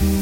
Welcome 0.00 0.16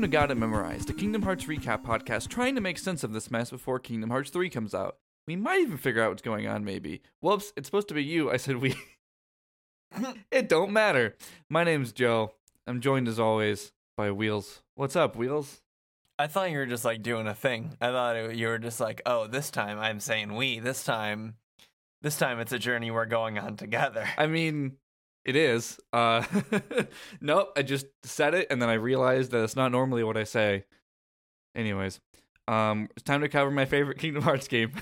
to 0.00 0.08
Got 0.08 0.30
It 0.30 0.36
Memorized, 0.36 0.88
a 0.88 0.94
Kingdom 0.94 1.20
Hearts 1.20 1.44
recap 1.44 1.84
podcast 1.84 2.28
trying 2.28 2.54
to 2.54 2.62
make 2.62 2.78
sense 2.78 3.04
of 3.04 3.12
this 3.12 3.30
mess 3.30 3.50
before 3.50 3.78
Kingdom 3.78 4.08
Hearts 4.08 4.30
3 4.30 4.48
comes 4.48 4.74
out. 4.74 4.96
We 5.26 5.36
might 5.36 5.60
even 5.60 5.76
figure 5.76 6.02
out 6.02 6.10
what's 6.10 6.22
going 6.22 6.46
on, 6.46 6.64
maybe. 6.64 7.02
Whoops, 7.20 7.52
it's 7.56 7.68
supposed 7.68 7.88
to 7.88 7.94
be 7.94 8.04
you. 8.04 8.30
I 8.30 8.36
said 8.36 8.56
we. 8.56 8.74
it 10.30 10.48
don't 10.48 10.72
matter. 10.72 11.16
My 11.48 11.64
name's 11.64 11.92
Joe. 11.92 12.32
I'm 12.66 12.80
joined 12.80 13.08
as 13.08 13.20
always 13.20 13.72
by 13.96 14.10
Wheels. 14.10 14.62
What's 14.74 14.96
up, 14.96 15.16
Wheels? 15.16 15.60
I 16.18 16.26
thought 16.26 16.50
you 16.50 16.58
were 16.58 16.66
just 16.66 16.84
like 16.84 17.02
doing 17.02 17.26
a 17.26 17.34
thing. 17.34 17.76
I 17.80 17.88
thought 17.88 18.16
it, 18.16 18.36
you 18.36 18.48
were 18.48 18.58
just 18.58 18.78
like, 18.78 19.00
oh, 19.06 19.26
this 19.26 19.50
time 19.50 19.78
I'm 19.78 20.00
saying 20.00 20.34
we. 20.34 20.58
This 20.58 20.84
time, 20.84 21.36
this 22.02 22.18
time 22.18 22.40
it's 22.40 22.52
a 22.52 22.58
journey 22.58 22.90
we're 22.90 23.06
going 23.06 23.38
on 23.38 23.56
together. 23.56 24.06
I 24.18 24.26
mean, 24.26 24.76
it 25.24 25.34
is. 25.34 25.78
Uh, 25.92 26.24
nope, 27.20 27.52
I 27.56 27.62
just 27.62 27.86
said 28.04 28.34
it 28.34 28.48
and 28.50 28.60
then 28.60 28.68
I 28.68 28.74
realized 28.74 29.30
that 29.30 29.42
it's 29.44 29.56
not 29.56 29.72
normally 29.72 30.04
what 30.04 30.16
I 30.16 30.24
say. 30.24 30.64
Anyways, 31.54 32.00
um, 32.48 32.88
it's 32.96 33.02
time 33.02 33.22
to 33.22 33.28
cover 33.28 33.50
my 33.50 33.64
favorite 33.64 33.98
Kingdom 34.00 34.22
Hearts 34.22 34.48
game, 34.48 34.72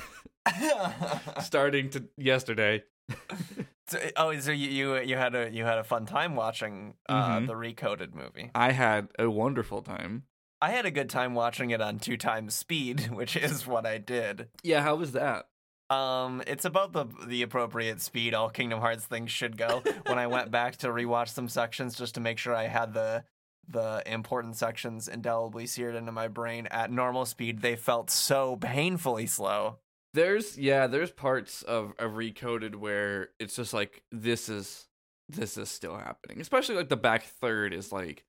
starting 1.43 1.91
to 1.91 2.05
yesterday. 2.17 2.83
so, 3.89 3.99
oh, 4.17 4.39
so 4.39 4.51
you, 4.53 4.69
you 4.69 4.97
you 5.01 5.17
had 5.17 5.35
a 5.35 5.51
you 5.51 5.65
had 5.65 5.79
a 5.79 5.85
fun 5.85 6.07
time 6.07 6.37
watching 6.37 6.95
uh, 7.09 7.39
Mhm. 7.41 7.47
the 7.47 7.55
recoded 7.55 8.15
movie. 8.15 8.51
I 8.55 8.73
had 8.73 9.09
a 9.19 9.29
wonderful 9.31 9.83
time. 9.83 10.25
I 10.61 10.71
had 10.71 10.87
a 10.87 10.91
good 10.91 11.09
time 11.09 11.35
watching 11.35 11.71
it 11.71 11.81
on 11.81 11.99
two 11.99 12.17
times 12.17 12.55
speed, 12.55 13.09
which 13.13 13.37
is 13.37 13.67
what 13.67 13.87
I 13.87 13.99
did. 13.99 14.49
Yeah, 14.63 14.83
how 14.83 14.97
was 14.97 15.13
that? 15.13 15.47
Um, 15.91 16.43
it's 16.47 16.67
about 16.67 16.93
the 16.93 17.07
the 17.27 17.43
appropriate 17.43 18.03
speed 18.03 18.35
all 18.35 18.51
Kingdom 18.51 18.81
Hearts 18.81 19.07
things 19.07 19.31
should 19.31 19.57
go. 19.57 19.83
when 20.07 20.19
I 20.19 20.27
went 20.27 20.51
back 20.51 20.77
to 20.79 20.89
rewatch 20.89 21.29
some 21.29 21.49
sections 21.49 21.97
just 21.97 22.15
to 22.17 22.21
make 22.21 22.37
sure 22.39 22.55
I 22.55 22.67
had 22.67 22.93
the 22.93 23.25
the 23.71 24.03
important 24.07 24.57
sections 24.57 25.09
indelibly 25.09 25.67
seared 25.67 25.95
into 25.95 26.11
my 26.13 26.29
brain 26.29 26.67
at 26.71 26.91
normal 26.91 27.25
speed, 27.27 27.61
they 27.61 27.77
felt 27.77 28.11
so 28.11 28.57
painfully 28.57 29.27
slow. 29.27 29.79
There's 30.19 30.59
yeah, 30.59 30.89
there's 30.89 31.13
parts 31.13 31.63
of 31.63 31.93
of 31.99 32.13
recoded 32.13 32.75
where 32.75 33.29
it's 33.39 33.55
just 33.55 33.73
like 33.73 34.03
this 34.11 34.49
is 34.49 34.89
this 35.29 35.57
is 35.57 35.69
still 35.69 35.97
happening. 35.97 36.41
Especially 36.41 36.75
like 36.75 36.89
the 36.89 36.97
back 36.97 37.23
third 37.23 37.73
is 37.73 37.93
like 37.93 38.25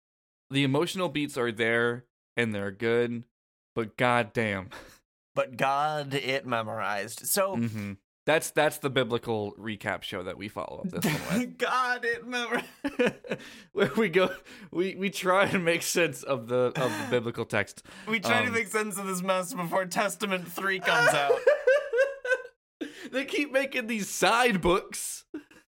the 0.51 0.63
emotional 0.63 1.09
beats 1.09 1.35
are 1.35 1.51
there 1.51 2.05
and 2.37 2.53
they're 2.53 2.69
good, 2.71 3.23
but 3.75 3.97
goddamn. 3.97 4.69
But 5.35 5.55
God, 5.57 6.13
it 6.15 6.45
memorized. 6.45 7.25
So 7.25 7.55
hmm 7.55 7.93
That's 8.25 8.51
that's 8.51 8.79
the 8.79 8.89
biblical 8.89 9.53
recap 9.57 10.03
show 10.03 10.21
that 10.23 10.37
we 10.37 10.49
follow 10.49 10.81
up 10.83 10.91
this 10.91 11.05
one 11.31 11.55
God, 11.57 12.03
it 12.03 12.27
memorized. 12.27 12.65
where 13.71 13.91
we 13.97 14.09
go 14.09 14.29
we 14.71 14.95
we 14.95 15.09
try 15.09 15.45
and 15.45 15.63
make 15.63 15.83
sense 15.83 16.23
of 16.23 16.47
the 16.47 16.73
of 16.75 16.91
the 16.91 17.07
biblical 17.09 17.45
text. 17.45 17.83
We 18.07 18.19
try 18.19 18.41
to 18.41 18.47
Um, 18.47 18.53
make 18.53 18.67
sense 18.67 18.97
of 18.97 19.07
this 19.07 19.21
mess 19.21 19.53
before 19.53 19.85
Testament 19.85 20.51
three 20.51 20.79
comes 20.79 21.13
out. 21.13 21.39
They 23.11 23.25
keep 23.25 23.51
making 23.51 23.87
these 23.87 24.09
side 24.09 24.61
books. 24.61 25.25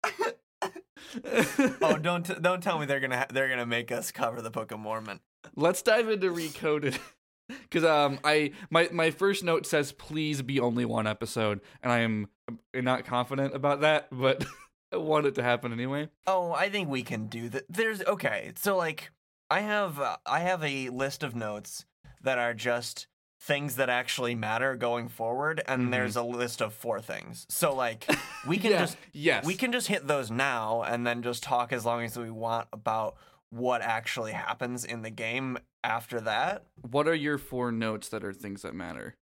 oh, 0.04 1.98
don't 2.00 2.26
t- 2.26 2.34
don't 2.40 2.62
tell 2.62 2.78
me 2.78 2.86
they're 2.86 3.00
gonna 3.00 3.18
ha- 3.18 3.26
they're 3.32 3.48
gonna 3.48 3.66
make 3.66 3.92
us 3.92 4.12
cover 4.12 4.42
the 4.42 4.50
Book 4.50 4.72
of 4.72 4.80
Mormon. 4.80 5.20
Let's 5.56 5.82
dive 5.82 6.08
into 6.08 6.30
recoded. 6.30 6.98
Cause 7.70 7.84
um 7.84 8.18
I 8.24 8.52
my 8.70 8.90
my 8.92 9.10
first 9.10 9.42
note 9.42 9.64
says 9.64 9.92
please 9.92 10.42
be 10.42 10.60
only 10.60 10.84
one 10.84 11.06
episode 11.06 11.60
and 11.82 11.90
I 11.90 12.00
am 12.00 12.28
not 12.74 13.06
confident 13.06 13.54
about 13.54 13.80
that 13.80 14.08
but 14.12 14.44
I 14.92 14.96
want 14.96 15.26
it 15.26 15.34
to 15.34 15.42
happen 15.42 15.72
anyway. 15.72 16.08
Oh, 16.26 16.52
I 16.52 16.70
think 16.70 16.88
we 16.88 17.02
can 17.02 17.26
do 17.26 17.48
that. 17.50 17.64
There's 17.68 18.02
okay. 18.02 18.52
So 18.56 18.76
like, 18.76 19.10
I 19.50 19.60
have 19.60 20.00
uh, 20.00 20.16
I 20.26 20.40
have 20.40 20.62
a 20.64 20.88
list 20.90 21.22
of 21.22 21.34
notes 21.34 21.84
that 22.22 22.38
are 22.38 22.54
just 22.54 23.06
things 23.40 23.76
that 23.76 23.88
actually 23.88 24.34
matter 24.34 24.74
going 24.76 25.08
forward, 25.08 25.62
and 25.66 25.86
Mhm. 25.88 25.90
there's 25.92 26.16
a 26.16 26.22
list 26.22 26.60
of 26.60 26.74
four 26.74 27.00
things. 27.00 27.46
So 27.48 27.74
like, 27.74 28.04
we 28.46 28.56
can 28.58 28.72
Yeah, 28.72 28.78
just 28.80 28.96
yes 29.12 29.44
we 29.44 29.54
can 29.54 29.70
just 29.72 29.86
hit 29.88 30.06
those 30.06 30.30
now, 30.30 30.82
and 30.82 31.06
then 31.06 31.22
just 31.22 31.42
talk 31.42 31.72
as 31.72 31.84
long 31.84 32.02
as 32.04 32.18
we 32.18 32.30
want 32.30 32.68
about 32.72 33.16
what 33.50 33.80
actually 33.80 34.32
happens 34.32 34.84
in 34.84 35.02
the 35.02 35.10
game 35.10 35.56
after 35.84 36.20
that. 36.20 36.66
What 36.82 37.06
are 37.08 37.14
your 37.14 37.38
four 37.38 37.70
notes 37.72 38.08
that 38.08 38.24
are 38.24 38.32
things 38.32 38.62
that 38.62 38.74
matter? 38.74 39.14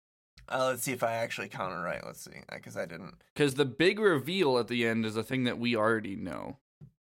Uh, 0.49 0.67
let's 0.69 0.83
see 0.85 0.93
if 0.93 1.03
I 1.03 1.13
actually 1.15 1.49
counted 1.49 1.81
right. 1.83 2.05
Let's 2.05 2.23
see, 2.25 2.41
because 2.53 2.77
I 2.77 2.87
didn't. 2.87 3.17
Because 3.35 3.55
the 3.55 3.65
big 3.65 3.99
reveal 3.99 4.59
at 4.59 4.69
the 4.69 4.87
end 4.87 5.05
is 5.05 5.17
a 5.17 5.23
thing 5.23 5.45
that 5.45 5.59
we 5.59 5.77
already 5.77 6.17
know 6.17 6.59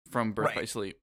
from 0.09 0.31
Birth 0.31 0.55
by 0.55 0.65
Sleep. 0.65 0.97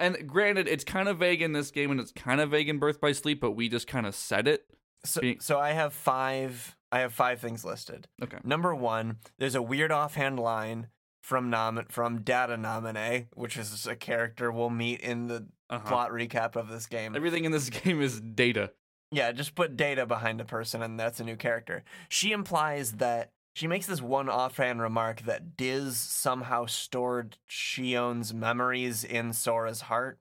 And 0.00 0.26
granted, 0.26 0.66
it's 0.66 0.82
kind 0.84 1.08
of 1.08 1.18
vague 1.18 1.40
in 1.42 1.52
this 1.52 1.70
game 1.70 1.90
and 1.90 2.00
it's 2.00 2.10
kind 2.12 2.40
of 2.40 2.50
vague 2.50 2.68
in 2.68 2.78
Birth 2.78 3.00
by 3.00 3.12
Sleep, 3.12 3.40
but 3.40 3.52
we 3.52 3.68
just 3.68 3.86
kind 3.86 4.06
of 4.06 4.14
said 4.14 4.48
it. 4.48 4.66
So, 5.04 5.20
Being- 5.20 5.40
so 5.40 5.58
I 5.58 5.72
have 5.72 5.92
five. 5.92 6.76
I 6.92 7.00
have 7.00 7.12
five 7.12 7.40
things 7.40 7.64
listed. 7.64 8.06
Okay. 8.22 8.38
Number 8.44 8.74
one, 8.74 9.18
there's 9.38 9.54
a 9.56 9.62
weird 9.62 9.90
offhand 9.92 10.38
line 10.38 10.88
from 11.22 11.50
nom- 11.50 11.86
from 11.88 12.20
Data 12.22 12.56
Naminé, 12.56 13.26
which 13.34 13.56
is 13.56 13.86
a 13.86 13.96
character 13.96 14.52
we'll 14.52 14.70
meet 14.70 15.00
in 15.00 15.26
the 15.26 15.46
Uh-huh. 15.70 15.88
plot 15.88 16.10
recap 16.10 16.54
of 16.56 16.68
this 16.68 16.86
game. 16.86 17.16
Everything 17.16 17.44
in 17.44 17.52
this 17.52 17.68
game 17.82 18.00
is 18.00 18.20
data. 18.20 18.72
yeah, 19.10 19.32
just 19.32 19.54
put 19.54 19.76
Data 19.76 20.06
behind 20.06 20.40
a 20.40 20.44
person, 20.44 20.82
and 20.82 20.98
that's 21.00 21.20
a 21.20 21.24
new 21.24 21.36
character. 21.36 21.82
She 22.08 22.32
implies 22.32 22.92
that 22.92 23.30
she 23.56 23.66
makes 23.66 23.86
this 23.86 24.02
one 24.02 24.28
offhand 24.28 24.80
remark 24.82 25.22
that 25.22 25.56
Diz 25.56 25.96
somehow 25.96 26.66
stored 26.66 27.38
Xion's 27.50 28.34
memories 28.34 29.04
in 29.04 29.32
Sora's 29.32 29.82
heart. 29.82 30.18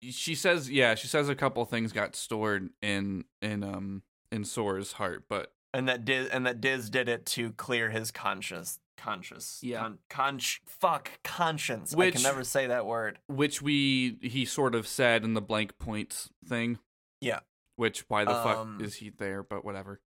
she 0.00 0.34
says 0.34 0.68
yeah 0.70 0.94
she 0.96 1.06
says 1.06 1.28
a 1.28 1.34
couple 1.34 1.64
things 1.64 1.92
got 1.92 2.14
stored 2.16 2.70
in 2.82 3.24
in 3.42 3.62
um 3.62 4.02
in 4.30 4.44
sora's 4.44 4.92
heart 4.92 5.24
but 5.28 5.52
and 5.74 5.88
that 5.88 6.04
Diz 6.04 6.28
and 6.28 6.46
that 6.46 6.60
Diz 6.60 6.88
did 6.90 7.08
it 7.08 7.26
to 7.26 7.52
clear 7.52 7.90
his 7.90 8.10
conscious 8.10 8.78
conscious 8.96 9.60
Yeah. 9.62 9.78
con, 9.80 9.98
conch 10.10 10.60
fuck 10.66 11.10
conscience. 11.22 11.94
I 11.94 12.10
can 12.10 12.22
never 12.22 12.42
say 12.42 12.66
that 12.66 12.84
word. 12.86 13.18
which 13.28 13.62
we 13.62 14.18
he 14.22 14.44
sort 14.44 14.74
of 14.74 14.88
said 14.88 15.24
in 15.24 15.34
the 15.34 15.40
blank 15.42 15.78
points 15.78 16.30
thing 16.44 16.78
Yeah. 17.20 17.40
which 17.76 18.04
why 18.08 18.24
the 18.24 18.32
Um, 18.34 18.78
fuck 18.78 18.86
is 18.86 18.96
he 18.96 19.10
there 19.10 19.42
but 19.42 19.64
whatever 19.64 20.00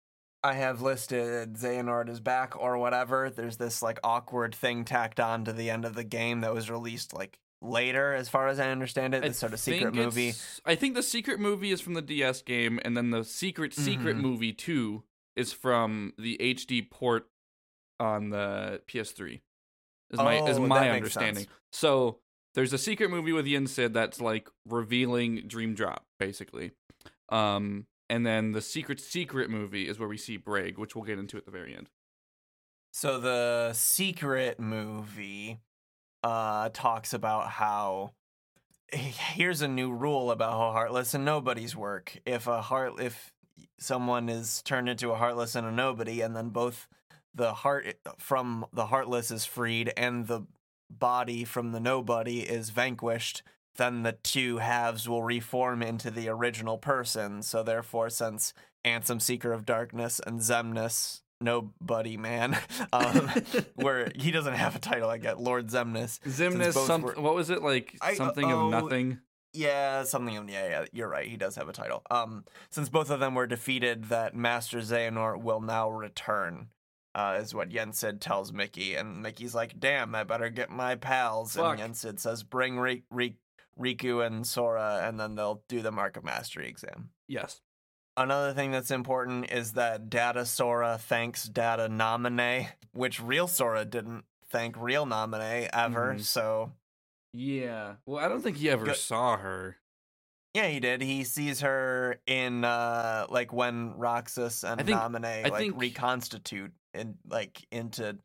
I 0.42 0.54
have 0.54 0.80
listed 0.80 1.52
Xehanort 1.54 2.08
is 2.08 2.18
back 2.18 2.56
or 2.58 2.78
whatever. 2.78 3.28
There's 3.28 3.58
this 3.58 3.82
like 3.82 4.00
awkward 4.02 4.54
thing 4.54 4.86
tacked 4.86 5.20
on 5.20 5.44
to 5.44 5.52
the 5.52 5.68
end 5.68 5.84
of 5.84 5.94
the 5.94 6.02
game 6.04 6.40
that 6.40 6.54
was 6.54 6.70
released 6.70 7.12
like 7.12 7.38
later, 7.62 8.14
as 8.14 8.28
far 8.28 8.48
as 8.48 8.58
I 8.58 8.70
understand 8.70 9.14
it. 9.14 9.22
This 9.22 9.38
sort 9.38 9.52
of 9.52 9.60
secret 9.60 9.94
movie. 9.94 10.32
i 10.64 10.74
think 10.74 10.94
the 10.94 11.02
secret 11.02 11.38
movie 11.40 11.70
is 11.70 11.80
from 11.80 11.94
the 11.94 12.02
ds 12.02 12.40
game 12.42 12.80
and 12.84 12.96
then 12.96 13.10
the 13.10 13.22
secret 13.24 13.74
secret 13.74 14.16
Mhm. 14.16 14.20
movie 14.22 14.52
2 14.52 15.02
is 15.36 15.52
from 15.52 16.12
the 16.18 16.36
hd 16.40 16.90
port 16.90 17.28
on 17.98 18.30
the 18.30 18.80
ps3 18.88 19.40
is 20.10 20.18
my 20.18 20.42
is 20.48 20.56
Oh, 20.58 20.66
my 20.66 20.90
understanding 20.90 21.46
so 21.72 22.18
there's 22.54 22.72
a 22.72 22.78
secret 22.78 23.10
movie 23.10 23.32
with 23.32 23.46
Yen 23.46 23.66
Sid 23.68 23.94
that's 23.94 24.20
like 24.20 24.48
revealing 24.66 25.46
Dream 25.46 25.72
Drop, 25.74 26.04
basically. 26.18 26.72
Um, 27.28 27.86
and 28.08 28.26
then 28.26 28.50
the 28.50 28.60
secret 28.60 28.98
secret 28.98 29.48
movie 29.50 29.86
is 29.86 30.00
where 30.00 30.08
we 30.08 30.16
see 30.16 30.36
Braig, 30.36 30.76
which 30.76 30.96
we'll 30.96 31.04
get 31.04 31.20
into 31.20 31.36
at 31.36 31.44
the 31.44 31.52
very 31.52 31.76
end. 31.76 31.88
So 32.92 33.20
the 33.20 33.72
secret 33.72 34.58
movie 34.58 35.60
uh 36.22 36.68
talks 36.72 37.12
about 37.14 37.48
how 37.48 38.12
here's 38.92 39.62
a 39.62 39.68
new 39.68 39.92
rule 39.92 40.30
about 40.30 40.52
how 40.52 40.72
heartless 40.72 41.14
and 41.14 41.24
nobodies 41.24 41.76
work. 41.76 42.18
If 42.26 42.46
a 42.46 42.60
heart 42.60 42.94
if 43.00 43.32
someone 43.78 44.28
is 44.28 44.62
turned 44.62 44.88
into 44.88 45.10
a 45.10 45.16
heartless 45.16 45.54
and 45.54 45.66
a 45.66 45.72
nobody 45.72 46.20
and 46.20 46.34
then 46.34 46.50
both 46.50 46.88
the 47.34 47.52
heart 47.54 47.96
from 48.18 48.66
the 48.72 48.86
heartless 48.86 49.30
is 49.30 49.44
freed 49.44 49.92
and 49.96 50.26
the 50.26 50.42
body 50.90 51.44
from 51.44 51.72
the 51.72 51.80
nobody 51.80 52.40
is 52.40 52.70
vanquished, 52.70 53.42
then 53.76 54.02
the 54.02 54.12
two 54.12 54.58
halves 54.58 55.08
will 55.08 55.22
reform 55.22 55.82
into 55.82 56.10
the 56.10 56.28
original 56.28 56.78
person. 56.78 57.42
So 57.42 57.62
therefore 57.62 58.10
since 58.10 58.52
Ansem 58.84 59.22
Seeker 59.22 59.52
of 59.52 59.64
Darkness 59.64 60.20
and 60.26 60.40
Xemnas 60.40 61.20
Nobody 61.40 62.16
Man 62.16 62.56
um, 62.92 63.30
where 63.74 64.10
he 64.14 64.30
doesn't 64.30 64.54
have 64.54 64.76
a 64.76 64.78
title. 64.78 65.08
I 65.08 65.18
get 65.18 65.40
Lord 65.40 65.68
Xemnas. 65.68 66.20
Both 66.74 66.86
some 66.86 67.02
were- 67.02 67.14
what 67.14 67.34
was 67.34 67.50
it 67.50 67.62
like? 67.62 67.96
I- 68.00 68.14
something 68.14 68.44
oh, 68.50 68.66
of 68.66 68.70
nothing. 68.70 69.18
Yeah, 69.52 70.04
something. 70.04 70.36
of- 70.36 70.48
Yeah, 70.50 70.68
yeah. 70.68 70.84
You're 70.92 71.08
right. 71.08 71.26
He 71.26 71.36
does 71.36 71.56
have 71.56 71.68
a 71.68 71.72
title. 71.72 72.02
Um, 72.10 72.44
since 72.70 72.88
both 72.88 73.10
of 73.10 73.20
them 73.20 73.34
were 73.34 73.46
defeated, 73.46 74.04
that 74.04 74.36
Master 74.36 74.78
Xehanort 74.78 75.42
will 75.42 75.60
now 75.60 75.90
return. 75.90 76.68
uh, 77.12 77.38
is 77.42 77.52
what 77.52 77.72
Yen 77.72 77.92
Sid 77.92 78.20
tells 78.20 78.52
Mickey, 78.52 78.94
and 78.94 79.20
Mickey's 79.20 79.52
like, 79.52 79.80
"Damn, 79.80 80.14
I 80.14 80.22
better 80.22 80.48
get 80.48 80.70
my 80.70 80.94
pals." 80.94 81.54
Fuck. 81.56 81.70
And 81.72 81.78
Yen 81.80 81.94
Sid 81.94 82.20
says, 82.20 82.44
"Bring 82.44 82.78
Ri- 82.78 83.02
Ri- 83.10 83.36
Riku 83.76 84.24
and 84.24 84.46
Sora, 84.46 85.00
and 85.02 85.18
then 85.18 85.34
they'll 85.34 85.64
do 85.66 85.82
the 85.82 85.90
Mark 85.90 86.16
of 86.16 86.22
Mastery 86.22 86.68
exam." 86.68 87.10
Yes. 87.26 87.62
Another 88.22 88.52
thing 88.52 88.70
that's 88.70 88.90
important 88.90 89.50
is 89.50 89.72
that 89.72 90.10
Data 90.10 90.44
Sora 90.44 90.98
thanks 90.98 91.44
Data 91.44 91.88
Naminé, 91.88 92.68
which 92.92 93.20
real 93.20 93.46
Sora 93.48 93.84
didn't 93.84 94.24
thank 94.50 94.76
real 94.76 95.06
Naminé 95.06 95.68
ever. 95.72 96.14
Mhm. 96.14 96.20
So 96.22 96.72
Yeah. 97.32 97.94
Well, 98.06 98.22
I 98.24 98.28
don't 98.28 98.42
think 98.42 98.56
he 98.58 98.68
ever 98.68 98.86
Go- 98.86 98.92
saw 98.92 99.36
her. 99.36 99.76
yeah, 100.54 100.66
he 100.66 100.80
did. 100.80 101.00
He 101.00 101.22
sees 101.24 101.60
her 101.60 102.20
in 102.26 102.64
uh 102.64 103.26
like 103.30 103.52
when 103.52 103.94
Roxas 103.96 104.64
and 104.64 104.80
I 104.80 104.84
think- 104.84 104.98
Naminé 104.98 105.46
I 105.46 105.48
like 105.48 105.58
think- 105.58 105.80
reconstitute 105.80 106.72
and 106.92 107.16
like 107.26 107.64
into 107.70 108.18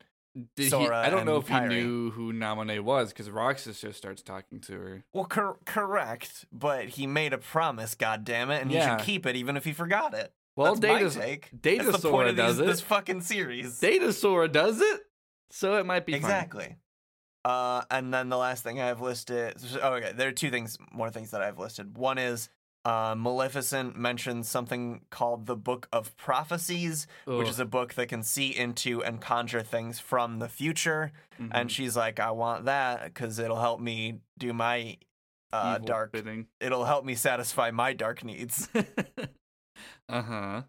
Did 0.55 0.63
he, 0.63 0.69
Sora 0.69 0.97
I 0.99 1.09
don't 1.09 1.25
know 1.25 1.37
if 1.37 1.47
he 1.47 1.59
knew 1.61 2.11
who 2.11 2.33
Naminé 2.33 2.81
was 2.81 3.09
because 3.09 3.29
Roxas 3.29 3.79
just 3.79 3.97
starts 3.97 4.21
talking 4.21 4.59
to 4.61 4.73
her. 4.73 5.03
well 5.13 5.25
cor- 5.25 5.57
correct, 5.65 6.45
but 6.51 6.89
he 6.89 7.07
made 7.07 7.31
a 7.31 7.37
promise, 7.37 7.95
god 7.95 8.25
damn 8.25 8.51
it, 8.51 8.61
and 8.61 8.69
he 8.71 8.81
should 8.81 8.99
keep 8.99 9.25
it 9.25 9.35
even 9.35 9.55
if 9.55 9.63
he 9.63 9.71
forgot 9.73 10.13
it. 10.13 10.33
Well, 10.57 10.75
That's 10.75 10.79
Data 10.79 11.09
take. 11.19 11.49
Data 11.61 11.83
That's 11.85 11.97
the 11.97 12.01
Sora 12.01 12.13
point 12.13 12.29
of 12.29 12.35
does 12.35 12.57
these, 12.57 12.65
it. 12.65 12.67
this 12.67 12.81
fucking 12.81 13.21
series. 13.21 13.79
Data 13.79 14.11
Sora 14.13 14.47
does 14.47 14.81
it, 14.81 15.01
so 15.51 15.77
it 15.77 15.85
might 15.85 16.05
be 16.05 16.13
fine. 16.13 16.21
Exactly. 16.21 16.75
Uh, 17.43 17.83
and 17.91 18.13
then 18.13 18.29
the 18.29 18.37
last 18.37 18.63
thing 18.63 18.79
I 18.81 18.87
have 18.87 19.01
listed. 19.01 19.55
Oh, 19.81 19.93
okay. 19.93 20.13
There 20.15 20.29
are 20.29 20.33
two 20.33 20.49
things, 20.49 20.77
more 20.91 21.11
things 21.11 21.31
that 21.31 21.41
I've 21.41 21.59
listed. 21.59 21.97
One 21.97 22.17
is 22.17 22.49
uh, 22.85 23.15
Maleficent 23.17 23.97
mentions 23.97 24.47
something 24.47 25.01
called 25.09 25.47
the 25.47 25.55
Book 25.55 25.87
of 25.91 26.15
Prophecies, 26.17 27.07
which 27.25 27.49
is 27.49 27.59
a 27.59 27.65
book 27.65 27.95
that 27.95 28.07
can 28.09 28.21
see 28.23 28.55
into 28.55 29.03
and 29.03 29.19
conjure 29.19 29.63
things 29.63 29.99
from 29.99 30.37
the 30.39 30.47
future. 30.47 31.11
And 31.39 31.69
Mhm. 31.69 31.71
she's 31.71 31.97
like, 31.97 32.19
"I 32.19 32.31
want 32.31 32.65
that 32.65 33.03
because 33.05 33.39
it'll 33.39 33.59
help 33.59 33.79
me 33.81 34.19
do 34.37 34.53
my 34.53 34.97
uh, 35.51 35.77
dark. 35.79 36.11
bidding. 36.11 36.47
It'll 36.59 36.85
help 36.85 37.05
me 37.05 37.15
satisfy 37.15 37.71
my 37.71 37.93
dark 37.93 38.23
needs." 38.23 38.69
uh 40.09 40.21
huh. 40.21 40.61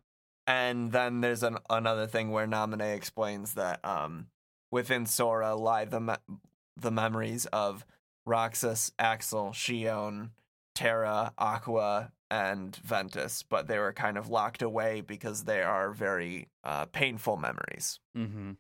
And 0.47 0.93
then 0.93 1.21
there's 1.21 1.43
an, 1.43 1.59
another 1.69 2.07
thing 2.07 2.31
where 2.31 2.47
Naminé 2.47 2.95
explains 2.95 3.55
that 3.55 3.85
um, 3.85 4.29
within 4.71 5.05
Sora 5.07 5.55
lie 5.57 5.85
the 5.85 6.01
me- 6.01 6.39
the 6.77 6.91
memories 6.91 7.47
of 7.47 7.85
Roxas, 8.27 8.93
Axel, 8.99 9.51
Xion, 9.51 10.31
Terra, 10.77 11.33
Aqua, 11.39 12.13
and 12.31 12.77
Ventus, 12.77 13.43
but 13.43 13.67
they 13.67 13.79
were 13.79 13.93
kind 13.93 14.19
of 14.19 14.29
locked 14.29 14.63
away 14.63 15.01
because 15.01 15.45
they 15.45 15.63
are 15.63 15.91
very 15.91 16.49
uh, 16.63 16.85
painful 16.87 17.37
memories. 17.37 17.99
Mm-hmm. 18.17 18.53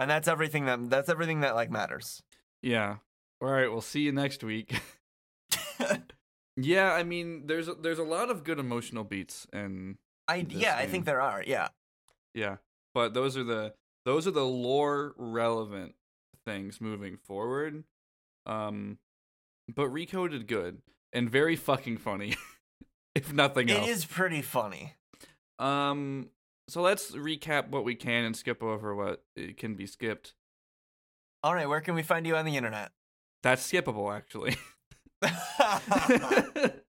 And 0.00 0.10
that's 0.10 0.28
everything 0.28 0.66
that 0.66 0.90
that's 0.90 1.08
everything 1.08 1.40
that 1.40 1.54
like 1.54 1.70
matters. 1.70 2.22
Yeah. 2.62 2.96
All 3.40 3.48
right. 3.48 3.70
We'll 3.70 3.80
see 3.80 4.00
you 4.00 4.12
next 4.12 4.42
week. 4.42 4.80
yeah. 6.56 6.92
I 6.92 7.02
mean, 7.02 7.46
there's 7.46 7.68
a, 7.68 7.74
there's 7.74 7.98
a 7.98 8.04
lot 8.04 8.30
of 8.30 8.44
good 8.44 8.58
emotional 8.58 9.04
beats, 9.04 9.46
and 9.52 9.96
I 10.26 10.46
yeah, 10.48 10.76
I 10.76 10.86
think 10.86 11.04
there 11.04 11.20
are. 11.20 11.42
Yeah. 11.44 11.68
yeah, 12.34 12.56
but 12.94 13.14
those 13.14 13.36
are 13.36 13.44
the 13.44 13.74
those 14.04 14.26
are 14.26 14.32
the 14.32 14.44
lore 14.44 15.14
relevant 15.16 15.94
things 16.44 16.80
moving 16.80 17.16
forward. 17.16 17.84
Um, 18.46 18.98
but 19.74 19.88
Riku 19.88 20.30
did 20.30 20.46
good 20.46 20.80
and 21.12 21.30
very 21.30 21.56
fucking 21.56 21.98
funny, 21.98 22.36
if 23.14 23.32
nothing 23.32 23.70
else. 23.70 23.86
It 23.86 23.90
is 23.90 24.04
pretty 24.04 24.42
funny. 24.42 24.94
Um, 25.58 26.30
so 26.68 26.82
let's 26.82 27.12
recap 27.12 27.70
what 27.70 27.84
we 27.84 27.94
can 27.94 28.24
and 28.24 28.36
skip 28.36 28.62
over 28.62 28.94
what 28.94 29.22
it 29.36 29.56
can 29.56 29.74
be 29.74 29.86
skipped. 29.86 30.34
All 31.42 31.54
right, 31.54 31.68
where 31.68 31.80
can 31.80 31.94
we 31.94 32.02
find 32.02 32.26
you 32.26 32.36
on 32.36 32.44
the 32.44 32.56
internet? 32.56 32.90
That's 33.42 33.70
skippable, 33.70 34.14
actually. 34.14 34.56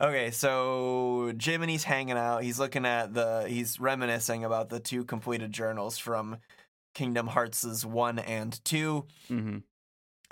Okay, 0.00 0.32
so 0.32 1.32
Jiminy's 1.36 1.84
hanging 1.84 2.16
out. 2.16 2.42
He's 2.42 2.58
looking 2.58 2.84
at 2.84 3.14
the. 3.14 3.46
He's 3.48 3.78
reminiscing 3.78 4.44
about 4.44 4.68
the 4.68 4.80
two 4.80 5.04
completed 5.04 5.52
journals 5.52 5.96
from 5.96 6.38
Kingdom 6.92 7.28
Hearts' 7.28 7.84
one 7.84 8.18
and 8.18 8.58
two, 8.64 9.06
hmm 9.28 9.58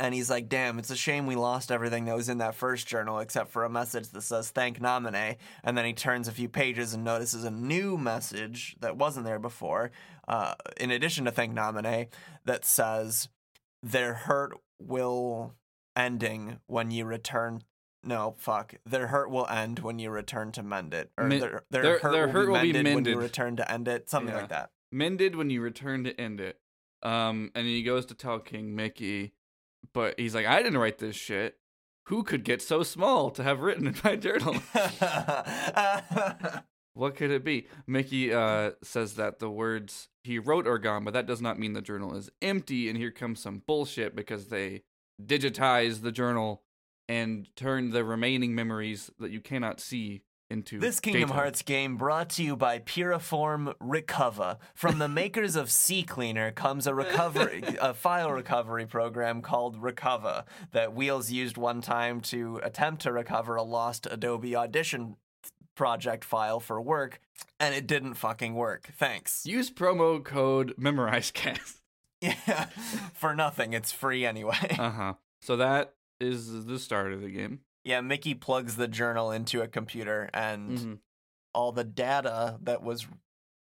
and 0.01 0.15
he's 0.15 0.31
like, 0.31 0.49
"Damn, 0.49 0.79
it's 0.79 0.91
a 0.91 0.97
shame 0.97 1.27
we 1.27 1.37
lost 1.37 1.71
everything 1.71 2.07
that 2.07 2.17
was 2.17 2.29
in 2.29 2.39
that 2.39 2.55
first 2.55 2.87
journal, 2.89 3.19
except 3.21 3.51
for 3.51 3.65
a 3.65 3.71
message 3.71 4.09
that 4.09 4.23
says 4.23 4.51
thank 4.51 4.81
Naminé." 4.81 5.37
And 5.63 5.77
then 5.79 5.85
he 5.85 5.93
turns 5.93 6.27
a 6.27 6.33
few 6.33 6.49
pages 6.49 6.95
and 6.95 7.05
notices 7.05 7.45
a 7.45 7.51
new 7.51 7.97
message 7.99 8.77
that 8.81 8.97
wasn't 8.97 9.27
there 9.27 9.39
before, 9.39 9.93
uh, 10.27 10.55
in 10.79 10.91
addition 10.91 11.25
to 11.27 11.31
thank 11.31 11.55
Naminé, 11.55 12.09
that 12.45 12.65
says, 12.65 13.29
"Their 13.83 14.15
hurt 14.15 14.53
will 14.81 15.55
ending 15.95 16.59
when 16.67 16.91
you 16.91 17.05
return." 17.05 17.63
No, 18.03 18.35
fuck. 18.39 18.75
Their 18.87 19.09
hurt 19.09 19.31
will 19.31 19.47
end 19.49 19.81
when 19.81 19.99
you 19.99 20.09
return 20.11 20.53
to 20.53 20.63
mend 20.63 20.95
it, 20.95 21.13
or 21.19 21.25
Men- 21.27 21.41
their, 21.41 21.65
their, 21.71 21.83
their- 21.83 21.99
hurt, 21.99 22.13
their 22.13 22.27
will, 22.27 22.33
hurt 22.33 22.47
be 22.47 22.53
will 22.53 22.61
be 22.63 22.73
mended 22.73 22.95
when 22.95 23.05
you 23.05 23.21
return 23.21 23.57
to 23.57 23.71
end 23.71 23.89
it, 23.89 24.09
something 24.09 24.35
Yeah. 24.35 24.41
like 24.41 24.49
that. 24.49 24.71
Mended 24.91 25.37
when 25.37 25.51
you 25.51 25.61
return 25.61 26.05
to 26.05 26.19
end 26.19 26.41
it. 26.41 26.59
Um, 27.03 27.51
and 27.55 27.67
he 27.67 27.83
goes 27.83 28.07
to 28.07 28.15
tell 28.15 28.39
King 28.39 28.75
Mickey, 28.75 29.33
but 29.93 30.19
he's 30.19 30.35
like, 30.35 30.47
I 30.47 30.63
didn't 30.63 30.79
write 30.79 30.99
this 30.99 31.17
shit. 31.17 31.57
Who 32.07 32.23
could 32.23 32.45
get 32.45 32.61
so 32.63 32.83
small 32.83 33.31
to 33.31 33.43
have 33.43 33.61
written 33.61 33.87
in 33.87 33.95
my 34.03 34.17
journal? 34.17 34.57
What 36.95 37.17
could 37.17 37.31
it 37.31 37.45
be? 37.45 37.67
Mickey 37.87 38.33
uh, 38.33 38.73
says 38.83 39.15
that 39.15 39.39
the 39.39 39.51
words 39.51 40.09
he 40.25 40.39
wrote 40.39 40.67
are 40.67 40.79
gone, 40.79 41.05
but 41.05 41.15
that 41.15 41.27
does 41.27 41.41
not 41.41 41.59
mean 41.59 41.73
the 41.73 41.81
journal 41.81 42.15
is 42.15 42.31
empty. 42.43 42.89
And 42.89 42.99
here 42.99 43.11
comes 43.11 43.41
some 43.41 43.63
bullshit 43.67 44.17
because 44.17 44.49
they 44.49 44.83
digitized 45.25 46.03
the 46.03 46.13
journal 46.13 46.63
and 47.09 47.49
turned 47.57 47.93
the 47.93 48.05
remaining 48.05 48.55
memories 48.55 49.11
that 49.19 49.31
you 49.31 49.41
cannot 49.41 49.81
see 49.81 50.23
into 50.51 50.79
This 50.79 51.01
Kingdom 51.01 51.29
data. 51.29 51.35
Hearts 51.35 51.63
game 51.63 51.97
brought 51.97 52.31
to 52.31 52.43
you 52.43 52.57
by 52.57 52.81
Piriform 52.81 53.75
Recuva. 53.79 54.59
From 54.75 54.99
the 54.99 55.09
makers 55.09 55.57
of 55.57 55.69
CCleaner 55.69 56.55
comes 56.55 56.87
a 56.87 56.95
recovery 56.95 57.63
a 57.81 57.95
file 57.95 58.33
recovery 58.33 58.87
program 58.87 59.43
called 59.43 59.81
Recuva 59.81 60.45
that 60.73 60.95
Wheels 60.95 61.31
used 61.31 61.57
one 61.57 61.81
time 61.81 62.21
to 62.23 62.61
attempt 62.63 63.03
to 63.03 63.13
recover 63.13 63.57
a 63.57 63.63
lost 63.63 64.07
Adobe 64.11 64.57
Audition 64.57 65.17
project 65.77 66.25
file 66.25 66.61
for 66.61 66.81
work 66.81 67.21
and 67.59 67.75
it 67.75 67.87
didn't 67.87 68.15
fucking 68.15 68.55
work. 68.55 68.91
Thanks. 68.99 69.47
Use 69.47 69.71
promo 69.71 70.23
code 70.23 70.75
MemorizeCast. 70.77 71.77
Yeah. 72.23 72.67
For 73.15 73.35
nothing. 73.35 73.73
It's 73.73 73.93
free 73.93 74.27
anyway. 74.27 74.77
Uh 74.79 74.91
huh. 74.91 75.15
So 75.41 75.57
that 75.57 75.95
is 76.21 76.67
the 76.67 76.79
start 76.79 77.15
of 77.15 77.23
the 77.23 77.31
game. 77.31 77.61
Yeah, 77.85 78.01
Mickey 78.03 78.35
plugs 78.35 78.77
the 78.77 78.89
journal 78.89 79.31
into 79.31 79.63
a 79.63 79.69
computer 79.69 80.29
and 80.35 80.79
Mhm. 80.79 80.99
all 81.55 81.73
the 81.73 81.85
data 81.85 82.59
that 82.63 82.83
was 82.83 83.07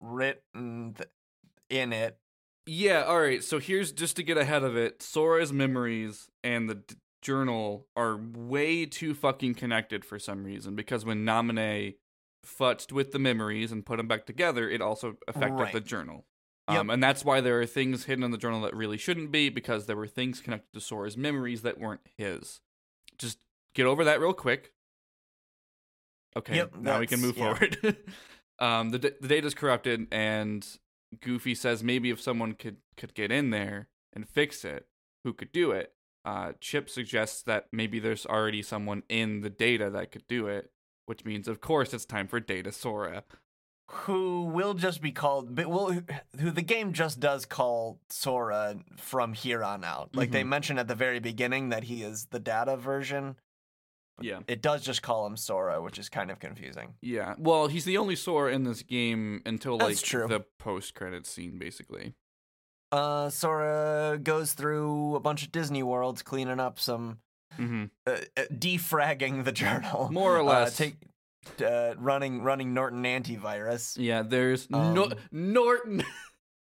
written 0.01 0.93
th- 0.95 1.09
in 1.69 1.91
it 1.93 2.19
Yeah, 2.69 3.03
all 3.03 3.21
right. 3.21 3.41
So 3.43 3.59
here's 3.59 3.91
just 3.93 4.17
to 4.17 4.23
get 4.23 4.37
ahead 4.37 4.63
of 4.63 4.75
it 4.75 5.01
Sora's 5.01 5.53
memories 5.53 6.29
and 6.43 6.69
the 6.69 6.75
d- 6.75 6.95
journal 7.21 7.87
are 7.95 8.17
way 8.17 8.85
too 8.85 9.13
fucking 9.13 9.55
connected 9.55 10.03
for 10.03 10.19
some 10.19 10.43
reason 10.43 10.75
because 10.75 11.05
when 11.05 11.23
Naminé 11.25 11.95
futzed 12.45 12.91
with 12.91 13.11
the 13.13 13.19
memories 13.19 13.71
and 13.71 13.85
put 13.85 13.97
them 13.97 14.07
back 14.07 14.25
together, 14.25 14.69
it 14.69 14.81
also 14.81 15.17
affected 15.27 15.59
Right. 15.61 15.73
the 15.73 15.79
journal. 15.81 16.27
Yep. 16.69 16.77
Um, 16.79 16.89
and 16.89 17.01
that's 17.01 17.23
why 17.23 17.39
there 17.41 17.59
are 17.61 17.65
things 17.65 18.03
hidden 18.05 18.23
in 18.25 18.31
the 18.31 18.37
journal 18.37 18.59
that 18.61 18.75
really 18.75 18.97
shouldn't 18.97 19.31
be 19.31 19.47
because 19.49 19.85
there 19.85 19.95
were 19.95 20.07
things 20.07 20.41
connected 20.41 20.73
to 20.73 20.81
Sora's 20.81 21.15
memories 21.17 21.61
that 21.61 21.79
weren't 21.79 22.01
his. 22.17 22.59
Just 23.17 23.39
get 23.77 23.85
over 23.85 24.03
that 24.05 24.19
real 24.19 24.33
quick. 24.33 24.73
Okay, 26.35 26.55
Yep, 26.57 26.75
now 26.81 26.99
we 26.99 27.07
can 27.07 27.21
move 27.21 27.37
yeah. 27.37 27.53
forward. 27.53 27.97
um, 28.59 28.89
the 28.91 28.99
the 29.21 29.27
data's 29.27 29.53
corrupted, 29.53 30.07
and 30.11 30.67
Goofy 31.21 31.55
says 31.55 31.83
maybe 31.83 32.09
if 32.09 32.21
someone 32.21 32.53
could 32.53 32.77
could 32.97 33.13
get 33.13 33.31
in 33.31 33.49
there 33.51 33.87
and 34.13 34.27
fix 34.27 34.65
it, 34.65 34.87
who 35.23 35.33
could 35.33 35.51
do 35.51 35.71
it? 35.71 35.93
Uh, 36.25 36.51
Chip 36.59 36.89
suggests 36.89 37.41
that 37.43 37.67
maybe 37.71 37.99
there's 37.99 38.25
already 38.25 38.61
someone 38.61 39.03
in 39.07 39.41
the 39.41 39.49
data 39.49 39.89
that 39.89 40.11
could 40.11 40.27
do 40.27 40.47
it, 40.47 40.71
which 41.05 41.23
means, 41.23 41.47
of 41.47 41.61
course, 41.61 41.93
it's 41.93 42.05
time 42.05 42.27
for 42.27 42.39
Data 42.39 42.71
Sora. 42.71 43.23
who 43.89 44.43
will 44.43 44.73
just 44.73 45.01
be 45.01 45.13
called 45.13 45.55
but 45.55 45.67
will 45.67 45.93
who 46.41 46.51
the 46.51 46.61
game 46.61 46.91
just 46.91 47.21
does 47.21 47.45
call 47.45 48.01
Sora 48.09 48.75
from 48.97 49.31
here 49.33 49.63
on 49.63 49.85
out. 49.85 50.13
Like 50.13 50.31
they 50.31 50.43
Mhm. 50.43 50.47
mentioned 50.49 50.79
at 50.79 50.89
the 50.89 50.95
very 50.95 51.19
beginning 51.21 51.69
that 51.69 51.85
he 51.85 52.03
is 52.03 52.25
the 52.25 52.39
data 52.39 52.75
version. 52.75 53.37
Yeah. 54.21 54.39
It 54.47 54.61
does 54.61 54.83
just 54.83 55.01
call 55.01 55.25
him 55.27 55.37
Sora, 55.37 55.81
which 55.81 55.99
is 55.99 56.09
kind 56.09 56.31
of 56.31 56.39
confusing. 56.39 56.95
Yeah. 57.01 57.35
Well, 57.37 57.67
he's 57.67 57.85
the 57.85 57.97
only 57.97 58.15
Sora 58.15 58.51
in 58.53 58.63
this 58.63 58.81
game 58.83 59.41
until 59.45 59.77
like 59.77 59.89
That's 59.89 60.01
true. 60.01 60.27
the 60.27 60.45
post 60.59 60.95
credit 60.95 61.25
scene, 61.27 61.57
basically. 61.59 62.13
Uh 62.91 63.29
Sora 63.29 64.17
goes 64.21 64.53
through 64.53 65.15
a 65.15 65.19
bunch 65.19 65.43
of 65.43 65.51
Disney 65.51 65.83
worlds 65.83 66.21
cleaning 66.21 66.59
up 66.59 66.79
some 66.79 67.19
hmm 67.55 67.85
uh, 68.07 68.17
uh, 68.37 68.41
defragging 68.53 69.43
the 69.43 69.51
journal. 69.63 70.09
More 70.11 70.35
or 70.37 70.39
Uh, 70.41 70.43
less. 70.43 70.77
take 70.77 70.95
uh, 71.63 71.93
running 71.97 72.41
running 72.43 72.73
Norton 72.73 73.03
antivirus. 73.03 73.97
Yeah, 73.99 74.21
there's 74.21 74.69
no- 74.69 74.79
Um, 75.05 75.13
Norton. 75.31 76.03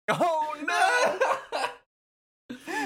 Oh 0.08 0.14
Oh 0.18 0.56
no! 0.62 1.36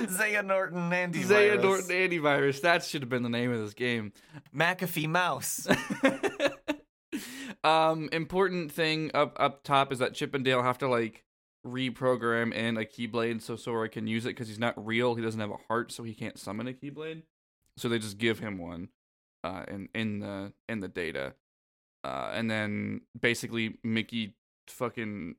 Zaya 0.09 0.43
Norton 0.43 0.91
antivirus. 0.91 1.25
Zaya 1.25 1.59
Norton 1.61 1.89
antivirus. 1.89 2.61
That 2.61 2.85
should 2.85 3.03
have 3.03 3.09
been 3.09 3.23
the 3.23 3.29
name 3.29 3.53
of 3.53 3.61
this 3.61 3.75
game. 3.75 4.13
McAfee 4.55 5.09
mouse. 5.09 5.69
um, 7.65 8.09
important 8.13 8.73
thing 8.73 9.11
up 9.15 9.37
up 9.39 9.63
top 9.65 9.93
is 9.93 9.99
that 9.99 10.15
Chip 10.15 10.35
and 10.35 10.45
Dale 10.45 10.63
have 10.63 10.79
to 10.79 10.89
like 10.89 11.25
reprogram 11.67 12.55
in 12.55 12.77
a 12.77 12.85
Keyblade 12.85 13.43
so 13.43 13.57
Sora 13.57 13.89
can 13.89 14.07
use 14.07 14.25
it 14.25 14.31
because 14.31 14.49
he's 14.49 14.59
not 14.59 14.75
real. 14.85 15.15
He 15.15 15.23
doesn't 15.23 15.41
have 15.41 15.51
a 15.51 15.59
heart, 15.69 15.93
so 15.93 16.03
he 16.03 16.15
can't 16.15 16.39
summon 16.39 16.69
a 16.69 16.73
Keyblade. 16.73 17.23
So 17.77 17.89
they 17.89 17.99
just 17.99 18.19
give 18.19 18.39
him 18.39 18.59
one, 18.59 18.89
uh, 19.45 19.65
in 19.69 19.89
in 19.95 20.21
the 20.21 20.53
in 20.69 20.81
the 20.81 20.89
data, 20.89 21.35
uh, 22.05 22.31
and 22.33 22.51
then 22.51 23.03
basically 23.19 23.79
Mickey 23.83 24.37
fucking 24.69 25.37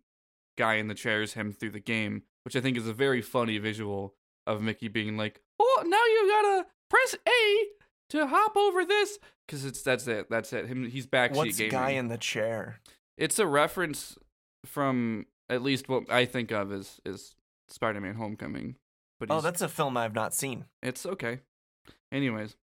guy 0.58 0.76
in 0.76 0.88
the 0.88 0.94
chairs 0.94 1.34
him 1.34 1.52
through 1.52 1.72
the 1.72 1.80
game, 1.80 2.24
which 2.44 2.56
I 2.56 2.62
think 2.62 2.78
is 2.78 2.88
a 2.88 2.94
very 2.94 3.22
funny 3.22 3.58
visual 3.58 4.16
of 4.48 4.62
Mickey 4.62 4.88
being 4.88 5.18
like, 5.18 5.42
"Oh, 5.60 5.84
now 5.86 6.04
you 6.04 6.28
gotta 6.30 6.68
press 6.90 7.16
A 7.28 7.66
to 8.10 8.28
hop 8.28 8.56
over 8.58 8.84
this," 8.86 9.20
because 9.48 9.66
it's 9.66 9.82
that's 9.82 10.08
it, 10.08 10.30
that's 10.30 10.52
it. 10.54 10.68
Him, 10.68 10.90
he's 10.90 11.08
backseat 11.08 11.36
What's 11.36 11.58
gaming. 11.58 11.72
guy 11.72 11.90
in 11.92 12.08
the 12.08 12.18
chair? 12.18 12.80
It's 13.18 13.40
a 13.40 13.48
reference 13.48 14.18
from 14.66 15.26
at 15.50 15.62
least 15.62 15.90
what 15.90 16.10
I 16.10 16.26
think 16.26 16.52
of 16.52 16.72
as 16.72 17.00
is 17.06 17.36
Spider-Man: 17.70 18.16
Homecoming. 18.16 18.76
But 19.20 19.30
Oh, 19.32 19.42
that's 19.42 19.62
a 19.62 19.70
film 19.70 19.98
I've 19.98 20.16
not 20.16 20.34
seen. 20.34 20.66
it's 20.82 21.06
okay. 21.06 21.40
Anyways, 22.12 22.56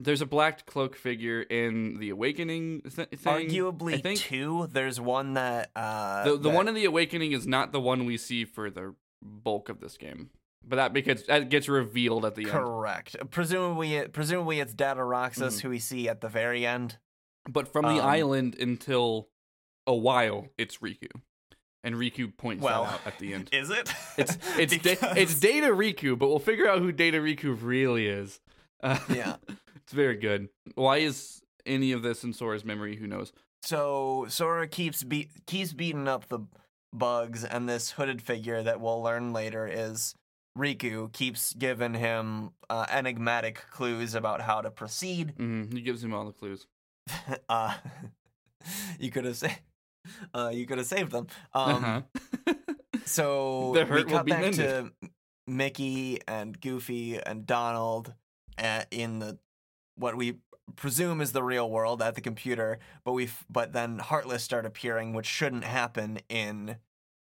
there's 0.00 0.20
a 0.20 0.26
black 0.26 0.66
cloak 0.66 0.96
figure 0.96 1.42
in 1.42 1.98
the 2.00 2.10
Awakening 2.10 2.82
th- 2.82 3.08
thing. 3.10 3.48
Arguably 3.48 3.94
I 3.94 3.98
think 3.98 4.18
two. 4.18 4.68
There's 4.72 5.00
one 5.00 5.34
that 5.34 5.70
uh 5.76 6.24
the 6.24 6.30
the 6.32 6.38
that- 6.38 6.48
one 6.54 6.66
in 6.68 6.74
the 6.74 6.84
Awakening 6.86 7.30
is 7.32 7.46
not 7.46 7.70
the 7.72 7.80
one 7.80 8.04
we 8.04 8.16
see 8.16 8.44
for 8.44 8.68
the 8.70 8.94
bulk 9.22 9.68
of 9.68 9.78
this 9.80 9.96
game, 9.96 10.30
but 10.66 10.76
that 10.76 10.92
because 10.92 11.24
that 11.26 11.48
gets 11.48 11.68
revealed 11.68 12.24
at 12.24 12.34
the 12.34 12.42
end. 12.42 12.52
correct. 12.52 13.16
Presumably, 13.30 14.06
presumably 14.08 14.60
it's 14.60 14.74
Data 14.74 15.02
Roxas 15.04 15.58
Mhm. 15.58 15.62
who 15.62 15.68
we 15.70 15.78
see 15.78 16.08
at 16.08 16.20
the 16.20 16.28
very 16.28 16.64
end. 16.66 16.98
But 17.48 17.72
from 17.72 17.84
the 17.84 18.00
Um, 18.00 18.06
island 18.08 18.54
until 18.58 19.28
a 19.86 19.94
while, 19.94 20.48
it's 20.56 20.78
Riku, 20.78 21.08
and 21.82 21.96
Riku 21.96 22.36
points 22.36 22.62
Well, 22.62 22.84
out 22.84 23.00
at 23.06 23.18
the 23.18 23.34
end. 23.34 23.48
Is 23.52 23.70
it? 23.70 23.92
It's 24.16 24.36
it's 24.58 24.78
da- 24.78 25.12
it's 25.16 25.40
Data 25.40 25.68
Riku, 25.68 26.16
but 26.18 26.28
we'll 26.28 26.38
figure 26.38 26.68
out 26.68 26.78
who 26.78 26.92
Data 26.92 27.18
Riku 27.18 27.56
really 27.60 28.06
is. 28.06 28.40
Uh, 28.82 28.98
Yeah. 29.08 29.36
it's 29.76 29.92
very 29.92 30.16
good. 30.16 30.48
Why 30.76 30.98
is 30.98 31.42
any 31.66 31.92
of 31.92 32.02
this 32.02 32.22
in 32.24 32.32
Sora's 32.32 32.64
memory? 32.64 32.96
Who 32.96 33.06
knows? 33.06 33.32
So 33.62 34.26
Sora 34.28 34.66
keeps 34.68 35.02
beat 35.04 35.30
keeps 35.46 35.72
beating 35.72 36.06
up 36.08 36.28
the 36.28 36.40
bugs, 36.92 37.44
and 37.44 37.68
this 37.68 37.92
hooded 37.92 38.20
figure 38.22 38.62
that 38.62 38.80
we'll 38.80 39.02
learn 39.02 39.32
later 39.32 39.66
is 39.66 40.14
Riku 40.56 41.12
keeps 41.12 41.54
giving 41.54 41.94
him 41.94 42.50
uh, 42.68 42.86
enigmatic 42.90 43.64
clues 43.70 44.14
about 44.14 44.40
how 44.42 44.60
to 44.60 44.70
proceed. 44.70 45.32
hmm 45.36 45.64
He 45.72 45.80
gives 45.80 46.02
him 46.04 46.12
all 46.12 46.24
the 46.26 46.32
clues. 46.32 46.66
uh, 47.48 47.74
you 48.98 49.10
could 49.10 49.24
have 49.24 49.36
sa- 49.36 49.48
uh, 50.34 50.50
you 50.52 50.66
could 50.66 50.78
have 50.78 50.86
saved 50.86 51.12
them. 51.12 51.26
Um, 51.54 51.84
uh-huh. 51.84 52.02
So 53.04 53.72
The 53.74 53.84
we 53.84 54.04
cut 54.04 54.24
be 54.24 54.30
back 54.30 54.52
to. 54.52 54.92
Mickey 55.46 56.20
and 56.28 56.58
Goofy 56.60 57.18
and 57.18 57.44
Donald 57.46 58.14
at, 58.56 58.86
in 58.92 59.18
the 59.18 59.38
what 59.96 60.16
we 60.16 60.36
presume 60.76 61.20
is 61.20 61.32
the 61.32 61.42
real 61.42 61.68
world 61.68 62.00
at 62.00 62.14
the 62.14 62.20
computer, 62.20 62.78
but 63.04 63.12
we 63.12 63.28
but 63.50 63.72
then 63.72 63.98
Heartless 63.98 64.44
start 64.44 64.64
appearing, 64.66 65.14
which 65.14 65.26
shouldn't 65.26 65.64
happen 65.64 66.20
in 66.28 66.76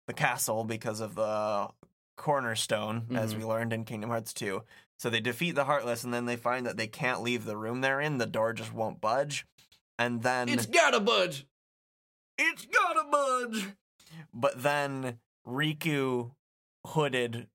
the 0.07 0.13
castle 0.13 0.65
because 0.65 0.99
of 0.99 1.15
the 1.15 1.69
cornerstone, 2.15 3.07
as 3.15 3.33
Mhm. 3.33 3.37
we 3.39 3.43
learned 3.45 3.73
in 3.73 3.85
Kingdom 3.85 4.09
Hearts 4.09 4.33
2. 4.33 4.63
So 4.97 5.09
they 5.09 5.19
defeat 5.19 5.51
the 5.51 5.65
Heartless, 5.65 6.03
and 6.03 6.13
then 6.13 6.25
they 6.25 6.35
find 6.37 6.65
that 6.65 6.77
they 6.77 6.87
can't 6.87 7.21
leave 7.21 7.45
the 7.45 7.57
room 7.57 7.81
they're 7.81 7.99
in. 8.01 8.17
The 8.19 8.25
door 8.25 8.53
just 8.53 8.73
won't 8.73 9.01
budge, 9.01 9.45
and 9.99 10.23
then 10.23 10.47
it's 10.49 10.65
gotta 10.65 10.99
budge. 10.99 11.45
it's 12.37 12.65
gotta 12.65 13.03
budge. 13.09 13.73
But 14.33 14.61
then 14.63 15.19
Riku, 15.45 16.35
hooded 16.87 17.49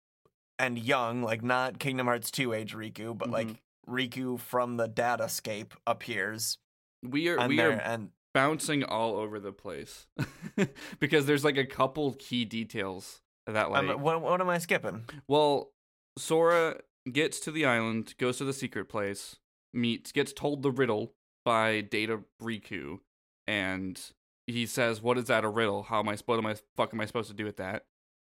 and 0.59 0.79
young, 0.79 1.23
like 1.23 1.43
not 1.43 1.79
Kingdom 1.79 2.07
Hearts 2.07 2.31
2 2.31 2.53
age 2.53 2.75
Riku, 2.75 3.17
but 3.17 3.31
like 3.31 3.63
Riku 3.89 4.39
from 4.39 4.77
the 4.77 4.89
datascape 4.89 5.73
appears. 5.87 6.59
We 7.03 7.29
are 7.29 7.39
And 7.39 7.49
we 7.49 7.61
are 7.61 7.71
and 7.71 8.11
bouncing 8.35 8.85
all 8.85 9.17
over 9.17 9.41
the 9.41 9.53
place 9.53 10.07
because 11.01 11.27
there's 11.27 11.45
like 11.45 11.57
a 11.57 11.65
couple 11.65 12.13
key 12.15 12.45
details 12.45 13.23
that 13.55 13.71
like 13.71 13.89
um, 13.89 14.01
what 14.01 14.21
what 14.21 14.41
am 14.41 14.49
I 14.49 14.59
skipping? 14.59 15.05
Well, 15.27 15.71
Sora 16.17 16.81
gets 17.11 17.41
to 17.41 17.51
the 17.51 17.65
island, 17.65 18.15
goes 18.19 18.39
to 18.39 18.45
the 18.45 18.53
secret 18.53 18.89
place, 18.89 19.37
meets, 19.73 20.13
gets 20.13 20.33
told 20.33 20.63
the 20.63 20.71
riddle 20.71 21.15
by 21.45 21.81
Data 21.81 22.21
Riku, 22.43 23.01
and 23.47 24.01
he 24.47 24.67
says, 24.67 25.03
"What 25.03 25.19
is 25.19 25.27
that 25.27 25.45
a 25.45 25.49
riddle? 25.49 25.85
How 25.85 26.01
am 26.01 26.09
I? 26.09 26.17
What 26.27 26.39
am 26.39 26.47
I? 26.47 26.57
Fuck 26.77 26.93
am 26.93 27.01
I 27.01 27.07
supposed 27.07 27.31
to 27.31 27.37
do 27.37 27.45
with 27.45 27.57
that?" 27.57 27.85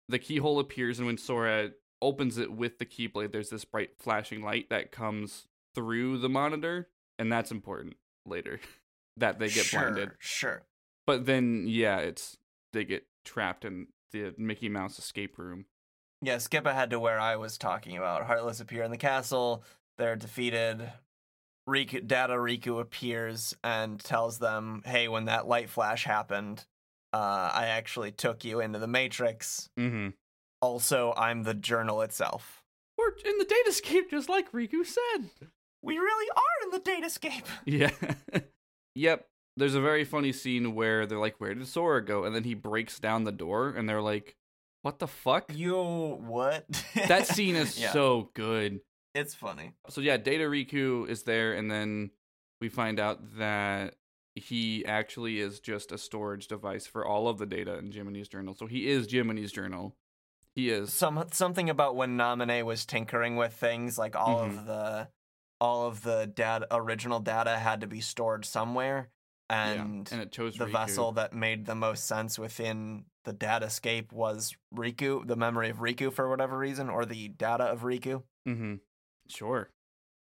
The 0.10 0.20
keyhole 0.20 0.60
appears, 0.60 1.00
and 1.00 1.08
when 1.08 1.18
Sora 1.18 1.72
opens 2.02 2.38
it 2.38 2.52
with 2.52 2.80
the 2.80 2.86
keyblade, 2.86 3.32
there's 3.32 3.50
this 3.50 3.66
bright 3.66 3.92
flashing 3.98 4.44
light 4.44 4.70
that 4.70 4.92
comes 4.92 5.48
through 5.74 6.18
the 6.18 6.30
monitor, 6.30 6.90
and 7.18 7.32
that's 7.32 7.52
important 7.52 7.96
later 8.26 8.60
that 9.18 9.40
they 9.40 9.48
get 9.48 9.66
sure, 9.66 9.80
blinded. 9.80 10.12
Sure. 10.20 10.64
But 11.08 11.26
then, 11.26 11.66
yeah, 11.68 12.00
it's 12.00 12.38
they 12.74 12.84
get 12.84 13.06
trapped 13.24 13.64
in 13.66 13.88
the 14.14 14.34
Mickey 14.38 14.70
Mouse 14.70 14.98
escape 14.98 15.38
room. 15.38 15.66
Yeah, 16.22 16.38
skip 16.38 16.66
ahead 16.66 16.92
to 16.92 17.00
where 17.00 17.20
I 17.20 17.36
was 17.36 17.58
talking 17.58 17.98
about. 17.98 18.26
Heartless 18.26 18.62
appear 18.62 18.84
in 18.84 18.92
the 18.92 18.98
castle. 18.98 19.64
They're 19.98 20.16
defeated. 20.16 20.90
Riku, 21.68 22.06
Data 22.06 22.34
Riku 22.34 22.80
appears 22.80 23.56
and 23.64 24.00
tells 24.00 24.40
them, 24.40 24.84
"Hey, 24.86 25.10
when 25.10 25.26
that 25.26 25.48
light 25.48 25.70
flash 25.70 26.06
happened, 26.06 26.66
uh, 27.12 27.52
I 27.54 27.68
actually 27.68 28.12
took 28.12 28.46
you 28.46 28.62
into 28.62 28.80
the 28.80 28.88
Matrix. 28.88 29.70
Mm-hmm. 29.78 30.10
Also, 30.62 31.14
I'm 31.18 31.44
the 31.44 31.54
journal 31.54 32.02
itself." 32.02 32.64
We're 32.98 33.10
in 33.26 33.38
the 33.38 33.46
datascape, 33.46 34.10
just 34.10 34.30
like 34.30 34.52
Riku 34.52 34.86
said. 34.86 35.30
We 35.82 35.98
really 35.98 36.30
are 36.36 36.64
in 36.64 36.70
the 36.72 36.80
datascape. 36.80 37.46
Yeah. 37.66 37.92
yep. 38.96 39.28
There's 39.56 39.76
a 39.76 39.82
very 39.82 40.04
funny 40.04 40.32
scene 40.32 40.74
where 40.76 41.06
they're 41.06 41.20
like, 41.20 41.40
"Where 41.40 41.54
did 41.54 41.68
Sora 41.68 42.04
go?" 42.04 42.24
And 42.24 42.36
then 42.36 42.44
he 42.44 42.54
breaks 42.54 43.00
down 43.00 43.24
the 43.24 43.32
door, 43.32 43.70
and 43.70 43.88
they're 43.88 44.02
like, 44.02 44.36
"What 44.82 45.00
the 45.00 45.08
fuck?" 45.08 45.46
You 45.54 46.18
what? 46.22 46.66
That 47.08 47.28
scene 47.36 47.56
is 47.56 47.80
Yeah, 47.80 47.92
so 47.92 48.32
good. 48.34 48.80
It's 49.14 49.36
funny. 49.36 49.74
So 49.90 50.02
yeah, 50.02 50.18
Data 50.18 50.46
Riku 50.46 51.08
is 51.08 51.24
there, 51.24 51.54
and 51.54 51.70
then 51.70 52.12
we 52.62 52.70
find 52.70 53.00
out 53.00 53.38
that 53.38 53.96
he 54.36 54.84
actually 54.86 55.40
is 55.40 55.60
just 55.60 55.92
a 55.92 55.98
storage 56.00 56.48
device 56.48 56.88
for 56.88 57.06
all 57.06 57.28
of 57.28 57.38
the 57.38 57.46
data 57.46 57.78
in 57.78 57.92
Jiminy's 57.92 58.28
journal. 58.28 58.56
So 58.56 58.66
he 58.66 58.88
is 58.90 59.06
Jiminy's 59.06 59.52
journal. 59.52 59.96
He 60.56 60.70
is. 60.72 60.92
Some 60.92 61.24
something 61.32 61.70
about 61.70 61.96
when 61.96 62.18
Namine 62.18 62.64
was 62.64 62.86
tinkering 62.88 63.36
with 63.36 63.54
things, 63.54 63.98
like 64.00 64.16
all 64.16 64.40
Mm-hmm. 64.46 64.58
of 64.60 64.66
the 64.66 65.08
all 65.62 65.86
of 65.88 66.02
the 66.02 66.26
data 66.26 66.66
original 66.72 67.20
data 67.20 67.58
had 67.58 67.82
to 67.82 67.88
be 67.88 68.02
stored 68.02 68.46
somewhere, 68.46 69.10
and, 69.50 70.08
yeah, 70.10 70.18
and 70.18 70.24
it 70.24 70.32
chose 70.32 70.56
the 70.56 70.66
Riku. 70.66 70.72
vessel 70.72 71.12
that 71.14 71.34
made 71.34 71.66
the 71.66 71.76
most 71.76 72.06
sense 72.06 72.40
within 72.40 73.06
the 73.26 73.34
datascape 73.34 74.12
was 74.12 74.56
Riku, 74.76 75.26
the 75.26 75.36
memory 75.36 75.70
of 75.70 75.78
Riku 75.78 76.12
for 76.12 76.30
whatever 76.30 76.58
reason, 76.58 76.90
or 76.90 77.06
the 77.06 77.30
data 77.30 77.66
of 77.66 77.82
Riku. 77.82 78.24
Mm-hmm. 78.48 78.76
Sure. 79.30 79.70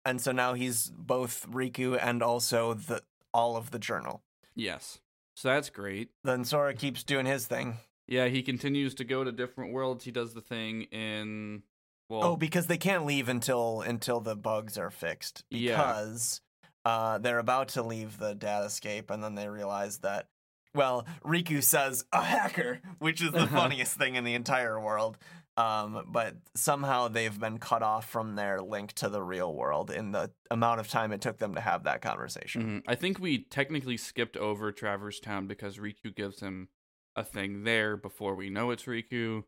And 0.04 0.20
so 0.20 0.32
now 0.32 0.54
he's 0.54 0.90
both 0.90 1.46
Riku 1.50 1.98
and 2.00 2.22
also 2.22 2.74
the 2.74 3.02
all 3.32 3.56
of 3.56 3.70
the 3.70 3.78
journal. 3.78 4.22
Yes. 4.54 4.98
So 5.36 5.48
that's 5.48 5.70
great. 5.70 6.10
Then 6.24 6.44
Sora 6.44 6.74
keeps 6.74 7.02
doing 7.02 7.26
his 7.26 7.46
thing. 7.46 7.78
Yeah, 8.06 8.26
he 8.26 8.42
continues 8.42 8.94
to 8.96 9.04
go 9.04 9.22
to 9.24 9.30
different 9.30 9.72
worlds. 9.72 10.04
He 10.04 10.10
does 10.10 10.34
the 10.34 10.40
thing 10.40 10.82
in 10.90 11.62
well, 12.08 12.24
Oh, 12.24 12.36
because 12.36 12.66
they 12.66 12.76
can't 12.76 13.06
leave 13.06 13.28
until 13.28 13.82
until 13.82 14.20
the 14.20 14.36
bugs 14.36 14.76
are 14.76 14.90
fixed. 14.90 15.44
Because 15.50 16.40
uh, 16.84 17.18
they're 17.18 17.38
about 17.38 17.68
to 17.68 17.82
leave 17.82 18.18
the 18.18 18.34
datascape, 18.34 19.10
and 19.10 19.22
then 19.22 19.34
they 19.34 19.48
realize 19.48 19.98
that. 19.98 20.28
Well, 20.74 21.04
Riku 21.24 21.62
says 21.64 22.04
a 22.12 22.22
hacker, 22.22 22.80
which 23.00 23.20
is 23.20 23.32
the 23.32 23.40
Uh-huh. 23.42 23.56
funniest 23.56 23.96
thing 23.96 24.14
in 24.14 24.22
the 24.24 24.34
entire 24.34 24.78
world. 24.80 25.18
Um, 25.56 26.04
but 26.06 26.36
somehow 26.54 27.08
they've 27.08 27.38
been 27.38 27.58
cut 27.58 27.82
off 27.82 28.08
from 28.08 28.36
their 28.36 28.62
link 28.62 28.92
to 28.94 29.08
the 29.08 29.20
real 29.22 29.52
world 29.52 29.90
in 29.90 30.12
the 30.12 30.30
amount 30.50 30.78
of 30.80 30.88
time 30.88 31.12
it 31.12 31.20
took 31.20 31.38
them 31.38 31.54
to 31.56 31.60
have 31.60 31.82
that 31.84 32.00
conversation. 32.00 32.62
mhm. 32.62 32.82
I 32.86 32.94
think 32.94 33.18
we 33.18 33.38
technically 33.44 33.96
skipped 33.96 34.36
over 34.36 34.70
Traverse 34.72 35.18
Town 35.20 35.48
because 35.48 35.76
Riku 35.76 36.14
gives 36.14 36.40
him 36.40 36.68
a 37.16 37.24
thing 37.24 37.64
there 37.64 37.96
before 37.96 38.36
we 38.36 38.48
know 38.48 38.70
it's 38.70 38.84
Riku. 38.84 39.42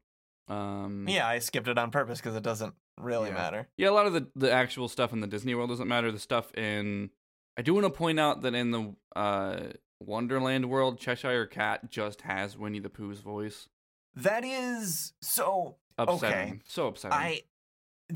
Um, 0.49 1.07
Yeah, 1.09 1.27
I 1.29 1.39
skipped 1.39 1.69
it 1.69 1.79
on 1.79 1.91
purpose 1.93 2.19
because 2.19 2.35
it 2.37 2.43
doesn't 2.43 2.75
really 2.99 3.29
Yeah. 3.29 3.35
matter. 3.35 3.69
yeah. 3.77 3.89
A 3.89 3.93
lot 3.93 4.07
of 4.07 4.13
the 4.13 4.27
the 4.35 4.51
actual 4.53 4.89
stuff 4.89 5.13
in 5.13 5.21
the 5.21 5.27
Disney 5.29 5.55
World 5.55 5.71
doesn't 5.71 5.89
matter. 5.89 6.11
The 6.11 6.19
stuff 6.19 6.53
in 6.55 7.11
I 7.57 7.63
do 7.63 7.75
want 7.75 7.85
to 7.85 7.91
point 7.91 8.19
out 8.19 8.43
that 8.43 8.55
in 8.55 8.71
the 8.71 8.95
uh, 9.15 9.61
Wonderland 10.01 10.69
world, 10.69 10.99
Cheshire 10.99 11.47
Cat 11.47 11.91
just 11.91 12.23
has 12.23 12.57
Winnie 12.57 12.81
the 12.81 12.89
Pooh's 12.89 13.21
voice. 13.21 13.69
That 14.15 14.45
is 14.45 15.13
so. 15.21 15.77
upsetting. 15.99 16.63
So 16.67 16.89
upsetting. 16.89 17.19
I 17.19 17.43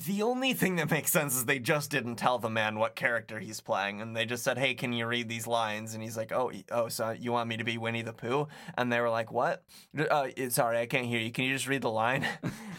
the 0.04 0.22
only 0.22 0.52
thing 0.52 0.76
that 0.76 0.90
makes 0.90 1.10
sense 1.10 1.34
is 1.34 1.46
they 1.46 1.58
just 1.58 1.90
didn't 1.90 2.16
tell 2.16 2.38
the 2.38 2.50
man 2.50 2.78
what 2.78 2.96
character 2.96 3.38
he's 3.38 3.60
playing, 3.60 4.02
and 4.02 4.14
they 4.14 4.26
just 4.26 4.44
said, 4.44 4.58
"Hey, 4.58 4.74
can 4.74 4.92
you 4.92 5.06
read 5.06 5.28
these 5.28 5.46
lines?" 5.46 5.94
And 5.94 6.02
he's 6.02 6.16
like, 6.16 6.32
"Oh, 6.32 6.52
oh, 6.70 6.88
so 6.88 7.10
you 7.10 7.32
want 7.32 7.48
me 7.48 7.56
to 7.56 7.64
be 7.64 7.78
Winnie 7.78 8.02
the 8.02 8.12
Pooh?" 8.12 8.48
And 8.76 8.92
they 8.92 9.00
were 9.00 9.08
like, 9.08 9.32
"What? 9.32 9.64
Uh, 9.98 10.28
sorry, 10.50 10.78
I 10.78 10.86
can't 10.86 11.06
hear 11.06 11.20
you. 11.20 11.30
Can 11.30 11.44
you 11.44 11.54
just 11.54 11.66
read 11.66 11.82
the 11.82 11.90
line?" 11.90 12.26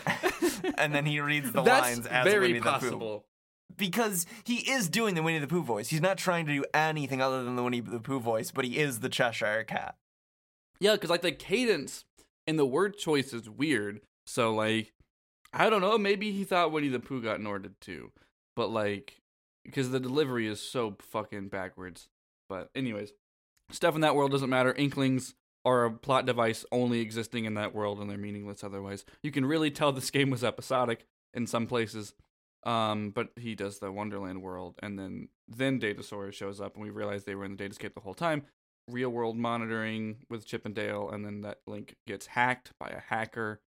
and 0.78 0.94
then 0.94 1.06
he 1.06 1.20
reads 1.20 1.52
the 1.52 1.64
lines 1.64 2.06
as 2.06 2.26
very 2.26 2.48
Winnie 2.48 2.60
the 2.60 2.66
Pooh 2.66 2.72
possible. 2.72 3.26
Because 3.76 4.26
he 4.44 4.70
is 4.70 4.90
doing 4.90 5.16
the 5.16 5.24
Winnie 5.24 5.40
the 5.40 5.48
Pooh 5.48 5.64
voice. 5.64 5.90
He's 5.90 6.02
not 6.02 6.18
trying 6.18 6.46
to 6.46 6.54
do 6.54 6.66
anything 6.74 7.22
other 7.22 7.44
than 7.44 7.56
the 7.56 7.64
Winnie 7.64 7.82
the 7.82 8.00
Pooh 8.00 8.20
voice, 8.20 8.52
but 8.52 8.66
he 8.66 8.78
is 8.78 9.00
the 9.00 9.10
Cheshire 9.10 9.64
Cat. 9.64 9.96
Yeah, 10.80 10.94
because 10.94 11.10
like 11.10 11.22
the 11.22 11.32
cadence 11.32 12.06
and 12.46 12.58
the 12.58 12.66
word 12.66 12.98
choice 12.98 13.34
is 13.34 13.50
weird. 13.50 14.02
So 14.26 14.54
like, 14.54 14.94
I 15.54 15.70
don't 15.70 15.82
know. 15.82 15.98
Maybe 15.98 16.32
he 16.32 16.44
thought 16.44 16.72
Winnie 16.72 16.90
the 16.90 17.00
Pooh 17.00 17.22
got 17.22 17.40
Norded 17.40 17.74
too, 17.82 18.12
but 18.56 18.70
like, 18.70 19.22
because 19.66 19.90
the 19.90 20.00
delivery 20.00 20.48
is 20.48 20.62
so 20.62 20.96
fucking 21.00 21.50
backwards. 21.50 22.10
But 22.50 22.70
anyways, 22.76 23.12
stuff 23.72 23.96
in 23.96 24.02
that 24.02 24.16
world 24.16 24.32
doesn't 24.32 24.50
matter. 24.50 24.74
Inklings 24.74 25.36
are 25.66 25.86
a 25.86 25.92
plot 25.92 26.26
device 26.26 26.66
only 26.72 27.02
existing 27.02 27.46
in 27.46 27.56
that 27.56 27.76
world, 27.76 28.00
and 28.00 28.10
they're 28.10 28.18
meaningless 28.18 28.64
otherwise. 28.64 29.04
You 29.22 29.32
can 29.32 29.46
really 29.46 29.72
tell 29.72 29.92
this 29.92 30.10
game 30.12 30.30
was 30.30 30.44
episodic 30.44 31.06
in 31.34 31.46
some 31.48 31.68
places. 31.68 32.14
Um, 32.68 33.12
but 33.12 33.30
he 33.38 33.56
does 33.56 33.80
the 33.80 33.92
Wonderland 33.92 34.42
world, 34.42 34.76
and 34.84 35.00
then 35.00 35.30
then 35.48 35.80
Datasaurus 35.80 36.34
shows 36.34 36.60
up, 36.60 36.76
and 36.76 36.84
we 36.84 36.90
realize 36.90 37.24
they 37.24 37.34
were 37.36 37.46
in 37.46 37.56
the 37.56 37.64
Datascape 37.64 37.94
the 37.94 38.02
whole 38.02 38.14
time 38.14 38.44
real 38.90 39.10
world 39.10 39.36
monitoring 39.38 40.18
with 40.30 40.46
Chip 40.46 40.66
and 40.66 40.76
Dale, 40.76 41.10
and 41.10 41.26
then 41.26 41.42
that 41.42 41.60
link 41.68 41.96
gets 42.08 42.26
hacked 42.28 42.72
by 42.80 42.88
a 42.90 43.00
hacker. 43.00 43.60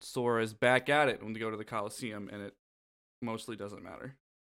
Sora's 0.00 0.52
back 0.54 0.88
at 0.88 1.08
it 1.08 1.22
when 1.22 1.32
they 1.32 1.40
go 1.40 1.50
to 1.50 1.56
the 1.56 1.64
Coliseum, 1.64 2.28
and 2.32 2.42
it 2.42 2.54
mostly 3.22 3.56
doesn't 3.56 3.82
matter. 3.82 4.16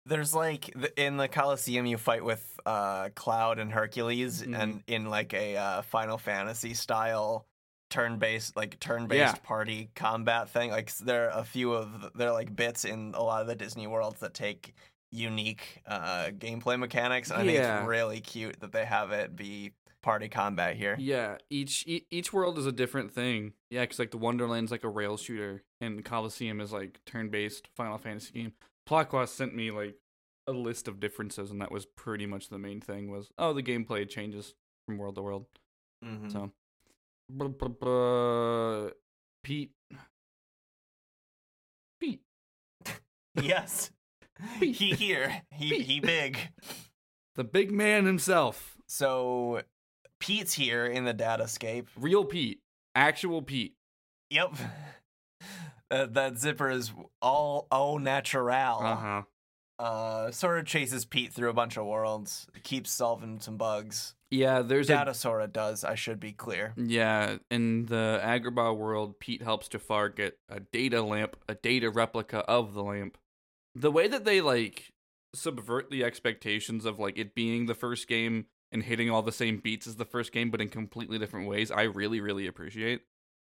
There's 0.06 0.34
like 0.34 0.68
in 0.96 1.16
the 1.16 1.28
Coliseum, 1.28 1.86
you 1.86 1.96
fight 1.98 2.24
with 2.24 2.58
uh, 2.66 3.10
Cloud 3.14 3.58
and 3.58 3.72
Hercules, 3.72 4.42
Mhm. 4.42 4.58
and 4.60 4.82
in 4.86 5.10
like 5.10 5.32
a 5.34 5.56
uh, 5.56 5.82
Final 5.82 6.18
Fantasy 6.18 6.74
style 6.74 7.46
turn-based, 7.92 8.56
like 8.56 8.80
turn-based 8.80 9.36
Yeah. 9.36 9.42
party 9.42 9.90
combat 9.94 10.48
thing. 10.48 10.70
Like 10.70 10.92
there 10.96 11.30
are 11.30 11.40
a 11.40 11.44
few 11.44 11.72
of 11.74 12.10
there 12.14 12.28
are 12.30 12.32
like 12.32 12.54
bits 12.56 12.84
in 12.84 13.12
a 13.14 13.22
lot 13.22 13.42
of 13.42 13.46
the 13.46 13.54
Disney 13.54 13.86
worlds 13.86 14.20
that 14.20 14.34
take 14.34 14.74
unique 15.10 15.82
uh, 15.86 16.30
gameplay 16.38 16.78
mechanics, 16.78 17.30
and 17.30 17.40
I 17.42 17.44
think 17.44 17.58
it's 17.58 17.86
really 17.88 18.20
cute 18.20 18.60
that 18.60 18.72
they 18.72 18.84
have 18.86 19.12
it 19.12 19.36
be 19.36 19.72
party 20.02 20.28
combat 20.28 20.74
here. 20.76 20.96
Yeah, 20.98 21.36
each 21.50 21.86
e- 21.86 22.06
each 22.10 22.32
world 22.32 22.58
is 22.58 22.66
a 22.66 22.72
different 22.72 23.12
thing. 23.12 23.52
Yeah, 23.70 23.82
because 23.82 23.98
like 23.98 24.10
the 24.10 24.18
Wonderland's 24.18 24.70
like 24.72 24.84
a 24.84 24.88
rail 24.88 25.16
shooter, 25.16 25.62
and 25.80 26.04
Coliseum 26.04 26.60
is 26.60 26.72
like 26.72 27.00
turn 27.06 27.28
based 27.28 27.68
Final 27.76 27.98
Fantasy 27.98 28.32
game. 28.32 28.52
Plotquest 28.88 29.28
sent 29.28 29.54
me 29.54 29.70
like 29.70 29.96
a 30.48 30.52
list 30.52 30.88
of 30.88 30.98
differences, 30.98 31.50
and 31.50 31.60
that 31.60 31.70
was 31.70 31.84
pretty 31.86 32.26
much 32.26 32.48
the 32.48 32.58
main 32.58 32.80
thing. 32.80 33.10
Was 33.10 33.30
oh 33.38 33.52
the 33.52 33.62
gameplay 33.62 34.08
changes 34.08 34.54
from 34.86 34.96
world 34.98 35.14
to 35.16 35.22
world. 35.22 35.46
Mhm. 36.04 36.32
So. 36.32 36.50
Pete, 39.42 39.72
Pete. 42.00 42.22
yes, 43.40 43.90
he 44.60 44.72
here, 44.72 45.42
he 45.50 45.82
he 45.82 46.00
big. 46.00 46.38
The 47.34 47.44
big 47.44 47.72
man 47.72 48.04
himself. 48.04 48.76
So 48.86 49.62
Pete's 50.20 50.52
here 50.52 50.84
in 50.86 51.04
the 51.04 51.14
datascape. 51.14 51.86
Real 51.96 52.24
Pete. 52.24 52.60
Actual 52.94 53.42
Pete. 53.42 53.74
Yep. 54.30 54.54
That 55.90 56.14
that 56.14 56.38
zipper 56.38 56.70
is 56.70 56.92
all 57.20 57.66
au 57.70 57.98
natural. 57.98 58.78
Uh-huh. 58.80 59.22
Uh, 59.78 60.30
sort 60.30 60.58
of 60.58 60.64
chases 60.64 61.04
Pete 61.04 61.32
through 61.32 61.50
a 61.50 61.54
bunch 61.54 61.76
of 61.76 61.84
worlds, 61.86 62.46
keeps 62.62 62.90
solving 62.92 63.40
some 63.40 63.56
bugs. 63.56 64.14
Yeah, 64.32 64.62
there's 64.62 64.88
a 64.88 64.94
Data 64.94 65.12
Sora 65.12 65.46
does, 65.46 65.84
I 65.84 65.94
should 65.94 66.18
be 66.18 66.32
clear. 66.32 66.72
Yeah, 66.76 67.36
in 67.50 67.84
the 67.84 68.18
Agrabah 68.24 68.74
world, 68.74 69.20
Pete 69.20 69.42
helps 69.42 69.68
Jafar 69.68 70.08
get 70.08 70.38
a 70.48 70.58
data 70.58 71.02
lamp, 71.02 71.36
a 71.50 71.54
data 71.54 71.90
replica 71.90 72.38
of 72.38 72.72
the 72.72 72.82
lamp. 72.82 73.18
The 73.74 73.90
way 73.90 74.08
that 74.08 74.24
they 74.24 74.40
like 74.40 74.94
subvert 75.34 75.90
the 75.90 76.02
expectations 76.02 76.86
of 76.86 76.98
like 76.98 77.18
it 77.18 77.34
being 77.34 77.66
the 77.66 77.74
first 77.74 78.08
game 78.08 78.46
and 78.72 78.82
hitting 78.82 79.10
all 79.10 79.20
the 79.20 79.32
same 79.32 79.58
beats 79.58 79.86
as 79.86 79.96
the 79.96 80.06
first 80.06 80.32
game, 80.32 80.50
but 80.50 80.62
in 80.62 80.70
completely 80.70 81.18
different 81.18 81.46
ways, 81.46 81.70
I 81.70 81.82
really, 81.82 82.20
really 82.22 82.46
appreciate. 82.46 83.02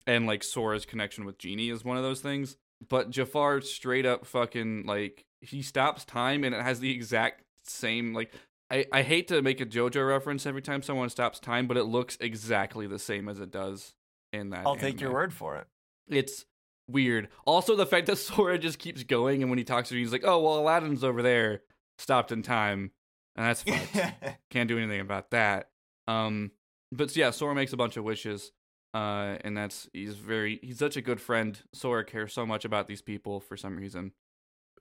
And 0.08 0.26
like 0.26 0.42
Sora's 0.42 0.84
connection 0.84 1.24
with 1.24 1.38
Genie 1.38 1.70
is 1.70 1.84
one 1.84 1.96
of 1.96 2.02
those 2.02 2.20
things. 2.20 2.56
But 2.88 3.10
Jafar 3.10 3.60
straight 3.60 4.06
up 4.06 4.26
fucking 4.26 4.86
like 4.86 5.24
he 5.40 5.62
stops 5.62 6.04
time 6.04 6.42
and 6.42 6.52
it 6.52 6.62
has 6.62 6.80
the 6.80 6.90
exact 6.90 7.44
same 7.62 8.12
like 8.12 8.32
I, 8.70 8.86
I 8.92 9.02
hate 9.02 9.28
to 9.28 9.42
make 9.42 9.60
a 9.60 9.66
JoJo 9.66 10.06
reference 10.06 10.46
every 10.46 10.62
time 10.62 10.82
someone 10.82 11.10
stops 11.10 11.38
time, 11.38 11.66
but 11.66 11.76
it 11.76 11.84
looks 11.84 12.16
exactly 12.20 12.86
the 12.86 12.98
same 12.98 13.28
as 13.28 13.38
it 13.40 13.50
does 13.50 13.94
in 14.32 14.50
that. 14.50 14.66
I'll 14.66 14.76
take 14.76 15.00
your 15.00 15.12
word 15.12 15.32
for 15.32 15.56
it. 15.56 15.66
It's 16.08 16.44
weird. 16.88 17.28
Also, 17.46 17.76
the 17.76 17.86
fact 17.86 18.06
that 18.06 18.16
Sora 18.18 18.58
just 18.58 18.78
keeps 18.78 19.02
going, 19.02 19.42
and 19.42 19.50
when 19.50 19.58
he 19.58 19.64
talks 19.64 19.90
to 19.90 19.94
you, 19.94 20.00
he's 20.00 20.12
like, 20.12 20.24
"Oh, 20.24 20.40
well, 20.40 20.58
Aladdin's 20.58 21.04
over 21.04 21.22
there, 21.22 21.62
stopped 21.98 22.32
in 22.32 22.42
time," 22.42 22.92
and 23.36 23.46
that's 23.46 23.62
fucked. 23.62 24.40
Can't 24.50 24.68
do 24.68 24.78
anything 24.78 25.00
about 25.00 25.30
that. 25.30 25.70
Um, 26.08 26.52
but 26.90 27.14
yeah, 27.16 27.30
Sora 27.30 27.54
makes 27.54 27.72
a 27.72 27.76
bunch 27.76 27.96
of 27.96 28.04
wishes, 28.04 28.52
uh, 28.94 29.36
and 29.42 29.56
that's 29.56 29.88
he's 29.92 30.14
very 30.14 30.58
he's 30.62 30.78
such 30.78 30.96
a 30.96 31.02
good 31.02 31.20
friend. 31.20 31.60
Sora 31.72 32.04
cares 32.04 32.32
so 32.32 32.46
much 32.46 32.64
about 32.64 32.88
these 32.88 33.02
people 33.02 33.40
for 33.40 33.56
some 33.56 33.76
reason. 33.76 34.12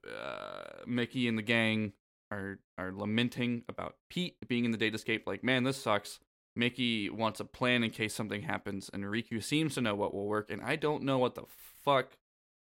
Uh, 0.07 0.83
Mickey 0.85 1.27
and 1.27 1.37
the 1.37 1.43
gang 1.43 1.93
are 2.33 2.59
are 2.77 2.91
lamenting 2.91 3.63
about 3.69 3.95
Pete 4.09 4.37
being 4.47 4.65
in 4.65 4.71
the 4.71 4.77
datascape. 4.77 5.21
Like, 5.25 5.43
man, 5.43 5.63
this 5.63 5.81
sucks. 5.81 6.19
Mickey 6.55 7.09
wants 7.09 7.39
a 7.39 7.45
plan 7.45 7.83
in 7.83 7.89
case 7.89 8.13
something 8.13 8.43
happens, 8.43 8.89
and 8.93 9.03
Riku 9.05 9.43
seems 9.43 9.73
to 9.75 9.81
know 9.81 9.95
what 9.95 10.13
will 10.13 10.27
work, 10.27 10.51
and 10.51 10.61
I 10.61 10.75
don't 10.75 11.03
know 11.03 11.17
what 11.17 11.35
the 11.35 11.45
fuck 11.83 12.17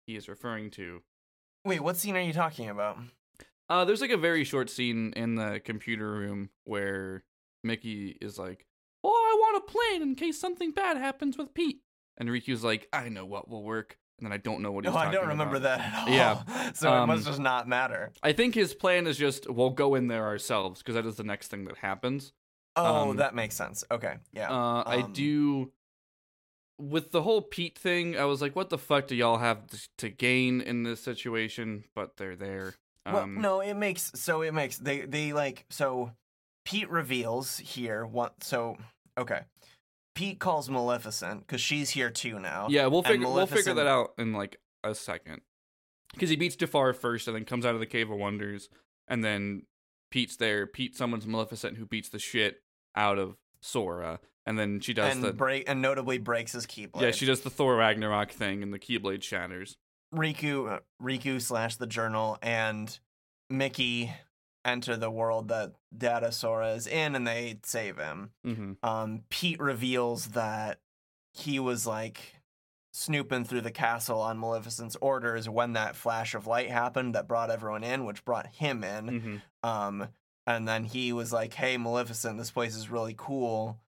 he 0.07 0.17
is 0.17 0.29
referring 0.29 0.71
to. 0.73 1.03
Wait, 1.65 1.81
what 1.81 1.97
scene 1.97 2.17
are 2.17 2.21
you 2.21 2.33
talking 2.33 2.69
about? 2.69 2.99
Uh, 3.69 3.85
there's 3.85 4.01
like 4.01 4.11
a 4.11 4.17
very 4.17 4.45
short 4.45 4.71
scene 4.71 5.13
in 5.15 5.35
the 5.35 5.61
computer 5.65 6.11
room 6.13 6.51
where 6.65 7.25
Mickey 7.63 8.17
is 8.21 8.39
like, 8.39 8.67
"Oh, 9.05 9.11
I 9.11 9.39
want 9.39 9.65
a 9.65 9.73
plan 9.73 10.03
in 10.03 10.15
case 10.15 10.39
something 10.41 10.73
bad 10.73 10.97
happens 10.97 11.37
with 11.37 11.55
Pete," 11.55 11.83
and 12.17 12.29
Riku's 12.29 12.65
like, 12.65 12.89
"I 12.93 13.09
know 13.09 13.25
what 13.25 13.49
will 13.49 13.63
work," 13.63 13.99
and 14.21 14.27
then 14.27 14.33
I 14.33 14.37
don't 14.37 14.61
know 14.63 14.71
what 14.73 14.85
he's 14.85 14.93
No, 14.95 14.99
I 15.01 15.11
don't 15.11 15.29
remember 15.29 15.57
about. 15.57 15.79
that 15.79 15.95
at 15.95 16.09
all. 16.09 16.15
Yeah. 16.15 16.73
so 16.75 17.03
it 17.03 17.07
must 17.07 17.27
Um, 17.27 17.33
just 17.33 17.41
not 17.41 17.67
matter. 17.69 18.13
I 18.23 18.33
think 18.33 18.55
his 18.55 18.75
plan 18.75 19.07
is 19.07 19.17
just 19.17 19.49
we'll 19.51 19.71
go 19.71 19.95
in 19.95 20.07
there 20.09 20.25
ourselves 20.27 20.81
because 20.83 20.95
that 20.95 21.07
is 21.07 21.17
the 21.17 21.25
next 21.25 21.49
thing 21.49 21.65
that 21.65 21.79
happens. 21.79 22.33
Oh, 22.77 23.11
um, 23.11 23.17
that 23.17 23.35
makes 23.35 23.57
sense. 23.57 23.83
Okay. 23.91 24.17
Yeah. 24.33 24.51
Uh, 24.51 24.83
I 24.87 24.97
Um, 25.03 25.13
do. 25.13 25.73
With 26.79 27.11
the 27.13 27.21
whole 27.23 27.43
Pete 27.43 27.77
thing, 27.79 28.17
I 28.17 28.25
was 28.25 28.41
like, 28.41 28.57
"What 28.57 28.71
the 28.71 28.79
fuck 28.79 29.07
do 29.07 29.15
y'all 29.15 29.37
have 29.37 29.59
to 29.99 30.09
gain 30.09 30.63
in 30.63 30.83
this 30.83 31.03
situation?" 31.03 31.85
But 31.95 32.17
they're 32.17 32.37
there. 32.37 32.75
Well, 33.05 33.19
Um, 33.25 33.41
no, 33.43 33.61
it 33.61 33.75
makes 33.75 34.11
so 34.15 34.41
it 34.41 34.55
makes 34.55 34.79
they 34.79 35.01
they 35.03 35.35
like 35.35 35.67
so 35.69 36.13
Pete 36.65 36.89
reveals 36.89 37.59
here 37.59 38.07
what 38.07 38.43
so 38.43 38.79
okay. 39.19 39.43
Pete 40.21 40.39
calls 40.39 40.69
Maleficent 40.69 41.47
because 41.47 41.63
she's 41.63 41.89
here 41.89 42.11
too 42.11 42.39
now. 42.39 42.67
Yeah, 42.69 42.89
we'll 42.89 43.03
figure 43.03 43.27
we'll 43.27 43.47
figure 43.47 43.73
that 43.73 43.87
out 43.87 44.11
in 44.19 44.35
like 44.35 44.61
a 44.85 44.95
second. 44.95 45.41
Because 46.13 46.29
he 46.29 46.37
beats 46.37 46.57
Jafar 46.57 46.93
first, 46.93 47.27
and 47.27 47.35
then 47.35 47.47
comes 47.47 47.65
out 47.65 47.73
of 47.73 47.81
the 47.81 47.87
Cave 47.87 48.11
of 48.11 48.19
Wonders, 48.19 48.69
and 49.09 49.25
then 49.25 49.63
Pete's 50.11 50.37
there. 50.37 50.67
Pete 50.67 50.95
summons 50.95 51.27
Maleficent, 51.27 51.79
who 51.79 51.87
beats 51.87 52.11
the 52.11 52.19
shit 52.19 52.63
out 52.95 53.19
of 53.19 53.39
Sora, 53.63 54.21
and 54.45 54.59
then 54.59 54.81
she 54.81 54.93
does 54.93 55.11
and 55.11 55.25
the 55.25 55.33
break 55.33 55.65
and 55.67 55.81
notably 55.81 56.19
breaks 56.19 56.53
his 56.53 56.67
keyblade. 56.67 57.01
yeah 57.01 57.13
she 57.13 57.25
does 57.25 57.41
the 57.41 57.49
Thor 57.49 57.77
Ragnarok 57.77 58.31
thing, 58.31 58.63
and 58.63 58.75
the 58.75 58.79
Keyblade 58.79 59.23
shatters. 59.23 59.79
Riku 60.15 60.71
uh, 60.71 60.79
Riku 61.03 61.41
slash 61.41 61.77
the 61.77 61.87
journal 61.87 62.37
and 62.43 62.99
Mickey 63.49 64.13
enter 64.65 64.97
the 64.97 65.11
world 65.11 65.49
that 65.49 65.73
Data 65.97 66.33
Sora 66.33 66.73
is 66.75 66.87
in, 66.87 67.15
and 67.15 67.27
they 67.27 67.59
save 67.65 67.97
him. 67.99 68.31
hmm 68.45 68.73
um, 68.83 69.23
Pete 69.29 69.61
reveals 69.61 70.29
that 70.29 70.81
he 71.33 71.59
was 71.59 71.87
like 71.87 72.37
snooping 72.93 73.45
through 73.45 73.61
the 73.61 73.71
castle 73.71 74.21
on 74.21 74.39
Maleficent's 74.39 74.97
orders 75.01 75.49
when 75.49 75.75
that 75.75 75.95
flash 75.95 76.35
of 76.35 76.47
light 76.47 76.71
happened 76.71 77.15
that 77.15 77.29
brought 77.29 77.51
everyone 77.51 77.85
in, 77.85 78.05
which 78.05 78.25
brought 78.25 78.47
him 78.47 78.83
in. 78.85 79.43
hmm 79.63 79.69
Um, 79.69 80.09
and 80.47 80.67
then 80.67 80.85
he 80.85 81.13
was 81.13 81.33
like, 81.33 81.55
"Hey, 81.55 81.77
Maleficent, 81.77 82.39
this 82.39 82.51
place 82.51 82.75
is 82.75 82.91
really 82.91 83.15
cool. 83.17 83.79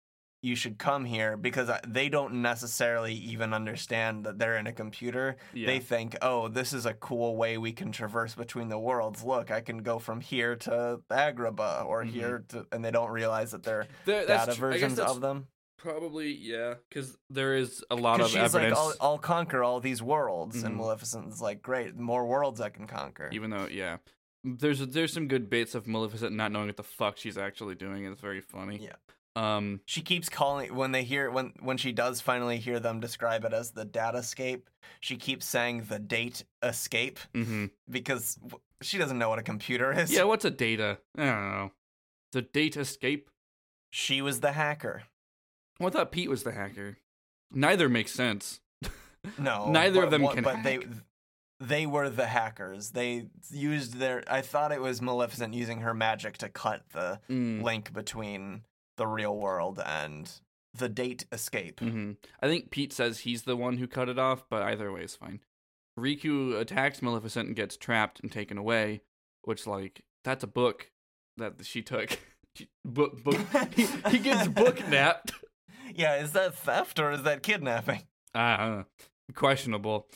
You 0.43 0.55
should 0.57 0.77
come 0.79 1.05
here." 1.05 1.37
Because 1.37 1.71
they 1.87 2.09
don't 2.09 2.43
necessarily 2.43 3.15
even 3.15 3.55
understand 3.55 4.25
that 4.27 4.39
they're 4.39 4.57
in 4.59 4.67
a 4.67 4.73
computer. 4.73 5.37
Yeah. 5.55 5.67
They 5.69 5.79
think, 5.79 6.17
"Oh, 6.21 6.49
this 6.49 6.73
is 6.73 6.85
a 6.85 6.95
cool 6.95 7.37
way 7.37 7.57
we 7.59 7.73
can 7.73 7.93
traverse 7.93 8.35
between 8.35 8.69
the 8.69 8.79
worlds. 8.79 9.23
Look, 9.25 9.51
I 9.51 9.61
can 9.61 9.79
go 9.79 9.99
from 9.99 10.21
here 10.21 10.57
to 10.57 11.01
Agrabah 11.11 11.87
or 11.87 12.05
Mhm. 12.05 12.11
here 12.11 12.45
to," 12.49 12.67
and 12.73 12.85
they 12.85 12.91
don't 12.91 13.11
realize 13.11 13.53
that 13.53 13.63
they're 13.63 13.87
There- 14.05 14.27
data 14.27 14.53
tr- 14.55 14.61
versions 14.61 14.99
of 14.99 15.21
them. 15.21 15.47
Probably, 15.79 16.33
yeah, 16.33 16.75
because 16.89 17.19
there 17.29 17.55
is 17.57 17.85
a 17.91 17.97
lot 17.97 18.21
of 18.21 18.29
she's 18.29 18.37
evidence. 18.37 18.79
like, 18.79 18.97
I'll, 19.01 19.13
I'll 19.13 19.19
conquer 19.19 19.65
all 19.65 19.81
these 19.81 20.01
worlds, 20.01 20.63
and 20.63 20.75
Mhm. 20.75 20.79
Maleficent's 20.79 21.41
like, 21.41 21.61
great, 21.61 21.97
more 21.97 22.25
worlds 22.25 22.61
I 22.61 22.69
can 22.69 22.87
conquer. 22.87 23.29
even 23.33 23.51
though, 23.51 23.67
yeah, 23.67 23.97
there's 24.45 24.79
there's 24.87 25.13
some 25.13 25.27
good 25.27 25.51
bits 25.51 25.75
of 25.75 25.89
Maleficent 25.89 26.37
not 26.37 26.53
knowing 26.53 26.67
what 26.69 26.77
the 26.77 26.85
fuck 26.85 27.17
she's 27.17 27.37
actually 27.37 27.75
doing. 27.75 28.05
It's 28.05 28.21
very 28.21 28.41
funny. 28.41 28.79
Yeah. 28.79 28.95
Um. 29.35 29.81
She 29.87 30.03
keeps 30.03 30.29
calling 30.29 30.75
when 30.75 30.93
they 30.93 31.05
hear 31.05 31.31
when 31.31 31.53
when 31.61 31.77
she 31.79 31.93
does 31.93 32.21
finally 32.21 32.59
hear 32.59 32.79
them 32.81 33.01
describe 33.01 33.45
it 33.45 33.53
as 33.53 33.71
the 33.71 33.87
datascape. 33.87 34.63
She 35.01 35.17
keeps 35.17 35.47
saying 35.47 35.85
the 35.89 35.99
date 35.99 36.45
escape 36.63 37.19
hmm 37.35 37.67
because 37.89 38.39
she 38.83 38.99
doesn't 38.99 39.19
know 39.19 39.29
what 39.29 39.39
a 39.39 39.43
computer 39.43 39.93
is. 39.93 40.13
Yeah. 40.13 40.25
What's 40.25 40.45
a 40.45 40.51
data? 40.51 40.99
I 41.17 41.25
don't 41.25 41.51
know. 41.51 41.73
The 42.33 42.43
date 42.43 42.77
escape. 42.77 43.31
She 43.91 44.21
was 44.23 44.41
the 44.41 44.53
hacker. 44.53 45.05
Well, 45.81 45.89
I 45.89 45.93
thought 45.93 46.13
Pete 46.13 46.31
was 46.31 46.43
the 46.43 46.53
hacker. 46.53 46.99
Neither 47.51 47.89
makes 47.89 48.13
sense. 48.13 48.61
No, 49.39 49.71
Neither 49.71 50.01
but 50.01 50.05
of 50.07 50.11
them 50.11 50.23
what- 50.23 50.35
can 50.35 50.43
But 50.45 50.63
they 50.65 50.81
they 51.61 51.87
were 51.87 52.11
the 52.11 52.27
hackers. 52.27 52.91
They 52.91 53.27
used 53.53 53.99
their. 53.99 54.25
I 54.29 54.41
thought 54.41 54.73
it 54.73 54.81
was 54.81 55.01
Maleficent 55.01 55.55
using 55.55 55.83
her 55.83 55.95
magic 55.95 56.39
to 56.39 56.49
cut 56.49 56.83
the 56.93 57.21
Mm. 57.31 57.63
link 57.63 57.93
between 57.93 58.63
the 59.03 59.07
real 59.09 59.37
world 59.37 59.81
and 59.85 60.31
the 60.73 60.89
date 60.89 61.27
escape. 61.33 61.81
hmm 61.81 62.13
I 62.41 62.47
think 62.47 62.71
Pete 62.71 62.93
says 62.93 63.21
he's 63.21 63.43
the 63.43 63.57
one 63.57 63.79
who 63.79 63.89
cut 63.89 64.09
it 64.09 64.19
off, 64.19 64.45
but 64.49 64.63
either 64.63 64.93
way 64.93 65.03
is 65.03 65.17
fine. 65.17 65.41
Riku 65.99 66.59
attacks 66.59 67.03
Maleficent 67.03 67.49
and 67.49 67.57
gets 67.57 67.77
trapped 67.77 68.21
and 68.21 68.31
taken 68.31 68.57
away, 68.57 69.03
which 69.43 69.67
like 69.67 70.03
that's 70.25 70.45
a 70.45 70.47
book 70.47 70.91
that 71.37 71.55
she 71.65 71.83
took. 71.83 72.19
She- 72.55 72.69
book 72.85 73.25
book. 73.25 73.41
he, 73.75 73.87
he 74.11 74.19
gets 74.19 74.47
book 74.49 74.87
napped. 74.89 75.33
Yeah, 75.95 76.23
is 76.23 76.33
that 76.33 76.55
theft 76.55 76.99
or 76.99 77.11
is 77.11 77.23
that 77.25 77.43
kidnapping? 77.43 78.03
Know. 78.35 78.85
Questionable. 79.35 80.07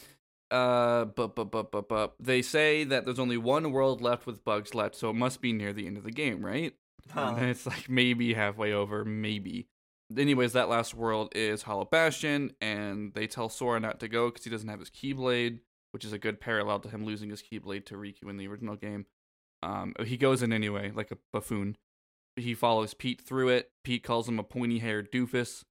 Uh, 0.51 1.07
but 1.07 1.35
but 1.35 1.51
but 1.51 1.71
but 1.73 1.89
but 1.89 2.15
they 2.21 2.41
say 2.43 2.85
that 2.85 3.05
there's 3.05 3.19
only 3.19 3.37
one 3.37 3.73
world 3.73 4.01
left 4.01 4.27
with 4.27 4.45
bugs 4.45 4.75
left, 4.75 4.95
so 4.97 5.11
it 5.11 5.15
must 5.17 5.41
be 5.41 5.53
near 5.53 5.73
the 5.73 5.87
end 5.87 5.97
of 5.97 6.05
the 6.05 6.11
game, 6.13 6.45
right? 6.45 6.75
And 7.15 7.39
Huh. 7.39 7.45
it's 7.47 7.67
like 7.67 7.89
maybe 7.89 8.35
halfway 8.35 8.73
over, 8.73 9.05
maybe. 9.05 9.69
Anyways, 10.17 10.53
that 10.53 10.69
last 10.69 10.95
world 10.95 11.33
is 11.35 11.63
Hollow 11.63 11.85
Bastion, 11.85 12.53
and 12.61 13.13
they 13.15 13.27
tell 13.27 13.49
Sora 13.49 13.81
not 13.81 13.99
to 14.01 14.09
go 14.09 14.29
because 14.31 14.45
he 14.45 14.51
doesn't 14.51 14.69
have 14.69 14.79
his 14.81 14.91
Keyblade, 14.91 15.61
which 15.93 16.05
is 16.05 16.13
a 16.13 16.19
good 16.19 16.41
parallel 16.41 16.79
to 16.81 16.89
him 16.89 17.05
losing 17.05 17.31
his 17.31 17.43
Keyblade 17.43 17.87
to 17.87 17.95
Riku 17.97 18.29
in 18.31 18.37
the 18.37 18.47
original 18.47 18.77
game. 18.77 19.07
Um, 19.63 19.95
he 20.05 20.17
goes 20.17 20.43
in 20.43 20.53
anyway, 20.53 20.93
like 20.95 21.11
a 21.11 21.19
buffoon. 21.33 21.77
He 22.37 22.55
follows 22.55 22.93
Pete 22.95 23.21
through 23.21 23.49
it. 23.49 23.71
Pete 23.83 24.05
calls 24.05 24.29
him 24.29 24.39
a 24.39 24.45
pointy-haired 24.45 25.11
doofus. 25.11 25.65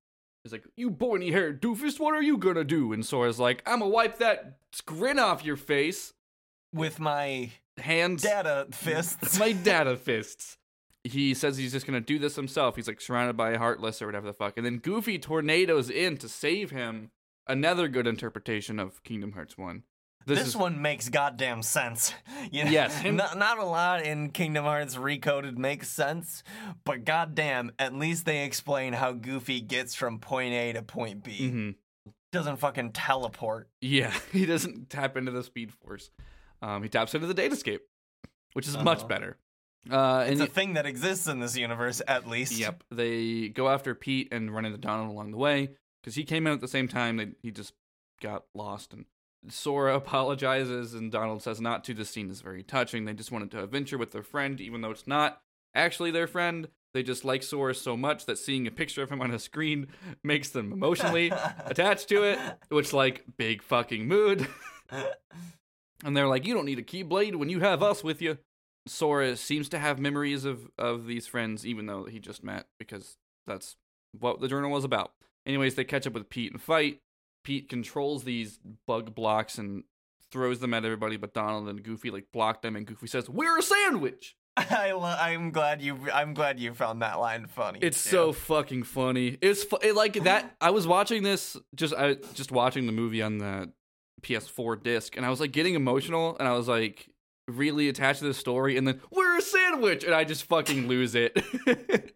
He's 0.44 0.52
like, 0.52 0.66
"You 0.76 0.92
pointy-haired 0.92 1.62
doofus, 1.62 2.00
what 2.00 2.14
are 2.14 2.22
you 2.24 2.38
gonna 2.38 2.64
do?" 2.64 2.92
And 2.92 3.06
Sora's 3.06 3.40
like, 3.40 3.62
"I'm 3.66 3.80
gonna 3.80 3.90
wipe 3.92 4.18
that 4.18 4.58
grin 4.86 5.20
off 5.20 5.46
your 5.46 5.56
face." 5.58 6.14
With 6.74 7.00
my 7.00 7.52
Hands 7.78 8.22
data 8.22 8.68
fists. 8.72 9.40
my 9.40 9.54
data 9.54 9.96
fists. 9.96 10.58
He 11.06 11.34
says 11.36 11.56
he's 11.58 11.72
just 11.72 11.86
gonna 11.86 12.02
do 12.02 12.18
this 12.20 12.36
himself. 12.36 12.76
He's 12.76 12.88
like 12.88 13.00
surrounded 13.00 13.38
by 13.38 13.56
Heartless 13.58 14.02
or 14.02 14.08
whatever 14.08 14.26
the 14.28 14.34
fuck, 14.34 14.58
and 14.58 14.66
then 14.66 14.78
Goofy 14.80 15.20
tornadoes 15.20 15.90
in 15.90 16.18
to 16.18 16.28
save 16.28 16.72
him. 16.72 17.12
Another 17.48 17.88
good 17.88 18.08
interpretation 18.08 18.80
of 18.80 19.04
Kingdom 19.04 19.34
Hearts 19.34 19.56
One. 19.56 19.84
This, 20.26 20.40
This, 20.40 20.48
is 20.48 20.58
one 20.58 20.82
makes 20.82 21.10
goddamn 21.10 21.62
sense. 21.62 22.12
You 22.52 22.64
know, 22.66 22.72
Yes, 22.72 22.98
him- 23.00 23.16
not, 23.18 23.38
not 23.38 23.60
a 23.60 23.66
lot 23.66 24.04
in 24.04 24.30
Kingdom 24.32 24.66
Hearts 24.66 24.96
Recoded 24.96 25.56
makes 25.58 25.88
sense, 25.90 26.42
but 26.86 27.06
goddamn, 27.06 27.72
at 27.78 27.94
least 27.94 28.26
they 28.26 28.44
explain 28.44 28.94
how 28.94 29.12
Goofy 29.14 29.62
gets 29.62 29.94
from 29.94 30.18
point 30.20 30.54
A 30.56 30.74
to 30.74 30.82
point 30.82 31.24
B. 31.24 31.52
Mhm. 31.52 31.76
Doesn't 32.32 32.58
fucking 32.58 32.94
teleport. 32.94 33.70
yeah. 33.82 34.12
He 34.32 34.46
doesn't 34.48 34.90
tap 34.90 35.16
into 35.18 35.30
the 35.32 35.44
Speed 35.44 35.72
Force. 35.72 36.10
Um, 36.64 36.82
he 36.82 36.90
taps 36.90 37.14
into 37.14 37.28
the 37.28 37.36
Datascape, 37.36 37.80
which 38.54 38.68
is 38.68 38.76
much 38.78 39.00
Uh-huh. 39.00 39.08
better. 39.08 39.38
Uh, 39.90 40.26
It's 40.28 40.42
a 40.42 40.48
thing 40.48 40.74
that 40.74 40.86
exists 40.86 41.28
in 41.28 41.40
this 41.40 41.56
universe, 41.58 42.02
at 42.08 42.28
least. 42.28 42.58
Yep. 42.58 42.84
They 42.92 43.50
go 43.50 43.70
after 43.70 43.94
Pete 43.96 44.30
and 44.32 44.54
run 44.54 44.66
into 44.66 44.78
Donald 44.78 45.10
along 45.10 45.32
the 45.32 45.38
way 45.38 45.70
because 46.02 46.16
he 46.16 46.24
came 46.24 46.48
in 46.48 46.54
at 46.54 46.62
the 46.62 46.68
same 46.68 46.88
time. 46.88 47.18
They, 47.18 47.30
he 47.42 47.52
just 47.52 47.74
got 48.22 48.46
lost. 48.54 48.94
And 48.94 49.06
Sora 49.48 49.96
apologizes, 50.02 50.94
and 50.94 51.12
Donald 51.12 51.44
says 51.44 51.62
not 51.62 51.84
to. 51.86 51.94
The 51.94 52.06
scene 52.06 52.30
is 52.32 52.42
very 52.42 52.64
touching. 52.64 53.06
They 53.06 53.14
just 53.14 53.32
wanted 53.32 53.52
to 53.52 53.64
adventure 53.64 53.98
with 53.98 54.12
their 54.12 54.24
friend, 54.24 54.60
even 54.60 54.82
though 54.82 54.92
it's 54.92 55.08
not 55.08 55.42
actually 55.76 56.12
their 56.12 56.28
friend. 56.28 56.68
They 56.94 57.04
just 57.04 57.26
like 57.26 57.44
Sora 57.44 57.76
so 57.76 57.98
much 57.98 58.26
that 58.26 58.38
seeing 58.38 58.66
a 58.68 58.72
picture 58.72 59.04
of 59.04 59.12
him 59.12 59.22
on 59.22 59.30
a 59.32 59.38
screen 59.38 59.88
makes 60.24 60.50
them 60.50 60.72
emotionally 60.72 61.30
attached 61.66 62.08
to 62.10 62.24
it, 62.24 62.40
which, 62.70 62.94
like, 62.94 63.24
big 63.38 63.62
fucking 63.62 64.08
mood. 64.08 64.48
and 66.04 66.16
they're 66.16 66.28
like, 66.28 66.46
You 66.46 66.54
don't 66.54 66.66
need 66.66 66.80
a 66.80 66.84
Keyblade 66.84 67.36
when 67.36 67.50
you 67.50 67.60
have 67.60 67.84
us 67.84 68.04
with 68.04 68.22
you. 68.22 68.38
Sora 68.88 69.36
seems 69.36 69.70
to 69.70 69.80
have 69.80 70.00
memories 70.00 70.46
of, 70.46 70.68
of 70.78 71.08
these 71.08 71.28
friends, 71.28 71.66
even 71.66 71.86
though 71.88 72.06
he 72.06 72.20
just 72.20 72.44
met, 72.44 72.68
because 72.78 73.18
that's 73.48 73.78
what 74.20 74.40
the 74.40 74.48
journal 74.48 74.72
was 74.72 74.84
about. 74.84 75.12
Anyways, 75.46 75.76
they 75.76 75.84
catch 75.84 76.08
up 76.08 76.14
with 76.14 76.30
Pete 76.30 76.52
and 76.52 76.62
fight. 76.62 77.00
Pete 77.44 77.70
controls 77.70 78.24
these 78.24 78.60
bug 78.88 79.14
blocks 79.14 79.58
and 79.58 79.84
throws 80.32 80.60
them 80.60 80.74
at 80.74 80.86
everybody, 80.86 81.18
but 81.18 81.34
Donald 81.34 81.70
and 81.70 81.84
Goofy 81.84 82.10
like 82.10 82.26
block 82.32 82.62
them, 82.62 82.76
and 82.76 82.86
Goofy 82.86 83.08
says, 83.08 83.30
"We're 83.30 83.58
a 83.58 83.62
sandwich." 83.62 84.36
I 84.58 84.94
lo- 84.94 85.04
I'm 85.20 85.52
glad 85.52 85.82
you. 85.82 86.10
I'm 86.14 86.34
glad 86.34 86.60
you 86.60 86.74
found 86.74 87.02
that 87.02 87.20
line 87.20 87.48
funny. 87.48 87.80
It's 87.82 88.04
too. 88.04 88.10
so 88.10 88.34
fucking 88.34 88.84
funny. 88.84 89.38
It's 89.42 89.64
fu- 89.64 89.80
it, 89.82 89.96
like 89.96 90.14
that. 90.24 90.56
I 90.62 90.72
was 90.72 90.88
watching 90.88 91.24
this 91.24 91.58
just 91.76 91.94
I 91.94 92.16
just 92.34 92.52
watching 92.52 92.86
the 92.86 92.92
movie 92.92 93.22
on 93.22 93.38
the 93.38 93.72
PS4 94.22 94.82
disc, 94.82 95.16
and 95.18 95.26
I 95.26 95.30
was 95.30 95.40
like 95.40 95.52
getting 95.52 95.76
emotional, 95.76 96.36
and 96.40 96.48
I 96.48 96.54
was 96.54 96.68
like 96.68 97.10
really 97.48 97.90
attached 97.90 98.20
to 98.20 98.26
the 98.26 98.34
story, 98.34 98.78
and 98.78 98.88
then 98.88 99.02
we're 99.12 99.38
a 99.38 99.42
sandwich, 99.42 100.04
and 100.04 100.14
I 100.14 100.24
just 100.24 100.44
fucking 100.44 100.88
lose 100.88 101.16
it. 101.16 101.34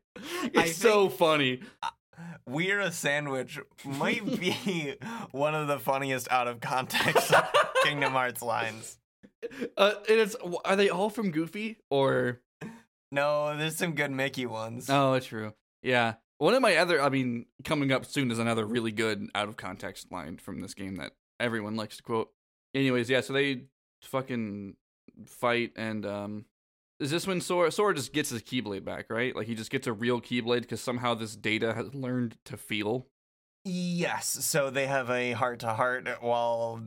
it's 0.53 0.77
so 0.77 1.09
funny. 1.09 1.61
We're 2.47 2.79
a 2.79 2.91
sandwich 2.91 3.59
might 3.85 4.25
be 4.39 4.95
one 5.31 5.55
of 5.55 5.67
the 5.67 5.79
funniest 5.79 6.31
out 6.31 6.47
of 6.47 6.59
context 6.59 7.31
Kingdom 7.83 8.13
Hearts 8.13 8.41
lines. 8.41 8.97
Uh, 9.77 9.93
and 10.09 10.19
it's 10.19 10.35
are 10.65 10.75
they 10.75 10.89
all 10.89 11.09
from 11.09 11.31
Goofy 11.31 11.77
or? 11.89 12.41
No, 13.11 13.55
there's 13.57 13.77
some 13.77 13.93
good 13.93 14.11
Mickey 14.11 14.45
ones. 14.45 14.89
Oh, 14.89 15.13
it's 15.13 15.27
true. 15.27 15.53
Yeah. 15.81 16.15
One 16.39 16.53
of 16.53 16.61
my 16.61 16.77
other, 16.77 17.01
I 17.01 17.09
mean, 17.09 17.45
coming 17.63 17.91
up 17.91 18.05
soon 18.05 18.31
is 18.31 18.39
another 18.39 18.65
really 18.65 18.91
good 18.91 19.27
out 19.35 19.47
of 19.49 19.57
context 19.57 20.11
line 20.11 20.37
from 20.37 20.61
this 20.61 20.73
game 20.73 20.95
that 20.97 21.11
everyone 21.39 21.75
likes 21.75 21.97
to 21.97 22.03
quote. 22.03 22.29
Anyways, 22.75 23.09
yeah, 23.09 23.21
so 23.21 23.33
they 23.33 23.63
fucking 24.03 24.75
fight, 25.25 25.71
and 25.75 26.05
um, 26.05 26.45
is 26.99 27.11
this 27.11 27.25
when 27.27 27.41
Sora 27.41 27.71
Sora 27.71 27.93
just 27.95 28.13
gets 28.13 28.29
his 28.29 28.41
Keyblade 28.41 28.83
back, 28.85 29.05
right? 29.09 29.35
Like 29.35 29.47
he 29.47 29.55
just 29.55 29.71
gets 29.71 29.87
a 29.87 29.93
real 29.93 30.21
Keyblade 30.21 30.61
because 30.61 30.81
somehow 30.81 31.13
this 31.15 31.35
data 31.35 31.73
has 31.73 31.93
learned 31.93 32.37
to 32.45 32.57
feel. 32.57 33.07
Yes, 33.65 34.25
so 34.45 34.69
they 34.69 34.87
have 34.87 35.09
a 35.09 35.33
heart 35.33 35.59
to 35.59 35.73
heart 35.73 36.07
while 36.21 36.81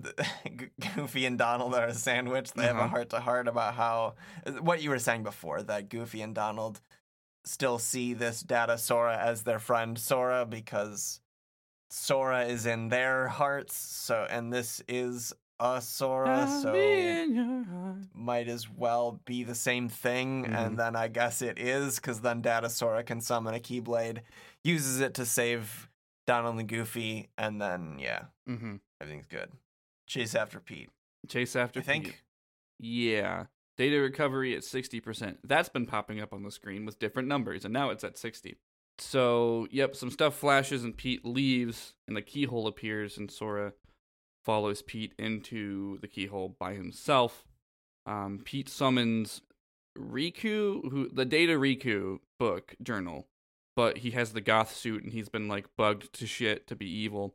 Goofy 0.96 1.26
and 1.26 1.38
Donald 1.38 1.74
are 1.74 1.86
a 1.88 1.94
sandwich. 1.94 2.52
They 2.52 2.62
have 2.64 2.76
Uh-huh. 2.76 2.84
a 2.86 2.88
heart 2.88 3.10
to 3.10 3.20
heart 3.20 3.46
about 3.46 3.74
how 3.74 4.14
what 4.60 4.82
you 4.82 4.88
were 4.90 4.98
saying 4.98 5.22
before 5.22 5.62
that 5.64 5.90
Goofy 5.90 6.22
and 6.22 6.34
Donald 6.34 6.80
still 7.44 7.78
see 7.78 8.14
this 8.14 8.40
data 8.40 8.78
Sora 8.78 9.18
as 9.18 9.42
their 9.42 9.58
friend 9.58 9.98
Sora 9.98 10.46
because 10.46 11.20
Sora 11.90 12.44
is 12.46 12.64
in 12.66 12.88
their 12.88 13.28
hearts. 13.28 13.74
So 13.76 14.26
and 14.30 14.50
this 14.52 14.82
is 14.88 15.32
a 15.62 15.80
Sora, 15.80 16.40
I'll 16.40 16.62
so 16.62 16.72
be 16.72 16.78
in 17.08 17.34
your 17.34 17.64
heart. 17.64 17.96
might 18.14 18.48
as 18.48 18.68
well 18.68 19.20
be 19.24 19.44
the 19.44 19.54
same 19.54 19.88
thing. 19.88 20.44
Mhm. 20.44 20.54
And 20.54 20.78
then 20.78 20.96
I 20.96 21.08
guess 21.08 21.40
it 21.42 21.58
is 21.58 21.96
because 21.96 22.20
then 22.20 22.42
Data 22.42 22.68
Sora 22.68 23.02
can 23.04 23.20
summon 23.20 23.54
a 23.54 23.58
Keyblade, 23.60 24.22
uses 24.64 25.00
it 25.00 25.14
to 25.14 25.24
save 25.26 25.88
Donald 26.26 26.58
and 26.58 26.68
Goofy, 26.68 27.28
and 27.38 27.60
then 27.60 27.98
yeah, 27.98 28.24
Mhm. 28.48 28.80
everything's 29.00 29.26
good. 29.26 29.52
Chase 30.06 30.34
after 30.34 30.60
Pete. 30.60 30.90
Chase 31.28 31.54
after 31.56 31.80
You 31.80 31.84
think? 31.84 32.04
Pete. 32.06 32.22
Yeah. 32.78 33.46
Data 33.78 33.96
recovery 33.98 34.54
at 34.54 34.64
60%. 34.64 35.38
That's 35.44 35.68
been 35.68 35.86
popping 35.86 36.20
up 36.20 36.32
on 36.32 36.42
the 36.42 36.50
screen 36.50 36.84
with 36.84 36.98
different 36.98 37.28
numbers, 37.28 37.64
and 37.64 37.72
now 37.72 37.90
it's 37.90 38.04
at 38.04 38.18
60. 38.18 38.56
So, 38.98 39.66
yep, 39.70 39.96
some 39.96 40.10
stuff 40.10 40.36
flashes 40.36 40.84
and 40.84 40.96
Pete 40.96 41.24
leaves, 41.24 41.94
and 42.06 42.14
the 42.16 42.22
keyhole 42.22 42.66
appears, 42.66 43.16
and 43.16 43.30
Sora 43.30 43.72
follows 44.44 44.82
Pete 44.82 45.12
into 45.18 45.98
the 46.00 46.08
keyhole 46.08 46.56
by 46.58 46.74
himself. 46.74 47.44
Um, 48.06 48.40
Pete 48.44 48.68
summons 48.68 49.42
Riku, 49.98 50.90
who 50.90 51.08
the 51.08 51.24
Data 51.24 51.52
Riku 51.52 52.18
book 52.38 52.74
journal, 52.82 53.28
but 53.76 53.98
he 53.98 54.10
has 54.12 54.32
the 54.32 54.40
goth 54.40 54.74
suit 54.74 55.02
and 55.04 55.12
he's 55.12 55.28
been 55.28 55.48
like 55.48 55.66
bugged 55.76 56.12
to 56.14 56.26
shit 56.26 56.66
to 56.68 56.76
be 56.76 56.86
evil. 56.90 57.34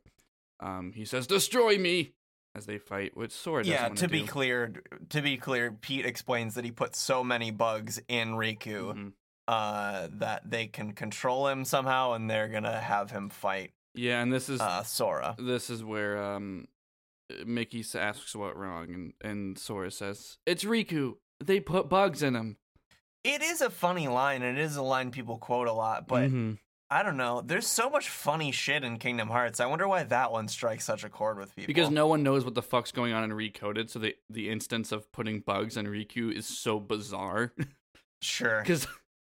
Um, 0.59 0.91
he 0.93 1.05
says, 1.05 1.27
"Destroy 1.27 1.77
me!" 1.77 2.13
as 2.55 2.65
they 2.65 2.79
fight, 2.79 3.15
with 3.15 3.31
Sora 3.31 3.63
Yeah, 3.63 3.89
to 3.89 4.07
be 4.07 4.21
do. 4.21 4.27
clear, 4.27 4.73
to 5.09 5.21
be 5.21 5.37
clear, 5.37 5.71
Pete 5.71 6.05
explains 6.07 6.55
that 6.55 6.65
he 6.65 6.71
put 6.71 6.95
so 6.95 7.23
many 7.23 7.51
bugs 7.51 7.99
in 8.07 8.29
Riku 8.29 8.93
Mhm. 8.95 9.13
uh, 9.47 10.07
that 10.13 10.49
they 10.49 10.65
can 10.65 10.93
control 10.93 11.47
him 11.47 11.63
somehow, 11.63 12.13
and 12.13 12.27
they're 12.29 12.47
gonna 12.47 12.81
have 12.81 13.11
him 13.11 13.29
fight 13.29 13.73
Yeah, 13.93 14.21
and 14.23 14.33
this 14.33 14.49
is 14.49 14.59
uh, 14.59 14.81
Sora. 14.83 15.35
this 15.37 15.69
is 15.69 15.83
where 15.83 16.17
um 16.21 16.67
Mickey 17.45 17.83
asks 17.95 18.35
what 18.35 18.55
wrong 18.57 18.93
and 18.93 19.13
and 19.21 19.57
Sora 19.59 19.91
says, 19.91 20.37
"It's 20.45 20.63
Riku. 20.63 21.15
They 21.43 21.59
put 21.59 21.89
bugs 21.89 22.23
in 22.23 22.35
him." 22.35 22.57
It 23.23 23.41
is 23.41 23.61
a 23.61 23.69
funny 23.69 24.07
line, 24.07 24.41
and 24.43 24.57
it 24.57 24.61
is 24.63 24.75
a 24.77 24.81
line 24.81 25.11
people 25.11 25.37
quote 25.37 25.67
a 25.67 25.73
lot, 25.73 26.07
but 26.07 26.29
Mhm. 26.31 26.59
I 26.89 27.03
don't 27.03 27.17
know. 27.17 27.41
There's 27.41 27.67
so 27.67 27.89
much 27.89 28.07
funny 28.09 28.53
shit 28.53 28.85
in 28.85 28.97
Kingdom 28.97 29.27
Hearts. 29.27 29.59
I 29.59 29.65
wonder 29.65 29.85
why 29.89 30.03
that 30.03 30.31
one 30.31 30.47
strikes 30.47 30.85
such 30.85 31.03
a 31.03 31.09
chord 31.09 31.37
with 31.37 31.53
people. 31.53 31.67
because 31.67 31.89
no 31.89 32.07
one 32.07 32.23
knows 32.23 32.45
what 32.45 32.55
the 32.55 32.61
fuck's 32.61 32.93
going 32.93 33.11
on 33.11 33.25
in 33.25 33.31
Recoded, 33.31 33.89
so 33.89 33.99
the 33.99 34.15
the 34.29 34.49
instance 34.49 34.93
of 34.93 35.11
putting 35.11 35.41
bugs 35.41 35.75
in 35.75 35.85
Riku 35.87 36.31
is 36.31 36.47
so 36.47 36.79
bizarre 36.79 37.53
sure. 38.21 38.61
because 38.61 38.87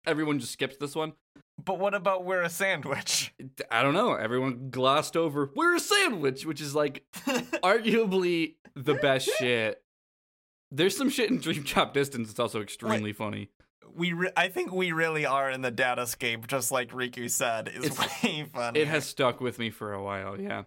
everyone 0.07 0.39
just 0.39 0.53
skips 0.53 0.77
this 0.77 0.95
one. 0.95 1.13
But 1.63 1.79
what 1.79 1.93
about 1.93 2.25
we're 2.25 2.41
a 2.41 2.49
sandwich? 2.49 3.33
I 3.71 3.81
don't 3.81 3.93
know. 3.93 4.13
Everyone 4.13 4.69
glossed 4.69 5.15
over. 5.15 5.51
We're 5.55 5.75
a 5.75 5.79
sandwich, 5.79 6.45
which 6.45 6.61
is 6.61 6.75
like 6.75 7.03
arguably 7.63 8.55
the 8.75 8.95
best 8.95 9.29
shit. 9.37 9.81
There's 10.71 10.97
some 10.97 11.09
shit 11.09 11.29
in 11.29 11.39
Dream 11.39 11.63
Drop 11.63 11.93
Distance. 11.93 12.29
It's 12.29 12.39
also 12.39 12.61
extremely 12.61 13.13
funny. 13.13 13.49
we, 13.95 14.11
re- 14.13 14.31
I 14.35 14.49
think 14.49 14.73
we 14.73 14.91
really 14.91 15.25
are 15.25 15.49
in 15.49 15.61
the 15.61 15.71
datascape, 15.71 16.47
just 16.47 16.71
like 16.71 16.91
Riku 16.91 17.29
said. 17.29 17.69
Is 17.69 17.85
It's- 17.85 18.23
way 18.23 18.45
funny. 18.53 18.79
It 18.81 18.87
has 18.87 19.05
stuck 19.05 19.39
with 19.39 19.57
me 19.59 19.69
for 19.69 19.93
a 19.93 20.03
while. 20.03 20.39
Yeah. 20.39 20.63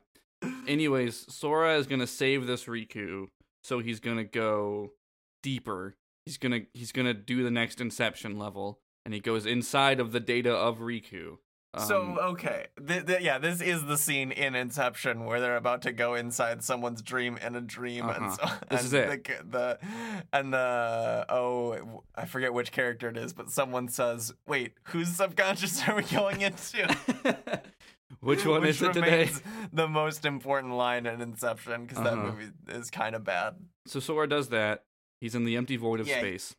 Anyways, 0.66 1.26
Sora 1.34 1.76
is 1.76 1.86
gonna 1.86 2.06
save 2.06 2.46
this 2.46 2.64
Riku, 2.66 3.26
so 3.64 3.80
he's 3.80 4.00
gonna 4.00 4.24
go 4.24 4.92
deeper. 5.42 5.96
He's 6.24 6.38
gonna 6.38 6.60
he's 6.72 6.92
gonna 6.92 7.12
do 7.14 7.42
the 7.42 7.50
next 7.50 7.80
Inception 7.80 8.38
level, 8.38 8.78
and 9.08 9.14
he 9.14 9.20
goes 9.20 9.46
inside 9.46 10.00
of 10.00 10.12
the 10.12 10.20
data 10.20 10.52
of 10.54 10.80
Riku. 10.80 11.38
So 11.86 12.02
Um, 12.02 12.18
okay, 12.32 12.66
th- 12.86 13.06
th- 13.06 13.22
yeah, 13.22 13.38
this 13.38 13.62
is 13.62 13.86
the 13.86 13.96
scene 13.96 14.32
in 14.32 14.54
Inception 14.54 15.24
where 15.24 15.40
they're 15.40 15.56
about 15.56 15.80
to 15.82 15.92
go 15.92 16.14
inside 16.14 16.62
someone's 16.62 17.00
dream 17.00 17.38
in 17.38 17.56
a 17.56 17.62
dream, 17.62 18.06
and 18.06 18.30
so 18.34 18.42
Uh-huh. 18.42 18.56
This 18.68 18.80
and 18.80 18.86
is 18.86 18.92
it. 18.92 19.24
The, 19.24 19.44
the 19.48 19.78
and 20.30 20.52
the 20.52 21.24
oh, 21.30 22.02
I 22.14 22.26
forget 22.26 22.52
which 22.52 22.70
character 22.70 23.08
it 23.08 23.16
is, 23.16 23.32
but 23.32 23.48
someone 23.50 23.88
says, 23.88 24.34
"Wait, 24.46 24.72
whose 24.84 25.08
subconscious 25.08 25.80
are 25.88 25.94
we 25.96 26.02
going 26.02 26.42
into?" 26.42 26.94
which 28.20 28.44
one 28.44 28.60
Which 28.60 28.70
is 28.70 28.82
it 28.82 28.92
today? 28.92 29.30
The 29.72 29.88
most 29.88 30.26
important 30.26 30.74
line 30.74 31.06
in 31.06 31.22
Inception 31.22 31.86
because 31.86 32.02
that 32.04 32.12
Uh-huh. 32.14 32.32
movie 32.32 32.50
is 32.68 32.90
kind 32.90 33.14
of 33.14 33.24
bad. 33.24 33.54
So 33.86 34.00
Sora 34.00 34.26
does 34.28 34.48
that. 34.50 34.84
He's 35.20 35.34
in 35.34 35.44
the 35.44 35.56
empty 35.56 35.76
void 35.76 36.00
of 36.00 36.06
Yeah. 36.08 36.18
space, 36.18 36.54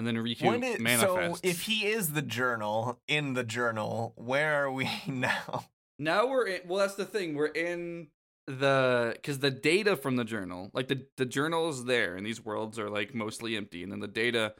and 0.00 0.06
then 0.06 0.16
Riku 0.16 0.46
When 0.46 0.62
it- 0.64 0.80
so 0.98 1.36
if 1.42 1.62
he 1.62 1.86
is 1.86 2.14
the 2.14 2.22
journal 2.22 2.98
in 3.06 3.34
the 3.34 3.44
journal, 3.44 4.14
where 4.16 4.64
are 4.64 4.72
we 4.72 4.88
now? 5.06 5.66
Now 5.98 6.26
we're 6.26 6.46
in. 6.46 6.60
Well, 6.66 6.78
that's 6.78 6.94
the 6.94 7.04
thing. 7.04 7.34
We're 7.34 7.46
in 7.48 8.08
the 8.46 9.12
because 9.14 9.40
the 9.40 9.50
data 9.50 9.96
from 9.96 10.16
the 10.16 10.24
journal, 10.24 10.70
like 10.72 10.88
the 10.88 11.06
the 11.18 11.26
journal 11.26 11.68
is 11.68 11.84
there, 11.84 12.16
and 12.16 12.24
these 12.24 12.42
worlds 12.42 12.78
are 12.78 12.88
like 12.88 13.14
mostly 13.14 13.56
empty, 13.56 13.82
and 13.82 13.92
then 13.92 14.00
the 14.00 14.08
data 14.08 14.54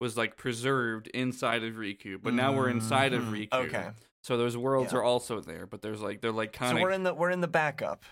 was 0.00 0.16
like 0.16 0.36
preserved 0.38 1.08
inside 1.08 1.62
of 1.62 1.74
Riku. 1.74 2.18
But 2.22 2.32
now 2.32 2.54
we're 2.54 2.70
inside 2.70 3.12
of 3.12 3.24
Mhm. 3.24 3.48
Riku. 3.48 3.66
Okay. 3.66 3.90
So 4.24 4.36
those 4.38 4.56
worlds 4.56 4.92
Yeah. 4.92 4.98
are 5.00 5.02
also 5.04 5.40
there, 5.40 5.66
but 5.66 5.82
there's 5.82 6.00
like 6.00 6.22
they're 6.22 6.32
like 6.32 6.52
kind 6.54 6.72
of. 6.72 6.78
So 6.78 6.82
we're 6.82 6.90
in 6.92 7.02
the 7.02 7.12
we're 7.14 7.30
in 7.30 7.42
the 7.42 7.48
backup. 7.48 8.02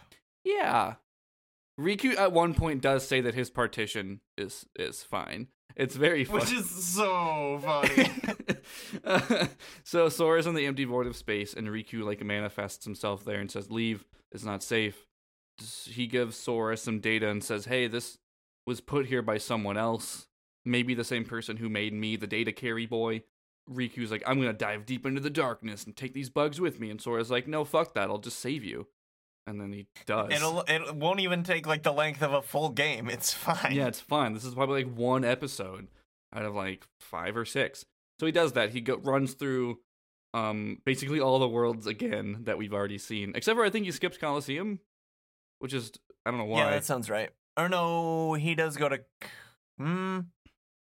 yeah. 0.44 0.96
Riku 1.78 2.16
at 2.16 2.32
one 2.32 2.54
point 2.54 2.82
does 2.82 3.06
say 3.06 3.20
that 3.20 3.34
his 3.34 3.50
partition 3.50 4.20
is 4.38 4.66
is 4.76 5.02
fine. 5.02 5.48
It's 5.76 5.96
very 5.96 6.24
funny. 6.24 6.40
Which 6.40 6.52
is 6.52 6.70
so 6.70 7.60
funny. 7.62 8.10
Uh, 9.04 9.46
so 9.82 10.08
Sora's 10.08 10.46
in 10.46 10.54
the 10.54 10.64
empty 10.64 10.84
void 10.84 11.06
of 11.06 11.16
space, 11.16 11.52
and 11.52 11.68
Riku 11.68 12.02
like 12.02 12.24
manifests 12.24 12.86
himself 12.86 13.22
there 13.22 13.38
and 13.38 13.50
says, 13.50 13.70
"Leave. 13.70 14.06
It's 14.32 14.44
not 14.44 14.62
safe." 14.62 15.06
He 15.84 16.06
gives 16.06 16.34
Sora 16.36 16.78
some 16.78 17.00
data 17.00 17.28
and 17.28 17.44
says, 17.44 17.66
"Hey, 17.66 17.88
this 17.88 18.16
was 18.66 18.80
put 18.80 19.06
here 19.06 19.20
by 19.20 19.36
someone 19.36 19.76
else. 19.76 20.28
Maybe 20.64 20.94
the 20.94 21.04
same 21.04 21.26
person 21.26 21.58
who 21.58 21.68
made 21.68 21.92
me, 21.92 22.16
the 22.16 22.26
data 22.26 22.52
carry 22.52 22.86
boy." 22.86 23.24
Riku's 23.70 24.10
like, 24.10 24.22
"I'm 24.26 24.38
gonna 24.40 24.54
dive 24.54 24.86
deep 24.86 25.04
into 25.04 25.20
the 25.20 25.28
darkness 25.28 25.84
and 25.84 25.94
take 25.94 26.14
these 26.14 26.30
bugs 26.30 26.58
with 26.58 26.80
me," 26.80 26.88
and 26.88 27.00
Sora's 27.02 27.30
like, 27.30 27.46
"No, 27.46 27.64
fuck 27.66 27.92
that. 27.92 28.08
I'll 28.08 28.18
just 28.18 28.38
save 28.38 28.64
you." 28.64 28.86
And 29.46 29.60
then 29.60 29.72
he 29.72 29.86
does. 30.06 30.32
It'll 30.32 30.62
it 30.62 30.94
won't 30.94 31.20
even 31.20 31.42
take 31.42 31.66
like 31.66 31.82
the 31.82 31.92
length 31.92 32.22
of 32.22 32.32
a 32.32 32.40
full 32.42 32.70
game. 32.70 33.10
It's 33.10 33.32
fine. 33.32 33.72
Yeah, 33.72 33.88
it's 33.88 34.00
fine. 34.00 34.32
This 34.32 34.44
is 34.44 34.54
probably 34.54 34.84
like 34.84 34.94
one 34.94 35.24
episode 35.24 35.88
out 36.34 36.44
of 36.44 36.54
like 36.54 36.86
five 37.00 37.36
or 37.36 37.44
six. 37.44 37.84
So 38.20 38.26
he 38.26 38.32
does 38.32 38.52
that. 38.52 38.70
He 38.70 38.80
go- 38.80 38.96
runs 38.96 39.34
through 39.34 39.80
um 40.32 40.78
basically 40.84 41.20
all 41.20 41.38
the 41.38 41.48
worlds 41.48 41.86
again 41.86 42.40
that 42.44 42.58
we've 42.58 42.72
already 42.72 42.98
seen, 42.98 43.32
except 43.34 43.56
for 43.56 43.64
I 43.64 43.70
think 43.70 43.84
he 43.84 43.90
skips 43.92 44.16
Coliseum, 44.16 44.80
which 45.58 45.74
is 45.74 45.92
I 46.24 46.30
don't 46.30 46.38
know 46.38 46.46
why. 46.46 46.60
Yeah, 46.60 46.70
that 46.70 46.84
sounds 46.84 47.10
right. 47.10 47.30
Or 47.56 47.68
no, 47.68 48.32
he 48.34 48.54
does 48.54 48.76
go 48.76 48.88
to. 48.88 49.00
Hmm. 49.78 50.20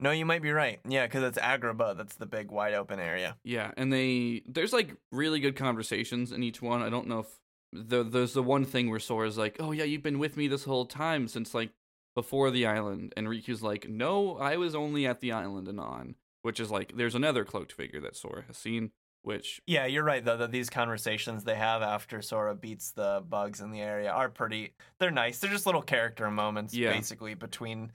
No, 0.02 0.10
you 0.10 0.24
might 0.24 0.42
be 0.42 0.50
right. 0.50 0.80
Yeah, 0.88 1.06
because 1.06 1.22
it's 1.22 1.38
Agrabah. 1.38 1.96
That's 1.96 2.16
the 2.16 2.26
big 2.26 2.50
wide 2.50 2.72
open 2.74 2.98
area. 2.98 3.36
Yeah, 3.44 3.70
and 3.76 3.92
they 3.92 4.42
there's 4.46 4.72
like 4.72 4.96
really 5.12 5.40
good 5.40 5.56
conversations 5.56 6.32
in 6.32 6.42
each 6.42 6.60
one. 6.62 6.82
I 6.82 6.88
don't 6.88 7.06
know 7.06 7.20
if 7.20 7.28
the 7.72 8.02
there's 8.02 8.32
the 8.32 8.42
one 8.42 8.64
thing 8.64 8.90
where 8.90 8.98
Sora's 9.00 9.38
like, 9.38 9.56
"Oh 9.60 9.72
yeah, 9.72 9.84
you've 9.84 10.02
been 10.02 10.18
with 10.18 10.36
me 10.36 10.48
this 10.48 10.64
whole 10.64 10.86
time 10.86 11.28
since 11.28 11.54
like 11.54 11.70
before 12.14 12.50
the 12.50 12.66
island," 12.66 13.12
and 13.16 13.26
Riku's 13.28 13.62
like, 13.62 13.88
"No, 13.88 14.36
I 14.38 14.56
was 14.56 14.74
only 14.74 15.06
at 15.06 15.20
the 15.20 15.32
island 15.32 15.68
and 15.68 15.78
on." 15.80 16.14
Which 16.42 16.58
is 16.58 16.70
like 16.70 16.96
there's 16.96 17.14
another 17.14 17.44
cloaked 17.44 17.72
figure 17.72 18.00
that 18.00 18.16
Sora 18.16 18.44
has 18.46 18.56
seen, 18.56 18.92
which 19.22 19.60
Yeah, 19.66 19.84
you're 19.86 20.02
right 20.02 20.24
though 20.24 20.38
that 20.38 20.50
these 20.52 20.70
conversations 20.70 21.44
they 21.44 21.54
have 21.56 21.82
after 21.82 22.22
Sora 22.22 22.54
beats 22.54 22.92
the 22.92 23.22
bugs 23.28 23.60
in 23.60 23.70
the 23.72 23.80
area 23.82 24.10
are 24.10 24.30
pretty. 24.30 24.72
They're 24.98 25.10
nice. 25.10 25.38
They're 25.38 25.50
just 25.50 25.66
little 25.66 25.82
character 25.82 26.30
moments, 26.30 26.74
Yeah. 26.74 26.92
basically 26.92 27.34
between 27.34 27.92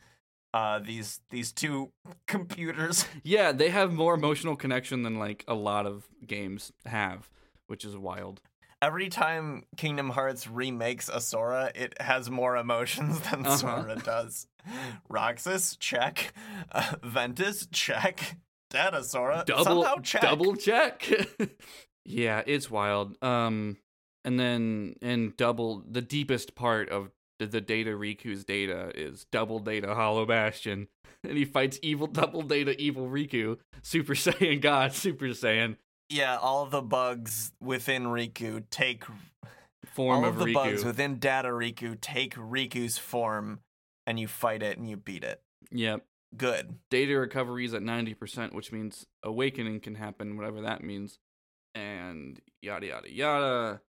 uh 0.54 0.78
these 0.80 1.20
these 1.32 1.52
two 1.52 1.92
computers. 2.28 3.06
yeah, 3.24 3.52
they 3.52 3.70
have 3.72 3.92
more 3.92 4.14
emotional 4.14 4.56
connection 4.56 5.02
than 5.04 5.18
like 5.18 5.44
a 5.48 5.56
lot 5.56 5.86
of 5.88 6.08
games 6.26 6.72
have, 6.86 7.30
which 7.68 7.84
is 7.84 7.98
wild. 7.98 8.42
Every 8.82 9.10
time 9.10 9.64
Kingdom 9.78 10.10
Hearts 10.10 10.48
remakes 10.48 11.10
a 11.10 11.20
Sora, 11.22 11.72
it 11.74 12.00
has 12.02 12.30
more 12.30 12.58
emotions 12.58 13.20
than 13.32 13.46
Uh-huh. 13.46 13.58
Sora 13.58 13.96
does. 13.96 14.48
Roxas, 15.10 15.76
check. 15.78 16.34
Uh, 16.72 16.96
Ventus, 17.04 17.68
check. 17.72 18.38
Data 18.72 19.04
Sora, 19.04 19.44
double 19.46 19.64
somehow 19.64 19.96
check. 20.02 20.22
double 20.22 20.56
check. 20.56 21.10
yeah, 22.06 22.42
it's 22.46 22.70
wild. 22.70 23.16
Um, 23.24 23.78
and 24.26 24.40
then 24.40 24.96
and 25.02 25.38
double 25.38 25.84
the 25.90 26.02
deepest 26.02 26.56
part 26.56 26.90
of 26.90 27.12
the, 27.40 27.46
the 27.46 27.62
data 27.62 27.92
Riku's 27.92 28.44
data 28.44 28.92
is 28.96 29.26
double 29.32 29.60
data 29.60 29.94
Hollow 29.94 30.26
Bastion, 30.26 30.88
and 31.24 31.38
he 31.38 31.46
fights 31.46 31.80
evil 31.84 32.08
double 32.08 32.42
data 32.42 32.76
evil 32.82 33.08
Riku, 33.08 33.58
Super 33.84 34.14
Saiyan 34.16 34.62
God, 34.62 34.94
Super 34.94 35.26
Saiyan 35.28 35.78
Yeah, 36.10 36.38
all 36.38 36.66
the 36.66 36.82
bugs 36.82 37.52
within 37.60 38.04
Riku 38.04 38.64
take 38.70 39.04
form 39.86 40.24
all 40.24 40.30
of, 40.30 40.38
the 40.38 40.46
Riku. 40.46 40.54
bugs 40.54 40.86
within 40.86 41.18
Data 41.20 41.50
Riku 41.50 42.00
take 42.00 42.36
Riku's 42.36 42.98
form, 42.98 43.60
and 44.06 44.20
you 44.20 44.28
fight 44.28 44.62
it 44.62 44.78
and 44.78 44.90
you 44.90 44.98
beat 44.98 45.24
it. 45.24 45.42
Yep. 45.72 46.06
Good. 46.38 46.76
data 46.90 47.18
recovery 47.18 47.66
is 47.66 47.74
at 47.74 47.82
90%, 47.82 48.54
which 48.54 48.72
means 48.72 49.06
awakening 49.24 49.80
can 49.80 49.96
happen, 49.96 50.36
whatever 50.36 50.62
that 50.62 50.84
means. 50.84 51.18
And 51.74 52.40
yada, 52.62 52.88
yada, 52.88 53.12
yada. 53.12 53.82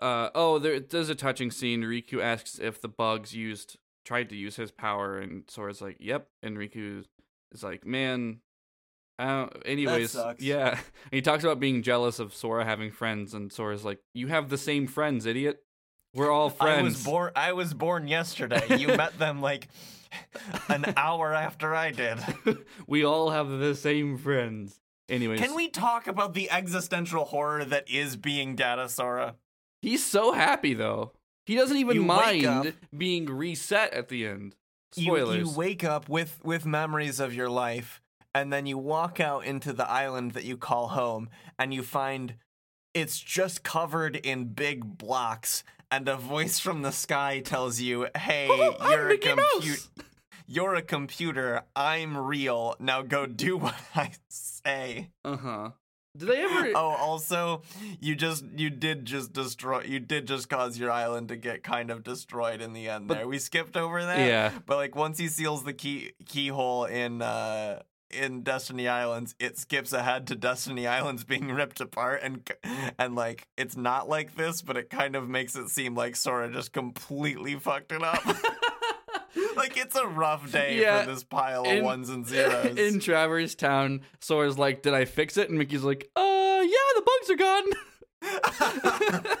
Uh, 0.00 0.28
oh, 0.34 0.58
there, 0.58 0.78
there's 0.78 1.08
a 1.08 1.14
touching 1.14 1.50
scene. 1.50 1.82
Riku 1.82 2.22
asks 2.22 2.58
if 2.58 2.80
the 2.80 2.88
bugs 2.88 3.34
used, 3.34 3.78
tried 4.04 4.28
to 4.28 4.36
use 4.36 4.56
his 4.56 4.70
power, 4.70 5.18
and 5.18 5.44
Sora's 5.48 5.80
like, 5.80 5.96
yep. 5.98 6.28
And 6.42 6.58
Riku 6.58 7.04
is 7.52 7.62
like, 7.62 7.86
man, 7.86 8.40
Uh, 9.18 9.46
Don't, 9.46 9.62
anyways, 9.64 10.10
sucks. 10.10 10.42
yeah. 10.42 10.78
He 11.10 11.22
talks 11.22 11.42
about 11.44 11.60
being 11.60 11.82
jealous 11.82 12.18
of 12.18 12.34
Sora 12.34 12.64
having 12.64 12.90
friends, 12.90 13.32
and 13.34 13.52
Sora's 13.52 13.84
like, 13.84 13.98
you 14.14 14.26
have 14.28 14.48
the 14.48 14.58
same 14.58 14.86
friends, 14.86 15.24
idiot. 15.26 15.62
We're 16.14 16.30
all 16.30 16.50
friends. 16.50 16.78
I 16.80 16.82
was 16.82 17.04
born. 17.04 17.32
I 17.36 17.52
was 17.52 17.74
born 17.74 18.08
yesterday. 18.08 18.78
You 18.78 18.88
met 18.88 19.18
them 19.18 19.40
like 19.42 19.68
an 20.68 20.94
hour 20.96 21.34
after 21.34 21.74
I 21.74 21.90
did. 21.92 22.18
we 22.86 23.04
all 23.04 23.30
have 23.30 23.48
the 23.48 23.74
same 23.74 24.16
friends. 24.16 24.80
Anyways, 25.08 25.40
Can 25.40 25.54
we 25.54 25.68
talk 25.68 26.06
about 26.08 26.34
the 26.34 26.50
existential 26.50 27.26
horror 27.26 27.64
that 27.64 27.88
is 27.88 28.16
being 28.16 28.56
Data 28.56 28.88
Sora? 28.88 29.36
He's 29.82 30.04
so 30.04 30.32
happy 30.32 30.74
though. 30.74 31.12
He 31.44 31.54
doesn't 31.54 31.76
even 31.76 31.96
You 31.96 32.02
mind 32.02 32.74
being 32.96 33.26
reset 33.26 33.92
at 33.92 34.08
the 34.08 34.26
end. 34.26 34.56
You, 34.96 35.04
Spoilers. 35.04 35.36
you 35.38 35.50
wake 35.54 35.84
up 35.84 36.08
with 36.08 36.40
with 36.42 36.64
memories 36.66 37.20
of 37.20 37.34
your 37.34 37.48
life, 37.50 38.00
and 38.36 38.52
then 38.52 38.66
you 38.66 38.78
walk 38.78 39.20
out 39.20 39.44
into 39.44 39.72
the 39.72 39.88
island 39.88 40.32
that 40.32 40.44
you 40.44 40.56
call 40.56 40.88
home, 40.88 41.28
and 41.58 41.72
you 41.74 41.82
find 41.82 42.34
it's 42.94 43.18
just 43.20 43.62
covered 43.62 44.16
in 44.16 44.44
big 44.54 44.98
blocks, 44.98 45.64
and 45.90 46.08
a 46.08 46.16
voice 46.16 46.58
from 46.58 46.82
the 46.82 46.92
sky 46.92 47.40
tells 47.40 47.80
you, 47.80 48.08
"Hey, 48.16 48.48
Oh, 48.50 48.76
you're 48.90 49.08
a 49.10 49.18
computer." 49.18 49.80
"You're 50.46 50.74
a 50.76 50.82
computer. 50.82 51.62
I'm 51.74 52.16
real. 52.16 52.76
Now 52.78 53.02
go 53.02 53.26
do 53.26 53.56
what 53.64 53.74
I 53.94 54.12
say." 54.28 55.10
Uh 55.24 55.36
huh. 55.36 55.70
Did 56.16 56.28
they 56.28 56.42
ever? 56.42 56.70
Oh, 56.74 56.96
also, 56.98 57.60
you 58.00 58.14
just 58.14 58.42
you 58.56 58.70
did 58.70 59.04
just 59.04 59.34
destroy. 59.34 59.82
You 59.82 60.00
did 60.00 60.26
just 60.26 60.48
cause 60.48 60.78
your 60.78 60.90
island 60.90 61.28
to 61.28 61.36
get 61.36 61.62
kind 61.62 61.90
of 61.90 62.02
destroyed 62.02 62.62
in 62.62 62.72
the 62.72 62.88
end. 62.88 63.06
But- 63.08 63.18
there, 63.18 63.28
we 63.28 63.38
skipped 63.38 63.76
over 63.76 64.02
that. 64.02 64.26
yeah. 64.26 64.52
But 64.64 64.76
like 64.76 64.96
once 64.96 65.18
he 65.18 65.28
seals 65.28 65.64
the 65.64 65.74
key 65.74 66.12
keyhole 66.24 66.86
in 66.86 67.20
uh 67.20 67.82
in 68.10 68.42
Destiny 68.42 68.88
Islands, 68.88 69.34
it 69.38 69.58
skips 69.58 69.92
ahead 69.92 70.26
to 70.28 70.34
Destiny 70.36 70.86
Islands 70.86 71.24
being 71.24 71.50
ripped 71.52 71.80
apart 71.80 72.20
and 72.22 72.50
and 72.98 73.14
like 73.14 73.46
it's 73.56 73.76
not 73.76 74.08
like 74.08 74.36
this, 74.36 74.62
but 74.62 74.76
it 74.76 74.90
kind 74.90 75.16
of 75.16 75.28
makes 75.28 75.56
it 75.56 75.68
seem 75.68 75.94
like 75.94 76.16
Sora 76.16 76.50
just 76.52 76.72
completely 76.72 77.56
fucked 77.56 77.92
it 77.92 78.02
up. 78.02 78.24
like 79.56 79.76
it's 79.76 79.96
a 79.96 80.06
rough 80.06 80.50
day 80.52 80.80
Yeah, 80.80 81.02
for 81.04 81.10
this 81.12 81.24
pile 81.24 81.62
of 81.62 81.68
in- 81.72 81.84
ones 81.84 82.08
and 82.08 82.26
zeros. 82.28 82.76
In 82.78 83.00
Traverse 83.00 83.54
Town, 83.54 84.00
Sora's 84.20 84.58
like, 84.58 84.82
"Did 84.82 84.94
I 84.94 85.04
fix 85.04 85.36
it?" 85.36 85.48
And 85.50 85.58
Mickey's 85.58 85.82
like, 85.82 86.08
"Uh, 86.16 86.62
yeah, 86.62 86.92
the 86.94 87.02
bugs 87.04 87.30
are 87.30 87.36
gone." 87.36 87.64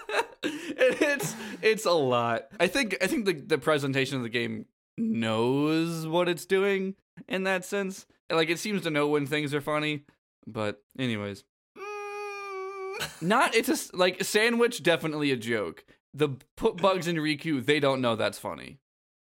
It's 0.48 1.34
it's 1.62 1.84
a 1.86 1.92
lot. 1.92 2.42
I 2.60 2.66
think 2.68 2.96
I 3.02 3.06
think 3.06 3.24
the 3.24 3.32
the 3.34 3.58
presentation 3.58 4.16
of 4.18 4.22
the 4.22 4.28
game 4.28 4.66
knows 4.96 6.06
what 6.06 6.28
it's 6.28 6.46
doing 6.46 6.94
in 7.28 7.44
that 7.44 7.64
sense. 7.64 8.06
Like 8.30 8.50
it 8.50 8.58
seems 8.58 8.82
to 8.82 8.90
know 8.90 9.08
when 9.08 9.26
things 9.26 9.54
are 9.54 9.60
funny. 9.60 10.04
But 10.46 10.82
anyways, 10.98 11.44
Mm. 11.76 13.22
not 13.22 13.54
it's 13.54 13.92
a 13.92 13.96
like 13.96 14.22
sandwich 14.24 14.82
definitely 14.82 15.30
a 15.30 15.36
joke. 15.36 15.84
The 16.14 16.30
put 16.56 16.76
bugs 16.78 17.06
in 17.06 17.16
Riku, 17.16 17.64
they 17.64 17.78
don't 17.80 18.00
know 18.00 18.16
that's 18.16 18.38
funny 18.38 18.78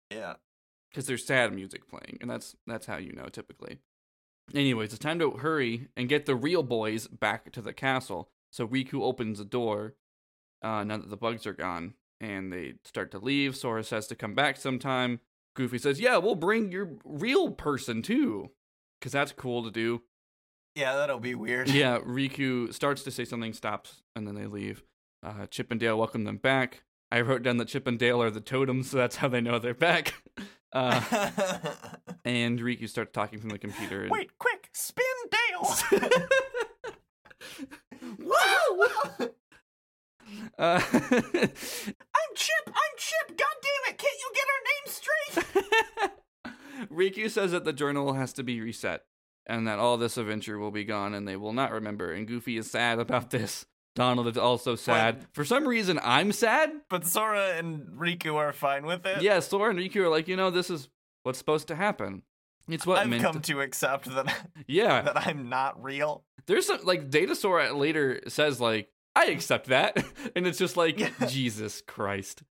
yeah. 0.09 0.35
because 0.89 1.05
there's 1.05 1.25
sad 1.25 1.53
music 1.53 1.87
playing, 1.89 2.17
and 2.21 2.29
that's 2.29 2.55
that's 2.65 2.85
how 2.85 2.97
you 2.97 3.11
know 3.13 3.25
typically. 3.25 3.79
Anyways, 4.55 4.91
it's 4.93 4.99
time 5.03 5.19
to 5.19 5.31
hurry 5.31 5.89
and 5.97 6.07
get 6.07 6.25
the 6.25 6.35
real 6.35 6.63
boys 6.63 7.07
back 7.07 7.51
to 7.51 7.61
the 7.61 7.73
castle. 7.73 8.29
So 8.53 8.65
Riku 8.65 9.01
opens 9.01 9.39
the 9.39 9.45
door 9.45 9.95
uh, 10.61 10.85
now 10.85 10.95
that 10.97 11.09
the 11.09 11.17
bugs 11.17 11.45
are 11.45 11.51
gone, 11.53 11.95
and 12.21 12.53
they 12.53 12.75
start 12.85 13.11
to 13.11 13.19
leave. 13.19 13.57
Sora 13.57 13.83
says 13.83 14.07
to 14.07 14.15
come 14.15 14.33
back 14.33 14.55
sometime. 14.55 15.19
Goofy 15.55 15.77
says, 15.79 15.99
"Yeah, 15.99 16.17
we'll 16.17 16.35
bring 16.35 16.71
your 16.71 16.91
real 17.03 17.51
person 17.51 18.01
too, 18.01 18.51
because 18.99 19.11
that's 19.11 19.31
cool 19.31 19.63
to 19.63 19.71
do." 19.71 20.01
Yeah, 20.75 20.95
that'll 20.95 21.19
be 21.19 21.33
weird. 21.35 21.69
yeah, 21.71 21.97
Riku 21.99 22.71
starts 22.73 23.03
to 23.03 23.11
say 23.11 23.25
something, 23.25 23.53
stops, 23.53 24.03
and 24.15 24.27
then 24.27 24.35
they 24.35 24.45
leave. 24.45 24.83
Uh, 25.23 25.47
Chip 25.47 25.71
and 25.71 25.79
Dale 25.79 25.97
welcome 25.97 26.23
them 26.23 26.37
back. 26.37 26.83
I 27.11 27.21
wrote 27.21 27.41
down 27.41 27.57
that 27.57 27.69
Chip 27.69 27.87
and 27.87 27.97
Dale 27.97 28.21
are 28.21 28.29
the 28.29 28.41
totems, 28.41 28.91
so 28.91 28.97
that's 28.97 29.15
how 29.15 29.27
they 29.27 29.41
know 29.41 29.59
they're 29.59 29.73
back. 29.73 30.13
Uh, 30.73 30.99
and 32.25 32.59
Riku 32.59 32.89
starts 32.89 33.13
talking 33.13 33.39
from 33.39 33.49
the 33.49 33.57
computer. 33.57 34.01
And, 34.01 34.11
Wait, 34.11 34.37
quick, 34.37 34.69
spin 34.73 35.05
Dale. 35.31 36.01
Woo! 38.19 38.85
Uh, 40.59 40.81
I'm 40.91 42.31
Chip. 42.35 42.65
I'm 42.67 42.93
Chip. 42.97 43.29
God 43.29 43.55
damn 43.61 43.93
it! 43.93 43.97
Can't 43.97 44.19
you 44.19 44.31
get 44.35 44.47
our 44.53 44.61
names 44.67 44.91
straight? 44.91 46.11
Riku 46.91 47.29
says 47.29 47.51
that 47.51 47.65
the 47.65 47.73
journal 47.73 48.13
has 48.13 48.33
to 48.33 48.43
be 48.43 48.61
reset 48.61 49.03
and 49.45 49.67
that 49.67 49.79
all 49.79 49.97
this 49.97 50.17
adventure 50.17 50.57
will 50.59 50.71
be 50.71 50.83
gone 50.83 51.13
and 51.13 51.27
they 51.27 51.35
will 51.35 51.53
not 51.53 51.71
remember. 51.71 52.11
And 52.11 52.27
Goofy 52.27 52.57
is 52.57 52.69
sad 52.69 52.99
about 52.99 53.29
this. 53.31 53.65
Donald 53.95 54.27
is 54.27 54.37
also 54.37 54.75
sad. 54.75 55.25
For 55.33 55.43
some 55.43 55.67
reason, 55.67 55.99
I'm 56.03 56.31
sad. 56.31 56.69
But 56.87 57.07
Sora 57.07 57.57
and 57.57 57.97
Riku 57.97 58.35
are 58.35 58.53
fine 58.53 58.85
with 58.85 59.07
it. 59.07 59.23
Yeah, 59.23 59.39
Sora 59.39 59.71
and 59.71 59.79
Riku 59.79 60.01
are 60.03 60.09
like, 60.09 60.27
you 60.27 60.35
know, 60.35 60.51
this 60.51 60.69
is 60.69 60.87
what's 61.23 61.39
supposed 61.39 61.67
to 61.69 61.75
happen. 61.75 62.21
It's 62.69 62.85
what 62.85 62.99
I've 62.99 63.09
meant. 63.09 63.23
come 63.23 63.41
to 63.41 63.61
accept 63.61 64.05
that 64.13 64.33
yeah, 64.67 65.01
that 65.01 65.25
I'm 65.27 65.49
not 65.49 65.81
real. 65.81 66.25
there's 66.47 66.67
some 66.67 66.79
like 66.83 67.09
Data 67.09 67.35
Sora 67.35 67.73
later 67.73 68.21
says 68.27 68.59
like, 68.59 68.89
I 69.15 69.27
accept 69.27 69.67
that, 69.67 69.97
and 70.35 70.45
it's 70.45 70.57
just 70.59 70.77
like 70.77 71.01
Jesus 71.27 71.81
Christ. 71.87 72.43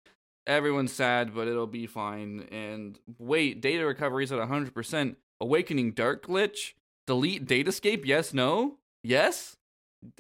Everyone's 0.48 0.94
sad, 0.94 1.34
but 1.34 1.48
it'll 1.48 1.66
be 1.68 1.88
fine. 1.88 2.48
And 2.52 3.00
wait, 3.18 3.62
data 3.62 3.86
recovery's 3.86 4.32
at 4.32 4.40
100%. 4.40 5.16
Awakening 5.42 5.92
Dark 5.94 6.28
Glitch. 6.28 6.74
Delete 7.08 7.46
Datascape. 7.46 8.06
Yes. 8.06 8.34
No. 8.34 8.78
Yes. 9.04 9.58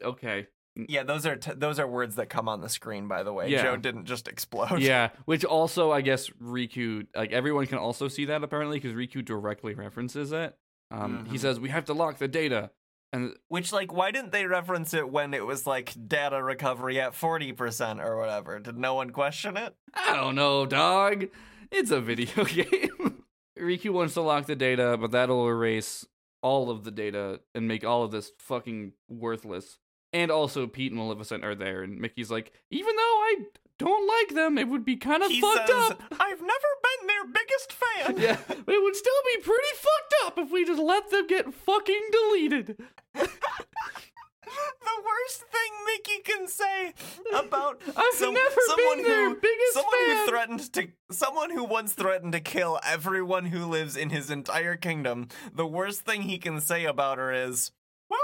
Okay. 0.03 0.47
Yeah, 0.89 1.03
those 1.03 1.25
are 1.25 1.37
t- 1.37 1.53
those 1.55 1.79
are 1.79 1.87
words 1.87 2.15
that 2.15 2.27
come 2.29 2.49
on 2.49 2.59
the 2.59 2.67
screen. 2.67 3.07
By 3.07 3.23
the 3.23 3.31
way, 3.31 3.49
Yeah. 3.49 3.61
Joe 3.63 3.77
didn't 3.77 4.05
just 4.05 4.27
explode. 4.27 4.81
Yeah, 4.81 5.09
which 5.23 5.45
also 5.45 5.91
I 5.91 6.01
guess 6.01 6.29
Riku 6.31 7.07
like 7.15 7.31
everyone 7.31 7.65
can 7.67 7.77
also 7.77 8.07
see 8.09 8.25
that 8.25 8.43
apparently 8.43 8.77
because 8.77 8.93
Riku 8.93 9.23
directly 9.23 9.73
references 9.73 10.31
it. 10.33 10.53
Um, 10.91 11.25
he 11.27 11.37
Mhm. 11.37 11.39
says 11.39 11.59
we 11.61 11.69
have 11.69 11.85
to 11.85 11.93
lock 11.93 12.17
the 12.17 12.27
data, 12.27 12.71
and 13.15 13.33
Which, 13.47 13.71
like, 13.71 13.93
why 13.93 14.11
didn't 14.11 14.31
they 14.31 14.45
reference 14.45 14.93
it 14.93 15.09
when 15.09 15.33
it 15.33 15.45
was 15.45 15.65
like 15.65 15.93
data 16.07 16.43
recovery 16.43 16.99
at 16.99 17.15
forty 17.15 17.53
percent 17.53 18.01
or 18.01 18.17
whatever? 18.17 18.59
Did 18.59 18.77
no 18.77 18.93
one 18.95 19.11
question 19.11 19.55
it? 19.57 19.73
I 19.93 20.15
don't 20.15 20.35
know, 20.35 20.65
dog. 20.65 21.27
It's 21.71 21.91
a 21.91 22.01
video 22.01 22.43
game. 22.43 23.23
Riku 23.57 23.91
wants 23.91 24.13
to 24.15 24.21
lock 24.21 24.45
the 24.45 24.55
data, 24.55 24.97
but 24.99 25.11
that'll 25.11 25.47
erase 25.47 26.05
all 26.41 26.69
of 26.69 26.83
the 26.83 26.91
data 26.91 27.39
and 27.55 27.67
make 27.67 27.85
all 27.85 28.03
of 28.03 28.11
this 28.11 28.31
fucking 28.37 28.91
worthless. 29.09 29.79
And 30.13 30.29
also, 30.29 30.67
Pete 30.67 30.91
and 30.91 30.99
Maleficent 30.99 31.43
are 31.43 31.55
there, 31.55 31.81
and 31.81 31.99
Mickey's 31.99 32.31
like, 32.31 32.51
even 32.69 32.95
though 32.95 33.01
I 33.01 33.35
don't 33.77 34.07
like 34.07 34.35
them, 34.35 34.57
it 34.57 34.67
would 34.67 34.85
be 34.85 34.95
kind 34.95 35.23
of 35.23 35.29
he 35.31 35.41
fucked 35.41 35.67
says, 35.69 35.91
up. 35.91 36.01
"I've 36.19 36.41
never 36.41 36.71
been 36.83 37.07
their 37.07 37.25
biggest 37.25 37.73
fan." 37.73 38.17
yeah, 38.17 38.37
it 38.73 38.83
would 38.83 38.95
still 38.95 39.21
be 39.35 39.41
pretty 39.41 39.73
fucked 39.75 40.13
up 40.25 40.37
if 40.37 40.51
we 40.51 40.65
just 40.65 40.81
let 40.81 41.09
them 41.09 41.27
get 41.27 41.53
fucking 41.53 42.01
deleted. 42.11 42.77
the 43.15 45.01
worst 45.03 45.41
thing 45.41 45.71
Mickey 45.87 46.21
can 46.23 46.47
say 46.47 46.93
about 47.33 47.81
I've 47.95 48.13
some- 48.13 48.33
never 48.33 48.55
someone 48.67 48.97
been 48.97 49.05
their 49.05 49.29
who 49.29 49.35
biggest 49.35 49.73
someone 49.73 49.93
fan. 50.05 50.17
who 50.17 50.27
threatened 50.27 50.73
to 50.73 50.87
someone 51.11 51.49
who 51.51 51.63
once 51.63 51.93
threatened 51.93 52.33
to 52.33 52.39
kill 52.39 52.79
everyone 52.83 53.45
who 53.45 53.65
lives 53.65 53.97
in 53.97 54.09
his 54.11 54.29
entire 54.29 54.75
kingdom. 54.75 55.27
The 55.53 55.65
worst 55.67 56.01
thing 56.01 56.23
he 56.23 56.37
can 56.37 56.61
say 56.61 56.85
about 56.85 57.17
her 57.17 57.33
is, 57.33 57.71
"Well, 58.09 58.19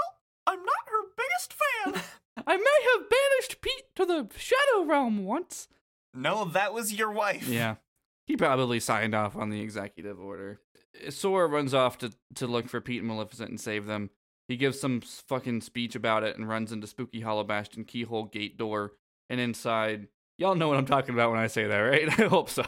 I'm 0.46 0.60
not 0.60 0.86
her 0.86 1.08
biggest 1.16 1.54
fan." 1.54 2.02
I 2.46 2.56
may 2.56 2.62
have 2.94 3.08
banished 3.10 3.60
Pete 3.60 3.94
to 3.96 4.04
the 4.06 4.28
Shadow 4.36 4.84
Realm 4.84 5.24
once. 5.24 5.68
no, 6.14 6.44
that 6.46 6.72
was 6.74 6.92
your 6.92 7.10
wife. 7.10 7.48
Yeah. 7.48 7.76
He 8.26 8.36
probably 8.36 8.78
signed 8.80 9.14
off 9.14 9.34
on 9.36 9.50
the 9.50 9.60
executive 9.60 10.20
order. 10.20 10.60
Sora 11.10 11.46
runs 11.48 11.74
off 11.74 11.98
to, 11.98 12.12
to 12.36 12.46
look 12.46 12.68
for 12.68 12.80
Pete 12.80 13.00
and 13.00 13.08
Maleficent 13.08 13.50
and 13.50 13.60
save 13.60 13.86
them. 13.86 14.10
He 14.48 14.56
gives 14.56 14.78
some 14.80 15.00
fucking 15.00 15.60
speech 15.62 15.94
about 15.94 16.22
it 16.22 16.36
and 16.36 16.48
runs 16.48 16.72
into 16.72 16.86
Spooky 16.86 17.20
Hollow 17.20 17.44
Bastion 17.44 17.84
keyhole 17.84 18.24
gate 18.26 18.56
door. 18.56 18.92
And 19.28 19.40
inside, 19.40 20.08
y'all 20.38 20.54
know 20.54 20.68
what 20.68 20.76
I'm 20.76 20.86
talking 20.86 21.14
about 21.14 21.30
when 21.30 21.40
I 21.40 21.46
say 21.46 21.66
that, 21.66 21.78
right? 21.78 22.08
I 22.20 22.24
hope 22.24 22.50
so. 22.50 22.64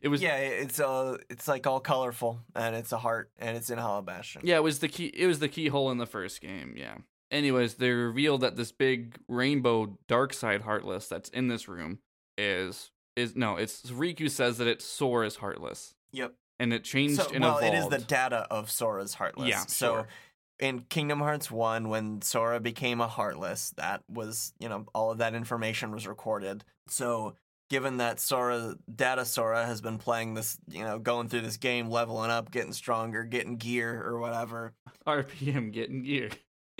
It 0.00 0.08
was 0.08 0.22
Yeah, 0.22 0.36
it's 0.36 0.80
uh 0.80 1.18
it's 1.28 1.46
like 1.46 1.66
all 1.66 1.80
colorful 1.80 2.40
and 2.54 2.74
it's 2.74 2.92
a 2.92 2.98
heart 2.98 3.30
and 3.38 3.56
it's 3.56 3.68
in 3.68 3.76
Hollow 3.78 4.00
Bastion. 4.02 4.42
Yeah, 4.44 4.56
it 4.56 4.62
was 4.62 4.78
the 4.78 4.88
key. 4.88 5.06
It 5.06 5.26
was 5.26 5.40
the 5.40 5.48
keyhole 5.48 5.90
in 5.90 5.98
the 5.98 6.06
first 6.06 6.40
game. 6.40 6.74
Yeah. 6.76 6.96
Anyways, 7.30 7.74
they 7.74 7.90
reveal 7.90 8.38
that 8.38 8.56
this 8.56 8.72
big 8.72 9.16
rainbow 9.28 9.96
dark 10.08 10.32
side 10.32 10.62
heartless 10.62 11.06
that's 11.08 11.28
in 11.28 11.48
this 11.48 11.68
room 11.68 11.98
is 12.36 12.90
is 13.16 13.36
no. 13.36 13.56
It's 13.56 13.82
Riku 13.90 14.30
says 14.30 14.58
that 14.58 14.66
it's 14.66 14.84
Sora's 14.84 15.36
heartless, 15.36 15.94
Yep. 16.12 16.34
and 16.58 16.72
it 16.72 16.84
changed 16.84 17.16
So, 17.16 17.30
and 17.32 17.42
well, 17.44 17.58
evolved. 17.58 17.74
it 17.74 17.78
is 17.78 17.88
the 17.88 17.98
data 17.98 18.46
of 18.50 18.70
Sora's 18.70 19.14
Heartless. 19.14 19.48
Yeah, 19.48 19.60
So 19.66 19.94
sure. 19.94 20.08
in 20.58 20.80
Kingdom 20.88 21.18
Hearts 21.20 21.50
1, 21.50 21.88
when 21.88 22.22
Sora 22.22 22.60
became 22.60 23.00
a 23.00 23.08
Heartless, 23.08 23.70
that 23.76 24.02
was, 24.08 24.52
you 24.58 24.68
know, 24.68 24.86
all 24.94 25.10
of 25.10 25.18
that 25.18 25.34
information 25.34 25.90
was 25.92 26.06
recorded. 26.06 26.64
So 26.88 27.34
given 27.68 27.98
that 27.98 28.20
Sora, 28.20 28.74
Data 28.92 29.24
Sora 29.24 29.66
has 29.66 29.80
been 29.80 29.98
playing 29.98 30.34
this, 30.34 30.58
you 30.68 30.82
know, 30.84 30.98
going 30.98 31.28
through 31.28 31.42
this 31.42 31.56
game, 31.58 31.88
leveling 31.90 32.30
up, 32.30 32.50
getting 32.50 32.72
stronger, 32.72 33.22
getting 33.24 33.56
gear 33.56 34.02
or 34.04 34.18
whatever, 34.18 34.72
RPM 35.06 35.72
getting 35.72 36.02
gear. 36.04 36.30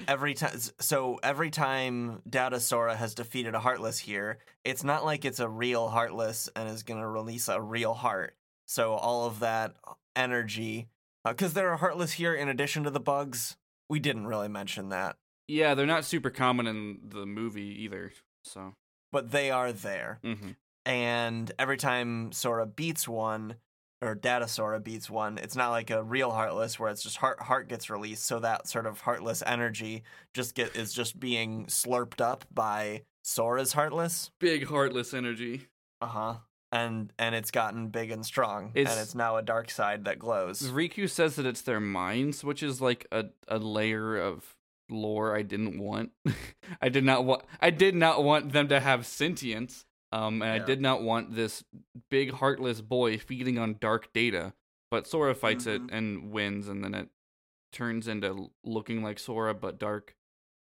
Every 0.09 0.35
time 0.35 0.59
so 0.81 1.19
every 1.23 1.51
time 1.51 2.23
Data 2.29 2.61
Sora 2.61 2.97
has 2.97 3.15
defeated 3.15 3.55
a 3.55 3.61
Heartless 3.61 3.99
here, 3.99 4.39
it's 4.65 4.85
not 4.85 5.05
like 5.05 5.25
it's 5.25 5.41
a 5.41 5.49
real 5.49 5.89
Heartless 5.89 6.49
and 6.55 6.69
is 6.69 6.83
going 6.83 7.01
to 7.01 7.07
release 7.07 7.49
a 7.49 7.61
real 7.61 7.95
heart. 7.95 8.35
So 8.67 8.93
all 8.95 9.27
of 9.27 9.41
that 9.41 9.75
energy, 10.17 10.89
because 11.25 11.55
there 11.55 11.71
are 11.71 11.77
Heartless 11.77 12.13
here 12.13 12.35
in 12.35 12.49
addition 12.49 12.85
to 12.85 12.91
the 12.91 13.01
bugs. 13.01 13.57
We 13.89 13.99
didn't 13.99 14.27
really 14.27 14.49
mention 14.49 14.91
that, 14.91 15.17
Yeah, 15.49 15.75
they're 15.75 15.87
not 15.87 16.05
super 16.05 16.31
common 16.31 16.67
in 16.69 17.01
the 17.09 17.27
movie 17.27 17.83
either. 17.83 18.13
So, 18.45 18.75
but 19.11 19.31
they 19.33 19.51
are 19.51 19.73
there. 19.73 20.21
mhm. 20.25 20.57
And 20.87 21.53
every 21.59 21.77
time 21.77 22.33
Sora 22.33 22.67
beats 22.67 23.07
one, 23.09 23.57
or 24.03 24.15
Data 24.15 24.49
Sora 24.49 24.81
beats 24.81 25.11
one, 25.11 25.39
it's 25.39 25.57
not 25.57 25.71
like 25.71 25.91
a 25.91 26.03
real 26.03 26.31
Heartless 26.31 26.79
where 26.79 26.91
it's 26.91 27.03
just 27.03 27.19
heart 27.19 27.41
heart 27.43 27.69
gets 27.69 27.91
released. 27.91 28.25
So 28.27 28.39
that 28.41 28.67
sort 28.69 28.87
of 28.87 29.01
Heartless 29.01 29.43
energy 29.47 30.03
just 30.35 30.55
get 30.55 30.75
is 30.77 30.93
just 30.93 31.21
being 31.21 31.67
slurped 31.67 32.21
up 32.21 32.45
by 32.53 33.03
Sora's 33.23 33.73
Heartless. 33.75 34.31
big 34.41 34.67
heartless 34.67 35.13
energy. 35.13 35.67
Uh 36.01 36.07
huh. 36.07 36.35
and 36.73 37.13
and 37.19 37.35
it's 37.35 37.51
gotten 37.51 37.89
big 37.89 38.11
and 38.11 38.25
strong, 38.25 38.71
It's- 38.75 38.91
and 38.95 39.03
it's 39.03 39.15
now 39.15 39.37
a 39.37 39.43
dark 39.43 39.71
side 39.71 40.05
that 40.07 40.19
glows. 40.19 40.63
Riku 40.71 41.09
says 41.11 41.37
that 41.37 41.45
it's 41.47 41.61
their 41.63 41.81
minds, 41.81 42.43
which 42.43 42.63
is 42.63 42.81
like 42.81 43.07
a, 43.13 43.27
a 43.49 43.59
layer 43.59 44.17
of 44.17 44.57
lore 44.89 45.37
I 45.37 45.43
didn't 45.43 45.79
want. 45.79 46.11
I 46.81 46.89
did 46.89 47.05
not 47.05 47.25
want 47.25 47.43
I 47.61 47.71
did 47.71 47.95
not 47.95 48.25
want 48.25 48.53
them 48.53 48.69
to 48.69 48.81
have 48.81 49.05
sentience. 49.07 49.85
Um 50.13 50.43
and 50.43 50.63
I 50.63 50.65
did 50.65 50.81
not 50.81 51.03
want 51.03 51.35
this 51.35 51.63
big 52.11 52.33
heartless 52.33 52.81
boy 52.81 53.19
feeding 53.19 53.59
on 53.59 53.77
dark 53.81 54.13
data. 54.13 54.55
But 54.91 55.07
Sora 55.07 55.35
fights 55.35 55.67
Mhm. 55.67 55.75
it 55.75 55.83
and 55.95 56.33
wins 56.33 56.69
and 56.69 56.83
then 56.83 56.95
it 56.95 57.09
turns 57.73 58.09
into 58.09 58.51
looking 58.65 59.03
like 59.03 59.19
Sora 59.21 59.55
but 59.55 59.79
dark 59.79 60.17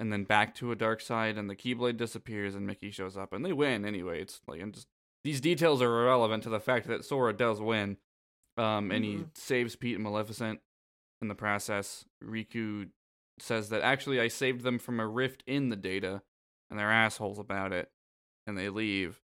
and 0.01 0.12
then 0.12 0.24
back 0.24 0.55
to 0.57 0.72
a 0.72 0.76
dark 0.76 1.01
side 1.01 1.39
and 1.39 1.49
the 1.49 1.55
Keyblade 1.57 1.97
disappears 1.97 2.55
and 2.57 2.66
Mickey 2.66 2.91
shows 2.91 3.16
up 3.16 3.32
and 3.32 3.45
they 3.45 3.53
win 3.53 3.84
anyway. 3.84 4.20
It's 4.20 4.41
like 4.49 4.61
and 4.61 4.74
just 4.74 4.89
these 5.24 5.41
details 5.41 5.80
are 5.82 6.03
irrelevant 6.03 6.43
to 6.45 6.49
the 6.51 6.61
fact 6.61 6.86
that 6.89 7.05
Sora 7.05 7.32
does 7.32 7.61
win. 7.61 7.99
Um, 8.57 8.91
and 8.91 9.05
he 9.05 9.14
Mhm. 9.18 9.36
saves 9.36 9.76
Pete 9.76 9.95
and 9.95 10.03
Maleficent 10.03 10.61
in 11.22 11.28
the 11.28 11.34
process. 11.36 12.05
Riku 12.22 12.91
says 13.39 13.68
that 13.68 13.82
actually 13.82 14.18
I 14.20 14.26
saved 14.26 14.62
them 14.62 14.78
from 14.80 14.99
a 14.99 15.07
rift 15.07 15.45
in 15.47 15.68
the 15.68 15.76
data, 15.76 16.22
and 16.70 16.76
they're 16.78 16.91
assholes 16.91 17.39
about 17.39 17.72
it, 17.72 17.93
and 18.49 18.59
they 18.59 18.68
leave. 18.68 19.22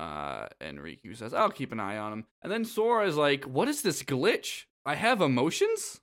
Uh, 0.00 0.46
and 0.62 0.78
Riku 0.78 1.14
says, 1.14 1.34
"I'll 1.34 1.50
keep 1.50 1.72
an 1.72 1.80
eye 1.80 1.98
on 1.98 2.12
him." 2.12 2.26
And 2.40 2.50
then 2.50 2.64
Sora 2.64 3.06
is 3.06 3.16
like, 3.16 3.44
"What 3.44 3.68
is 3.68 3.82
this 3.82 4.02
glitch? 4.02 4.64
I 4.86 4.94
have 4.94 5.20
emotions." 5.20 6.00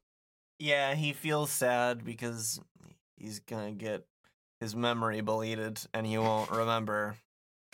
Yeah, 0.60 0.94
he 0.94 1.14
feels 1.14 1.50
sad 1.50 2.06
because 2.06 2.60
he's 3.16 3.40
gonna 3.40 3.72
get 3.72 4.06
his 4.60 4.76
memory 4.76 5.22
deleted, 5.22 5.80
and 5.96 6.06
he 6.06 6.20
won't 6.20 6.52
remember 6.52 7.18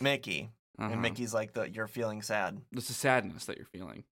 Mickey. 0.01 0.51
Uh-huh. 0.79 0.93
And 0.93 1.01
Mickey's 1.01 1.33
like, 1.33 1.51
"The 1.53 1.69
you're 1.69 1.87
feeling 1.87 2.21
sad." 2.21 2.61
This 2.71 2.89
is 2.89 2.95
sadness 2.95 3.43
that 3.45 3.57
you're 3.57 3.65
feeling. 3.65 4.05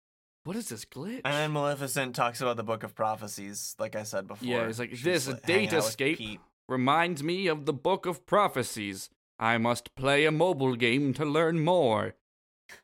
What 0.44 0.58
is 0.58 0.68
this 0.68 0.84
glitch? 0.84 1.22
And 1.24 1.34
then 1.34 1.54
Maleficent 1.54 2.14
talks 2.14 2.42
about 2.42 2.58
the 2.58 2.64
Book 2.64 2.84
of 2.84 2.94
Prophecies, 2.94 3.76
like 3.80 3.96
I 3.96 4.04
said 4.04 4.28
before. 4.28 4.48
Yeah, 4.48 4.64
it's 4.64 4.80
like, 4.80 4.90
She's 4.90 5.04
"This 5.04 5.28
like, 5.28 5.50
out 5.50 5.74
escape 5.74 6.42
Reminds 6.68 7.24
me 7.24 7.48
of 7.48 7.66
the 7.66 7.74
Book 7.74 8.06
of 8.06 8.26
Prophecies. 8.26 9.10
I 9.42 9.58
must 9.58 9.94
play 9.96 10.26
a 10.26 10.32
mobile 10.32 10.76
game 10.76 11.14
to 11.16 11.26
learn 11.26 11.60
more. 11.60 12.16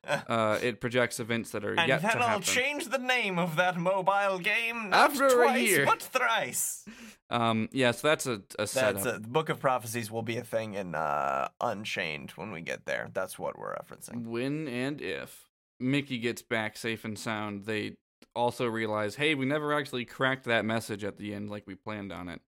Uh, 0.06 0.60
it 0.62 0.82
projects 0.82 1.18
events 1.18 1.52
that 1.52 1.64
are 1.64 1.74
And 1.74 1.88
yet 1.88 2.02
then 2.02 2.18
to 2.18 2.20
I'll 2.20 2.42
change 2.42 2.90
the 2.90 2.98
name 2.98 3.40
of 3.40 3.56
that 3.56 3.78
mobile 3.78 4.38
game 4.38 4.90
After 4.92 5.28
a 5.28 5.46
twice, 5.46 5.70
year. 5.70 5.86
but 5.86 6.02
thrice. 6.02 6.84
Um, 7.30 7.70
yeah, 7.72 7.92
so 7.92 8.10
that's 8.10 8.26
a, 8.26 8.42
a 8.60 8.68
setup. 8.68 9.04
That's 9.04 9.18
a, 9.18 9.20
the 9.20 9.28
Book 9.30 9.48
of 9.48 9.62
Prophecies 9.62 10.12
will 10.12 10.24
be 10.24 10.36
a 10.36 10.44
thing 10.44 10.74
in 10.74 10.94
uh, 10.94 11.48
Unchained 11.62 12.32
when 12.32 12.52
we 12.52 12.60
get 12.60 12.86
there. 12.86 13.10
That's 13.14 13.40
what 13.40 13.58
we're 13.58 13.76
referencing. 13.76 14.26
When 14.26 14.68
and 14.68 15.02
if 15.02 15.46
Mickey 15.80 16.18
gets 16.18 16.42
back 16.42 16.76
safe 16.76 17.06
and 17.06 17.18
sound, 17.18 17.64
they 17.66 17.96
also 18.36 18.66
realize, 18.66 19.16
hey, 19.16 19.36
we 19.36 19.46
never 19.46 19.74
actually 19.74 20.04
cracked 20.06 20.44
that 20.46 20.66
message 20.66 21.04
at 21.06 21.18
the 21.18 21.34
end 21.34 21.50
like 21.50 21.64
we 21.66 21.76
planned 21.76 22.12
on 22.12 22.28
it. 22.28 22.42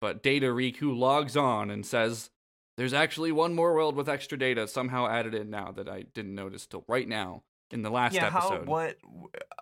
But 0.00 0.22
Data 0.22 0.46
Riku 0.46 0.96
logs 0.96 1.36
on 1.36 1.70
and 1.70 1.84
says, 1.84 2.30
there's 2.76 2.92
actually 2.92 3.32
one 3.32 3.54
more 3.54 3.74
world 3.74 3.96
with 3.96 4.08
extra 4.08 4.38
data 4.38 4.66
somehow 4.68 5.06
added 5.06 5.34
in 5.34 5.50
now 5.50 5.72
that 5.72 5.88
I 5.88 6.02
didn't 6.14 6.34
notice 6.34 6.66
till 6.66 6.84
right 6.88 7.08
now 7.08 7.42
in 7.70 7.82
the 7.82 7.90
last 7.90 8.14
yeah, 8.14 8.30
how 8.30 8.48
episode. 8.48 8.66
what 8.66 8.96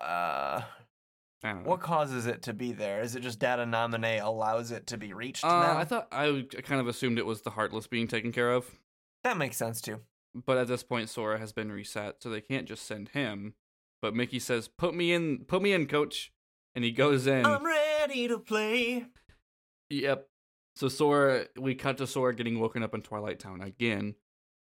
uh 0.01 0.63
I 1.45 1.49
don't 1.53 1.65
know. 1.65 1.71
what 1.71 1.81
causes 1.81 2.27
it 2.27 2.43
to 2.43 2.53
be 2.53 2.73
there? 2.73 3.01
Is 3.01 3.17
it 3.17 3.21
just 3.21 3.39
data 3.41 3.65
Naminé 3.65 4.23
allows 4.23 4.71
it 4.71 4.87
to 4.89 4.97
be 4.97 5.13
reached 5.13 5.45
Uh, 5.45 5.49
now? 5.49 5.77
I 5.79 5.85
thought 5.85 6.09
I 6.13 6.47
kind 6.63 6.81
of 6.81 6.87
assumed 6.89 7.19
it 7.19 7.27
was 7.27 7.43
the 7.43 7.51
Heartless 7.51 7.87
being 7.89 8.07
taken 8.07 8.31
care 8.33 8.53
of, 8.53 8.71
that 9.25 9.37
makes 9.37 9.57
sense 9.57 9.81
too. 9.81 10.01
but 10.47 10.57
at 10.57 10.69
this 10.69 10.83
point, 10.85 11.09
Sora 11.11 11.39
has 11.39 11.53
been 11.53 11.73
reset, 11.73 12.23
so 12.23 12.31
they 12.31 12.41
can't 12.41 12.67
just 12.69 12.87
send 12.87 13.09
him. 13.11 13.55
But 14.01 14.15
Mickey 14.15 14.39
says, 14.39 14.67
"Put 14.69 14.95
me 14.95 15.13
in, 15.13 15.45
put 15.47 15.63
me 15.63 15.73
in, 15.73 15.87
Coach," 15.87 16.33
and 16.75 16.85
he 16.85 16.91
goes 16.93 17.27
in. 17.27 17.45
I'm 17.47 17.65
ready 17.65 18.27
to 18.29 18.39
play. 18.39 19.07
Yep. 19.91 20.29
So 20.77 20.89
Sora, 20.89 21.47
we 21.59 21.75
cut 21.75 21.99
to 21.99 22.07
Sora 22.07 22.35
getting 22.35 22.59
woken 22.59 22.83
up 22.83 22.95
in 22.95 23.03
Twilight 23.03 23.39
Town 23.39 23.61
again, 23.61 24.15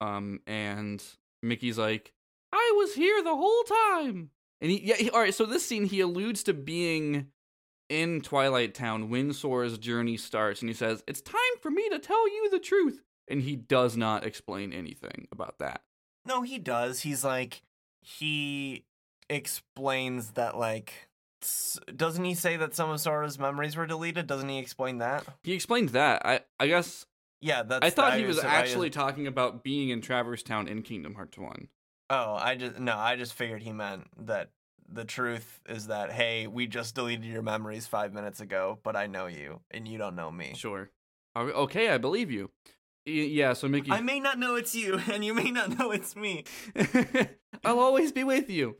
um, 0.00 0.40
and 0.46 1.02
Mickey's 1.42 1.78
like, 1.78 2.12
"I 2.52 2.74
was 2.76 2.94
here 2.94 3.22
the 3.22 3.36
whole 3.36 3.62
time," 3.64 4.30
and 4.60 4.70
he, 4.70 4.80
yeah, 4.84 4.96
he, 4.96 5.10
all 5.10 5.20
right. 5.20 5.34
So 5.34 5.46
this 5.46 5.66
scene, 5.66 5.86
he 5.86 6.00
alludes 6.00 6.42
to 6.44 6.54
being 6.54 7.28
in 7.88 8.20
Twilight 8.20 8.74
Town 8.74 9.08
when 9.08 9.32
Sora's 9.32 9.78
journey 9.78 10.16
starts, 10.16 10.60
and 10.60 10.68
he 10.68 10.74
says, 10.74 11.02
"It's 11.06 11.20
time 11.20 11.40
for 11.60 11.70
me 11.70 11.88
to 11.88 11.98
tell 11.98 12.28
you 12.28 12.50
the 12.50 12.60
truth," 12.60 13.02
and 13.28 13.42
he 13.42 13.56
does 13.56 13.96
not 13.96 14.24
explain 14.24 14.72
anything 14.72 15.28
about 15.32 15.58
that. 15.58 15.82
No, 16.26 16.42
he 16.42 16.58
does. 16.58 17.00
He's 17.00 17.24
like 17.24 17.62
he 18.02 18.84
explains 19.30 20.32
that 20.32 20.56
like 20.56 21.08
doesn't 21.94 22.24
he 22.24 22.34
say 22.34 22.56
that 22.56 22.74
some 22.74 22.90
of 22.90 23.00
Sora's 23.00 23.38
memories 23.38 23.76
were 23.76 23.86
deleted? 23.86 24.26
Doesn't 24.26 24.48
he 24.48 24.58
explain 24.58 24.98
that? 24.98 25.24
He 25.42 25.52
explained 25.52 25.90
that. 25.90 26.24
I, 26.24 26.40
I 26.58 26.66
guess 26.66 27.06
Yeah, 27.40 27.62
that's 27.62 27.84
I 27.84 27.90
thought 27.90 28.18
he 28.18 28.24
was 28.24 28.38
actually 28.38 28.90
talking 28.90 29.26
about 29.26 29.62
being 29.62 29.90
in 29.90 30.00
Traverse 30.00 30.42
Town 30.42 30.68
in 30.68 30.82
Kingdom 30.82 31.14
Hearts 31.14 31.38
One. 31.38 31.68
Oh, 32.10 32.34
I 32.34 32.56
just 32.56 32.78
no, 32.78 32.96
I 32.96 33.16
just 33.16 33.34
figured 33.34 33.62
he 33.62 33.72
meant 33.72 34.04
that 34.26 34.50
the 34.88 35.04
truth 35.04 35.60
is 35.68 35.86
that 35.86 36.12
hey, 36.12 36.46
we 36.46 36.66
just 36.66 36.94
deleted 36.94 37.24
your 37.24 37.42
memories 37.42 37.86
5 37.86 38.12
minutes 38.12 38.40
ago, 38.40 38.78
but 38.82 38.96
I 38.96 39.06
know 39.06 39.26
you 39.26 39.60
and 39.70 39.88
you 39.88 39.98
don't 39.98 40.14
know 40.14 40.30
me. 40.30 40.54
Sure. 40.56 40.90
Okay, 41.36 41.88
I 41.88 41.98
believe 41.98 42.30
you. 42.30 42.50
Yeah, 43.06 43.52
so 43.52 43.68
Mickey. 43.68 43.90
I 43.90 44.00
may 44.00 44.20
not 44.20 44.38
know 44.38 44.56
it's 44.56 44.74
you 44.74 45.00
and 45.12 45.24
you 45.24 45.34
may 45.34 45.50
not 45.50 45.78
know 45.78 45.90
it's 45.90 46.16
me. 46.16 46.44
I'll 47.64 47.80
always 47.80 48.12
be 48.12 48.24
with 48.24 48.48
you. 48.50 48.76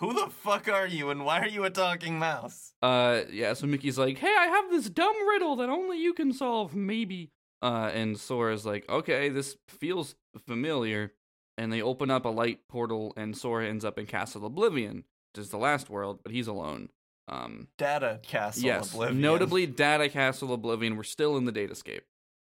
Who 0.00 0.12
the 0.12 0.28
fuck 0.28 0.68
are 0.68 0.86
you 0.86 1.10
and 1.10 1.24
why 1.24 1.40
are 1.40 1.48
you 1.48 1.64
a 1.64 1.70
talking 1.70 2.18
mouse? 2.18 2.72
Uh, 2.82 3.22
yeah. 3.30 3.52
So 3.54 3.66
Mickey's 3.66 3.98
like, 3.98 4.18
"Hey, 4.18 4.34
I 4.36 4.46
have 4.46 4.70
this 4.70 4.90
dumb 4.90 5.14
riddle 5.28 5.56
that 5.56 5.68
only 5.68 5.98
you 6.02 6.12
can 6.12 6.32
solve, 6.32 6.74
maybe." 6.74 7.30
Uh, 7.62 7.90
and 7.94 8.18
Sora's 8.18 8.66
like, 8.66 8.88
"Okay, 8.88 9.28
this 9.28 9.56
feels 9.68 10.16
familiar." 10.46 11.12
And 11.56 11.72
they 11.72 11.80
open 11.80 12.10
up 12.10 12.24
a 12.24 12.30
light 12.30 12.66
portal, 12.68 13.12
and 13.16 13.36
Sora 13.36 13.68
ends 13.68 13.84
up 13.84 13.96
in 13.96 14.06
Castle 14.06 14.44
Oblivion, 14.44 15.04
which 15.32 15.44
is 15.44 15.50
the 15.50 15.56
last 15.58 15.88
world, 15.88 16.18
but 16.24 16.32
he's 16.32 16.48
alone. 16.48 16.88
Um, 17.28 17.68
Data 17.78 18.18
Castle 18.22 18.64
yes, 18.64 18.92
Oblivion. 18.92 19.20
notably 19.20 19.66
Data 19.66 20.08
Castle 20.08 20.52
Oblivion. 20.52 20.96
We're 20.96 21.04
still 21.04 21.36
in 21.36 21.44
the 21.44 21.52
datascape. 21.52 22.00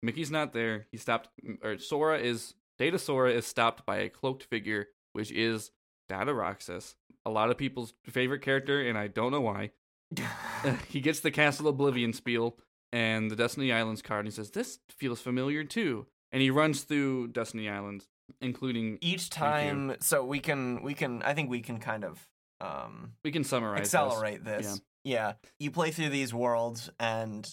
Mickey's 0.01 0.31
not 0.31 0.53
there. 0.53 0.87
He 0.91 0.97
stopped. 0.97 1.29
Or 1.63 1.77
Sora 1.77 2.17
is 2.17 2.55
Data 2.79 2.97
Sora 2.97 3.31
is 3.31 3.45
stopped 3.45 3.85
by 3.85 3.97
a 3.97 4.09
cloaked 4.09 4.43
figure, 4.43 4.87
which 5.13 5.31
is 5.31 5.71
Data 6.07 6.33
Roxas. 6.33 6.95
A 7.25 7.29
lot 7.31 7.49
of 7.49 7.57
people's 7.57 7.93
favorite 8.05 8.41
character, 8.41 8.81
and 8.87 8.97
I 8.97 9.07
don't 9.07 9.31
know 9.31 9.41
why. 9.41 9.71
he 10.89 11.01
gets 11.01 11.19
the 11.19 11.31
Castle 11.31 11.67
Oblivion 11.67 12.13
spiel 12.13 12.57
and 12.91 13.29
the 13.29 13.35
Destiny 13.35 13.71
Islands 13.71 14.01
card, 14.01 14.25
and 14.25 14.27
he 14.27 14.35
says, 14.35 14.51
"This 14.51 14.79
feels 14.89 15.21
familiar 15.21 15.63
too." 15.63 16.05
And 16.31 16.41
he 16.41 16.49
runs 16.49 16.83
through 16.83 17.29
Destiny 17.29 17.69
Islands, 17.69 18.07
including. 18.41 18.97
each 19.01 19.29
time 19.29 19.95
so 19.99 20.25
we 20.25 20.39
can 20.39 20.83
we 20.83 20.93
can 20.93 21.21
I 21.23 21.33
think 21.33 21.49
we 21.49 21.61
can 21.61 21.79
kind 21.79 22.03
of 22.03 22.27
um 22.61 23.13
We 23.23 23.31
can 23.31 23.43
summarize. 23.43 23.79
this. 23.81 23.93
accelerate 23.93 24.43
this. 24.43 24.81
Yeah. 25.03 25.33
You 25.59 25.71
play 25.71 25.91
through 25.91 26.09
these 26.09 26.33
worlds 26.33 26.89
and 26.99 27.47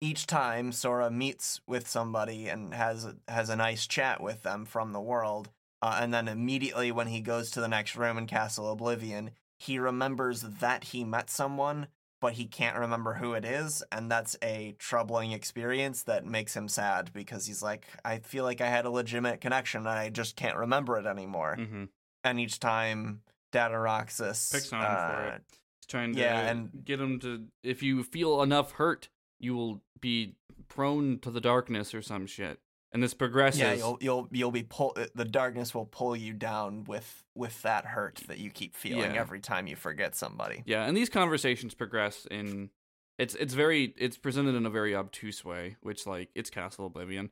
each 0.00 0.26
time 0.26 0.72
Sora 0.72 1.10
meets 1.10 1.60
with 1.66 1.88
somebody 1.88 2.48
and 2.48 2.72
has 2.74 3.06
has 3.26 3.48
a 3.48 3.56
nice 3.56 3.86
chat 3.86 4.20
with 4.22 4.42
them 4.42 4.64
from 4.64 4.92
the 4.92 5.00
world, 5.00 5.50
uh, 5.82 5.98
and 6.00 6.12
then 6.12 6.28
immediately 6.28 6.90
when 6.92 7.06
he 7.08 7.20
goes 7.20 7.50
to 7.52 7.60
the 7.60 7.68
next 7.68 7.96
room 7.96 8.18
in 8.18 8.26
Castle 8.26 8.70
Oblivion, 8.70 9.30
he 9.58 9.78
remembers 9.78 10.42
that 10.42 10.84
he 10.84 11.04
met 11.04 11.30
someone, 11.30 11.88
but 12.20 12.34
he 12.34 12.46
can't 12.46 12.76
remember 12.78 13.14
who 13.14 13.32
it 13.34 13.44
is, 13.44 13.82
and 13.92 14.10
that's 14.10 14.36
a 14.42 14.74
troubling 14.78 15.32
experience 15.32 16.02
that 16.04 16.24
makes 16.26 16.56
him 16.56 16.68
sad 16.68 17.12
because 17.12 17.46
he's 17.46 17.62
like, 17.62 17.86
I 18.04 18.18
feel 18.18 18.44
like 18.44 18.60
I 18.60 18.68
had 18.68 18.84
a 18.86 18.90
legitimate 18.90 19.40
connection 19.40 19.80
and 19.80 19.88
I 19.88 20.10
just 20.10 20.36
can't 20.36 20.56
remember 20.56 20.96
it 20.98 21.06
anymore. 21.06 21.56
hmm 21.56 21.84
And 22.24 22.40
each 22.40 22.58
time 22.60 23.22
Data 23.52 23.78
Roxas 23.78 24.50
Picks 24.52 24.72
on 24.72 24.80
him 24.80 24.86
for 24.86 25.30
uh, 25.30 25.34
it. 25.36 25.42
He's 25.80 25.86
trying 25.86 26.12
to 26.14 26.20
yeah, 26.20 26.40
and- 26.48 26.84
get 26.84 27.00
him 27.00 27.18
to. 27.20 27.44
If 27.62 27.82
you 27.82 28.02
feel 28.02 28.42
enough 28.42 28.72
hurt, 28.72 29.08
you 29.38 29.54
will 29.54 29.82
be 30.00 30.34
prone 30.68 31.18
to 31.20 31.30
the 31.30 31.40
darkness 31.40 31.94
or 31.94 32.02
some 32.02 32.26
shit. 32.26 32.58
And 32.92 33.02
this 33.02 33.12
progresses. 33.12 33.60
Yeah, 33.60 33.74
you'll 33.74 33.98
you'll 34.00 34.28
you'll 34.32 34.50
be 34.50 34.62
pull. 34.62 34.94
uh, 34.96 35.06
The 35.14 35.24
darkness 35.26 35.74
will 35.74 35.84
pull 35.86 36.16
you 36.16 36.32
down 36.32 36.84
with 36.84 37.22
with 37.34 37.60
that 37.62 37.84
hurt 37.84 38.16
that 38.28 38.38
you 38.38 38.50
keep 38.50 38.74
feeling 38.74 39.14
Yeah. 39.14 39.20
every 39.20 39.40
time 39.40 39.66
you 39.66 39.76
forget 39.76 40.16
somebody. 40.16 40.62
Yeah, 40.66 40.84
and 40.86 40.96
these 40.96 41.08
conversations 41.10 41.74
progress 41.74 42.26
in 42.30 42.70
it's 43.18 43.34
it's 43.34 43.52
very 43.54 43.92
it's 43.98 44.16
presented 44.16 44.54
in 44.54 44.64
a 44.64 44.70
very 44.70 44.94
obtuse 44.94 45.44
way, 45.44 45.76
which 45.82 46.06
like 46.06 46.30
it's 46.34 46.48
Castle 46.50 46.86
Oblivion 46.86 47.30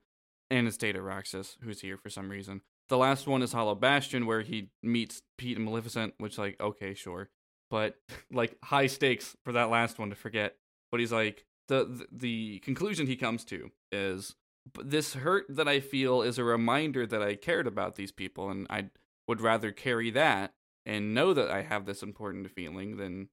and 0.51 0.69
it's 0.69 0.77
Data 0.77 1.01
Roxas, 1.01 1.57
who's 1.63 1.81
here 1.81 1.97
for 1.97 2.11
some 2.11 2.29
reason. 2.29 2.61
The 2.89 2.99
last 2.99 3.27
one 3.27 3.43
is 3.43 3.53
Hollow 3.53 3.75
Bastion, 3.75 4.27
where 4.27 4.43
he 4.43 4.71
meets 4.83 5.23
Pete 5.39 5.57
and 5.57 5.65
Maleficent, 5.65 6.15
which 6.19 6.37
like 6.39 6.61
okay, 6.61 6.93
sure, 6.93 7.31
but 7.71 7.97
like 8.31 8.57
high 8.63 8.89
stakes 8.89 9.35
for 9.43 9.53
that 9.53 9.71
last 9.71 9.99
one 9.99 10.11
to 10.11 10.17
forget. 10.17 10.57
But 10.91 11.01
he's 11.01 11.13
like 11.13 11.47
the 11.69 11.85
the, 11.85 12.07
the 12.13 12.59
conclusion 12.61 13.07
he 13.07 13.17
comes 13.17 13.45
to 13.47 13.71
is 13.91 14.31
"But 14.31 14.37
this 14.83 15.15
hurt 15.15 15.47
that 15.49 15.69
I 15.69 15.81
feel 15.81 16.23
is 16.23 16.39
a 16.39 16.45
reminder 16.45 17.07
that 17.07 17.23
I 17.23 17.35
cared 17.35 17.67
about 17.67 17.97
these 17.97 18.13
people, 18.13 18.51
and 18.51 18.67
I 18.71 18.91
would 19.29 19.41
rather 19.41 19.73
carry 19.73 20.11
that 20.11 20.55
and 20.85 21.15
know 21.15 21.35
that 21.35 21.51
I 21.51 21.63
have 21.63 21.87
this 21.87 22.03
important 22.03 22.51
feeling 22.51 22.97
than 22.97 23.29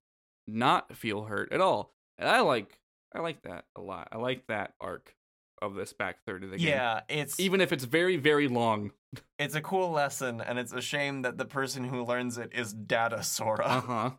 not 0.48 0.96
feel 0.96 1.24
hurt 1.26 1.52
at 1.52 1.62
all. 1.62 1.94
And 2.18 2.28
I 2.30 2.42
like 2.42 2.80
I 3.16 3.20
like 3.20 3.44
that 3.44 3.66
a 3.76 3.82
lot. 3.82 4.08
I 4.12 4.18
like 4.18 4.48
that 4.48 4.74
arc 4.82 5.16
of 5.62 5.76
this 5.76 5.94
back 5.94 6.18
third 6.26 6.44
of 6.44 6.52
the 6.52 6.58
game. 6.58 6.68
Yeah, 6.70 7.02
it's 7.08 7.40
Even 7.40 7.62
if 7.62 7.72
it's 7.72 7.86
very, 7.86 8.18
very 8.18 8.48
long. 8.48 8.92
it's 9.40 9.56
a 9.56 9.62
cool 9.62 9.92
lesson, 9.92 10.42
and 10.42 10.60
it's 10.60 10.74
a 10.74 10.82
shame 10.82 11.22
that 11.22 11.38
the 11.38 11.46
person 11.46 11.84
who 11.86 12.04
learns 12.04 12.38
it 12.38 12.52
is 12.54 12.74
Data 12.74 13.24
Sora. 13.24 13.66
Uh-huh. 13.66 14.12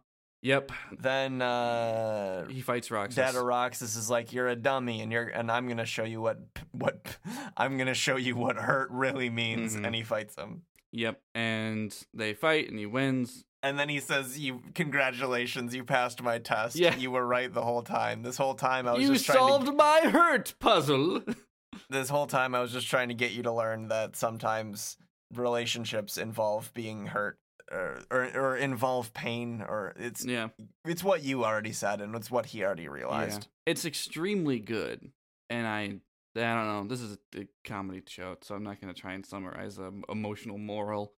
Yep. 0.45 0.73
Then 1.01 1.41
uh 1.43 2.47
He 2.49 2.61
fights 2.61 2.91
Roxas. 2.91 3.17
Data 3.17 3.41
Roxas 3.43 3.97
is 3.97 4.11
like, 4.11 4.33
"You're 4.33 4.49
a 4.49 4.55
dummy, 4.57 5.01
and 5.01 5.11
you're 5.11 5.27
and 5.29 5.51
I'm 5.51 5.67
gonna 5.67 5.87
show 5.87 6.05
you 6.05 6.21
what 6.21 6.39
what 6.71 7.17
I'm 7.57 7.79
gonna 7.79 7.95
show 7.95 8.17
you 8.17 8.37
what 8.37 8.57
hurt 8.57 8.91
really 8.91 9.31
means." 9.31 9.75
Mhm. 9.75 9.87
And 9.87 9.95
he 9.95 10.03
fights 10.03 10.37
him, 10.37 10.63
Yep. 10.93 11.21
And 11.35 11.97
they 12.13 12.35
fight 12.35 12.69
and 12.69 12.79
he 12.79 12.85
wins. 12.87 13.45
and 13.63 13.79
then 13.79 13.89
he 13.89 14.01
says, 14.01 14.39
"You 14.39 14.61
congratulations, 14.75 15.75
you 15.75 15.83
passed 15.83 16.21
my 16.23 16.39
test. 16.39 16.77
Yeah. 16.77 16.95
you 16.95 17.11
were 17.11 17.27
right 17.27 17.51
the 17.53 17.63
whole 17.63 17.83
time. 17.83 18.23
This 18.23 18.37
whole 18.37 18.55
time 18.55 18.87
I 18.87 18.93
was 18.93 19.03
You 19.03 19.15
just 19.15 19.25
trying 19.25 19.39
solved 19.39 19.67
to 19.67 19.73
my 19.73 20.01
hurt 20.13 20.55
puzzle. 20.61 21.23
this 21.89 22.11
whole 22.11 22.27
time 22.27 22.55
I 22.55 22.61
was 22.61 22.71
just 22.71 22.87
trying 22.89 23.09
to 23.09 23.15
get 23.15 23.33
you 23.33 23.43
to 23.45 23.51
learn 23.53 23.89
that 23.89 24.15
sometimes 24.15 24.99
relationships 25.33 26.19
involve 26.19 26.73
being 26.75 27.07
hurt." 27.07 27.39
Or, 27.73 28.03
or, 28.11 28.25
or 28.35 28.57
involve 28.57 29.15
pain, 29.15 29.65
or 29.67 29.95
it's 29.97 30.25
yeah. 30.25 30.49
it's 30.85 31.03
what 31.03 31.25
you 31.25 31.45
already 31.47 31.73
said, 31.73 32.03
and 32.03 32.15
it's 32.15 32.31
what 32.31 32.47
he 32.47 32.63
already 32.63 32.83
Yeah. 32.83 32.91
realized. 32.91 33.49
It's 33.65 33.87
extremely 33.87 34.61
good. 34.61 35.11
And 35.49 35.67
I 35.67 36.01
I 36.37 36.55
don't 36.55 36.67
know. 36.67 36.85
This 36.89 37.01
is 37.01 37.17
a, 37.37 37.47
comedy 37.65 38.03
show, 38.07 38.37
so 38.43 38.55
I'm 38.55 38.65
not 38.65 38.81
going 38.81 38.93
to 38.93 39.01
try 39.01 39.15
and 39.15 39.25
summarize 39.25 39.79
a 39.79 39.93
emotional 40.11 40.59
moral. 40.59 41.15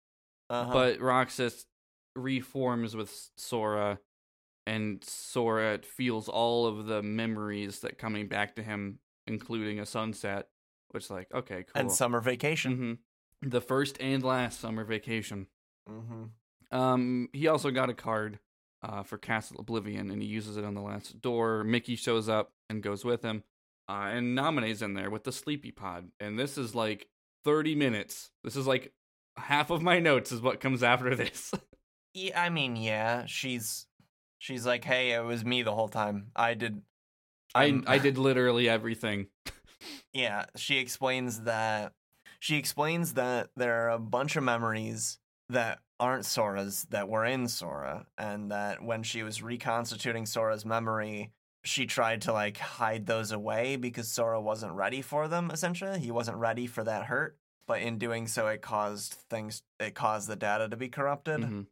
Uh-huh. 0.49 0.71
But 0.71 0.99
Roxas 0.99 1.65
reforms 2.15 2.95
with 2.95 3.31
Sora, 3.37 3.99
and 4.67 5.03
Sora 5.03 5.79
feels 5.83 6.29
all 6.29 6.67
of 6.67 6.85
the 6.85 7.01
memories 7.01 7.79
that 7.79 7.97
coming 7.97 8.27
back 8.27 8.55
to 8.57 8.63
him, 8.63 8.99
including 9.25 9.79
a 9.79 9.85
sunset. 9.85 10.49
Which, 10.91 11.09
like, 11.09 11.27
okay, 11.33 11.63
cool. 11.63 11.81
and 11.81 11.91
summer 11.91 12.21
vacation. 12.21 12.99
hmm 13.41 13.49
The 13.49 13.61
first 13.61 13.97
and 13.99 14.23
last 14.23 14.59
summer 14.59 14.83
vacation. 14.83 15.47
Mm-hmm. 15.89 16.77
Um, 16.77 17.29
he 17.33 17.47
also 17.47 17.71
got 17.71 17.89
a 17.89 17.93
card 17.93 18.39
uh, 18.83 19.03
for 19.03 19.17
Castle 19.17 19.57
Oblivion, 19.59 20.11
and 20.11 20.21
he 20.21 20.27
uses 20.27 20.57
it 20.57 20.65
on 20.65 20.73
the 20.73 20.81
last 20.81 21.21
door. 21.21 21.63
Mickey 21.63 21.95
shows 21.95 22.29
up 22.29 22.51
and 22.69 22.83
goes 22.83 23.05
with 23.05 23.23
him, 23.23 23.43
uh, 23.89 24.09
and 24.11 24.37
Naminé's 24.37 24.81
in 24.81 24.93
there 24.93 25.09
with 25.09 25.23
the 25.23 25.31
sleepy 25.31 25.71
pod. 25.71 26.09
And 26.19 26.37
this 26.37 26.57
is 26.57 26.75
like 26.75 27.07
30 27.43 27.75
minutes. 27.75 28.31
This 28.43 28.55
is 28.55 28.67
like 28.67 28.93
half 29.37 29.69
of 29.69 29.81
my 29.81 29.99
notes 29.99 30.31
is 30.31 30.41
what 30.41 30.59
comes 30.59 30.83
after 30.83 31.15
this. 31.15 31.51
Yeah, 32.17 32.41
I 32.41 32.49
mean, 32.49 32.77
yeah, 32.77 33.25
she's 33.25 33.87
she's 34.39 34.65
like, 34.65 34.85
"Hey, 34.85 35.11
it 35.11 35.25
was 35.25 35.43
me 35.43 35.63
the 35.63 35.75
whole 35.75 35.89
time. 35.89 36.27
I 36.33 36.53
did." 36.53 36.81
I 37.53 37.81
I 37.85 37.97
did 38.05 38.17
literally 38.17 38.69
everything. 38.69 39.27
Yeah, 40.13 40.45
she 40.55 40.77
explains 40.77 41.41
that 41.41 41.91
she 42.39 42.55
explains 42.55 43.15
that 43.15 43.49
there 43.57 43.83
are 43.83 43.89
a 43.89 43.99
bunch 43.99 44.37
of 44.37 44.43
memories 44.43 45.19
that 45.49 45.79
aren't 45.99 46.25
Sora's 46.25 46.83
that 46.89 47.07
were 47.07 47.25
in 47.25 47.47
Sora, 47.47 48.05
and 48.17 48.51
that 48.51 48.83
when 48.83 49.03
she 49.03 49.23
was 49.23 49.41
reconstituting 49.41 50.25
Sora's 50.25 50.65
memory, 50.65 51.31
she 51.63 51.85
tried 51.85 52.21
to 52.23 52.33
like 52.33 52.57
hide 52.57 53.05
those 53.05 53.31
away 53.31 53.75
because 53.75 54.07
Sora 54.11 54.39
wasn't 54.41 54.73
ready 54.73 55.01
for 55.01 55.27
them. 55.27 55.49
Essentially, 55.51 55.99
he 55.99 56.11
wasn't 56.11 56.37
ready 56.37 56.67
for 56.67 56.83
that 56.83 57.05
hurt. 57.05 57.37
But 57.67 57.81
in 57.81 57.97
doing 57.97 58.27
so, 58.27 58.47
it 58.47 58.61
caused 58.61 59.13
things. 59.29 59.63
It 59.79 59.95
caused 59.95 60.27
the 60.27 60.35
data 60.35 60.69
to 60.69 60.77
be 60.77 60.89
corrupted. 60.89 61.41
Mhm. 61.41 61.67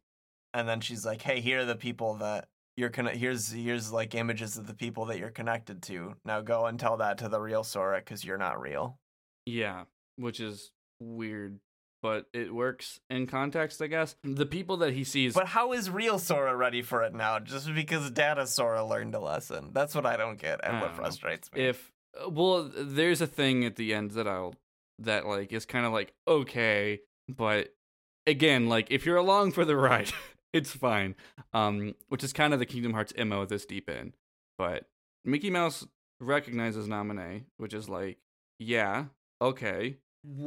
and 0.56 0.68
then 0.68 0.80
she's 0.80 1.04
like, 1.04 1.20
"Hey, 1.22 1.40
here 1.40 1.60
are 1.60 1.64
the 1.64 1.74
people 1.74 2.14
that 2.14 2.48
you're 2.76 2.88
conne- 2.90 3.16
here's 3.18 3.50
here's 3.50 3.90
like 3.92 4.14
images 4.14 4.56
of 4.56 4.66
the 4.68 4.74
people 4.74 5.04
that 5.06 5.18
you're 5.18 5.30
connected 5.30 5.82
to. 5.84 6.14
Now 6.24 6.40
go 6.42 6.66
and 6.66 6.78
tell 6.78 6.96
that 6.98 7.18
to 7.18 7.28
the 7.28 7.40
real 7.40 7.64
Sora 7.64 7.98
because 7.98 8.24
you're 8.24 8.38
not 8.38 8.60
real." 8.60 8.98
Yeah, 9.46 9.84
which 10.16 10.38
is 10.40 10.70
weird, 11.00 11.58
but 12.04 12.26
it 12.34 12.54
works 12.54 13.00
in 13.08 13.26
context, 13.26 13.80
I 13.80 13.86
guess. 13.86 14.14
The 14.22 14.44
people 14.44 14.76
that 14.76 14.92
he 14.92 15.04
sees. 15.04 15.32
But 15.32 15.46
how 15.46 15.72
is 15.72 15.88
real 15.88 16.18
Sora 16.18 16.54
ready 16.54 16.82
for 16.82 17.02
it 17.02 17.14
now? 17.14 17.38
Just 17.38 17.74
because 17.74 18.10
Data 18.10 18.46
Sora 18.46 18.84
learned 18.84 19.14
a 19.14 19.20
lesson. 19.20 19.70
That's 19.72 19.94
what 19.94 20.04
I 20.04 20.18
don't 20.18 20.38
get, 20.38 20.60
and 20.62 20.82
what 20.82 20.90
know. 20.90 20.96
frustrates 20.96 21.50
me. 21.50 21.62
if 21.62 21.92
uh, 22.22 22.28
well 22.28 22.70
there's 22.76 23.22
a 23.22 23.26
thing 23.26 23.64
at 23.64 23.76
the 23.76 23.94
end 23.94 24.10
that 24.12 24.28
i'll 24.28 24.54
that 24.98 25.26
like 25.26 25.50
is 25.52 25.64
kind 25.64 25.86
of 25.86 25.92
like 25.92 26.12
okay 26.28 27.00
but 27.26 27.74
again 28.26 28.68
like 28.68 28.90
if 28.90 29.06
you're 29.06 29.16
along 29.16 29.52
for 29.52 29.64
the 29.64 29.76
ride 29.88 30.12
it's 30.52 30.72
fine 30.72 31.14
um 31.54 31.94
which 32.10 32.22
is 32.22 32.34
kind 32.34 32.52
of 32.52 32.58
the 32.58 32.66
kingdom 32.66 32.92
hearts 32.92 33.12
mo 33.18 33.46
this 33.46 33.64
deep 33.64 33.88
in 33.88 34.12
but 34.58 34.84
mickey 35.24 35.50
mouse 35.50 35.86
recognizes 36.20 36.86
Naminé 36.86 37.44
which 37.56 37.74
is 37.74 37.88
like 37.88 38.18
yeah 38.58 39.06
okay 39.40 39.96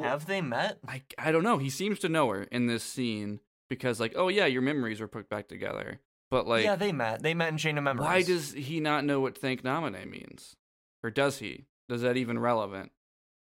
Have 0.02 0.26
they 0.26 0.42
met? 0.42 0.80
I, 0.88 1.04
I 1.18 1.32
don't 1.32 1.44
know 1.44 1.58
he 1.58 1.70
seems 1.70 2.00
to 2.00 2.10
know 2.10 2.30
her 2.30 2.44
in 2.44 2.68
this 2.68 2.84
scene 2.84 3.40
because 3.70 4.00
like 4.00 4.14
oh 4.16 4.28
yeah 4.28 4.46
your 4.46 4.62
memories 4.62 5.00
were 5.00 5.08
put 5.08 5.30
back 5.30 5.48
together 5.48 6.00
but 6.32 6.48
like 6.48 6.64
yeah, 6.66 6.76
they 6.76 6.92
met. 6.92 7.22
They 7.24 7.34
met 7.34 7.50
in 7.50 7.58
Chain 7.58 7.78
of 7.78 7.84
Memories. 7.84 8.06
why 8.06 8.22
does 8.22 8.52
he 8.54 8.80
not 8.80 9.06
know 9.06 9.20
what 9.22 9.38
thank 9.38 9.64
Naminé 9.64 10.10
means? 10.10 10.56
Or 11.04 11.10
does 11.10 11.38
he? 11.40 11.66
Does 11.88 12.02
that 12.02 12.18
even 12.18 12.38
relevant? 12.40 12.92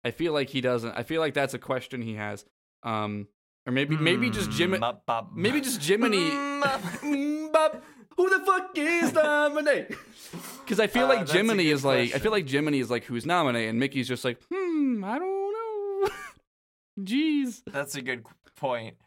I 0.03 0.11
feel 0.11 0.31
like 0.33 0.49
he 0.49 0.61
doesn't. 0.61 0.91
I 0.95 1.01
feel 1.03 1.19
like 1.21 1.33
that's 1.33 1.53
a 1.55 1.59
question 1.59 2.01
he 2.01 2.15
has. 2.15 2.45
Um 2.83 3.27
or 3.65 3.71
maybe 3.73 3.97
maybe 3.97 4.29
just 4.29 4.51
Jim 4.51 4.71
Mm, 4.73 4.79
bop, 4.79 5.05
bop. 5.05 5.31
maybe 5.35 5.59
just 5.61 5.81
Jiminy 5.81 6.31
Mm, 6.31 6.61
bop. 6.61 6.81
Mm, 6.81 7.51
bop. 7.51 7.83
Who 8.15 8.29
the 8.29 8.45
fuck 8.45 8.71
is 8.77 9.11
Naminé? 9.11 9.95
Because 10.63 10.79
I 10.81 10.87
feel 10.87 11.05
Uh, 11.05 11.15
like 11.15 11.29
Jiminy 11.29 11.69
is 11.69 11.85
like 11.85 12.13
I 12.13 12.19
feel 12.19 12.31
like 12.31 12.47
Jiminy 12.47 12.79
is 12.79 12.91
like 12.91 13.05
who's 13.05 13.23
Naminé 13.25 13.69
and 13.69 13.79
Mickey's 13.79 14.07
just 14.07 14.25
like, 14.25 14.37
hmm, 14.53 15.01
I 15.03 15.17
don't. 15.17 15.36
Jeez. 16.99 17.61
That's 17.71 17.95
a 17.95 18.01
good 18.01 18.25
point. 18.55 18.97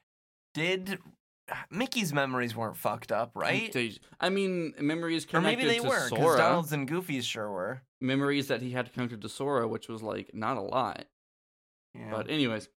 Did 0.54 0.98
Mickey's 1.70 2.12
memories 2.12 2.54
weren't 2.54 2.76
fucked 2.76 3.10
up, 3.12 3.32
right? 3.34 3.74
I 4.20 4.28
mean, 4.28 4.74
memories 4.80 5.24
Or 5.24 5.28
connected 5.28 5.58
maybe 5.58 5.68
they 5.68 5.78
to 5.80 5.88
were, 5.88 6.04
because 6.08 6.18
Sora. 6.24 6.38
Donald's 6.38 6.72
and 6.72 6.86
Goofy's 6.88 7.26
sure 7.26 7.50
were. 7.50 7.82
memories 8.00 8.48
that 8.48 8.62
he 8.62 8.70
had 8.70 8.92
connected 8.92 9.20
to 9.22 9.28
Sora, 9.28 9.66
which 9.66 9.88
was 9.88 10.02
like 10.02 10.30
not 10.34 10.56
a 10.56 10.60
lot. 10.62 11.06
Yeah. 11.94 12.10
But 12.10 12.30
anyways, 12.30 12.68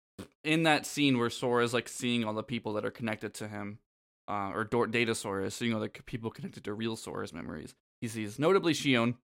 in 0.44 0.62
that 0.62 0.86
scene 0.86 1.18
where 1.18 1.30
Sora 1.30 1.64
is 1.64 1.74
like 1.74 1.88
seeing 1.88 2.24
all 2.24 2.32
the 2.34 2.42
people 2.42 2.72
that 2.74 2.84
are 2.86 2.90
connected 2.90 3.34
to 3.34 3.48
him, 3.48 3.78
uh, 4.28 4.52
or 4.54 4.64
Dor- 4.64 4.86
Data 4.86 5.14
Sora 5.14 5.46
is 5.46 5.54
seeing 5.54 5.74
all 5.74 5.80
the 5.80 5.88
people 5.90 6.30
connected 6.30 6.64
to 6.64 6.72
real 6.72 6.96
Sora's 6.96 7.32
memories. 7.34 7.74
He 8.00 8.08
sees 8.08 8.38
notably 8.38 8.72
Xion, 8.72 9.16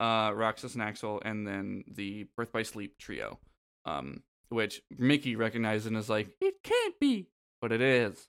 uh, 0.00 0.32
Roxas 0.34 0.74
and 0.74 0.82
Axel, 0.82 1.22
and 1.24 1.46
then 1.46 1.84
the 1.90 2.26
Birth 2.36 2.52
by 2.52 2.62
Sleep 2.62 2.98
trio, 2.98 3.38
um, 3.86 4.22
which 4.52 4.82
Mickey 4.96 5.36
recognizes 5.36 5.86
and 5.86 5.96
is 5.96 6.08
like, 6.08 6.28
"It 6.40 6.62
can't 6.62 6.98
be," 7.00 7.28
but 7.60 7.72
it 7.72 7.80
is. 7.80 8.28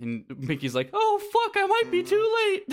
And 0.00 0.24
Mickey's 0.36 0.74
like, 0.74 0.90
"Oh 0.92 1.18
fuck, 1.32 1.56
I 1.56 1.66
might 1.66 1.90
be 1.90 2.02
too 2.02 2.16
mm-hmm. 2.16 2.72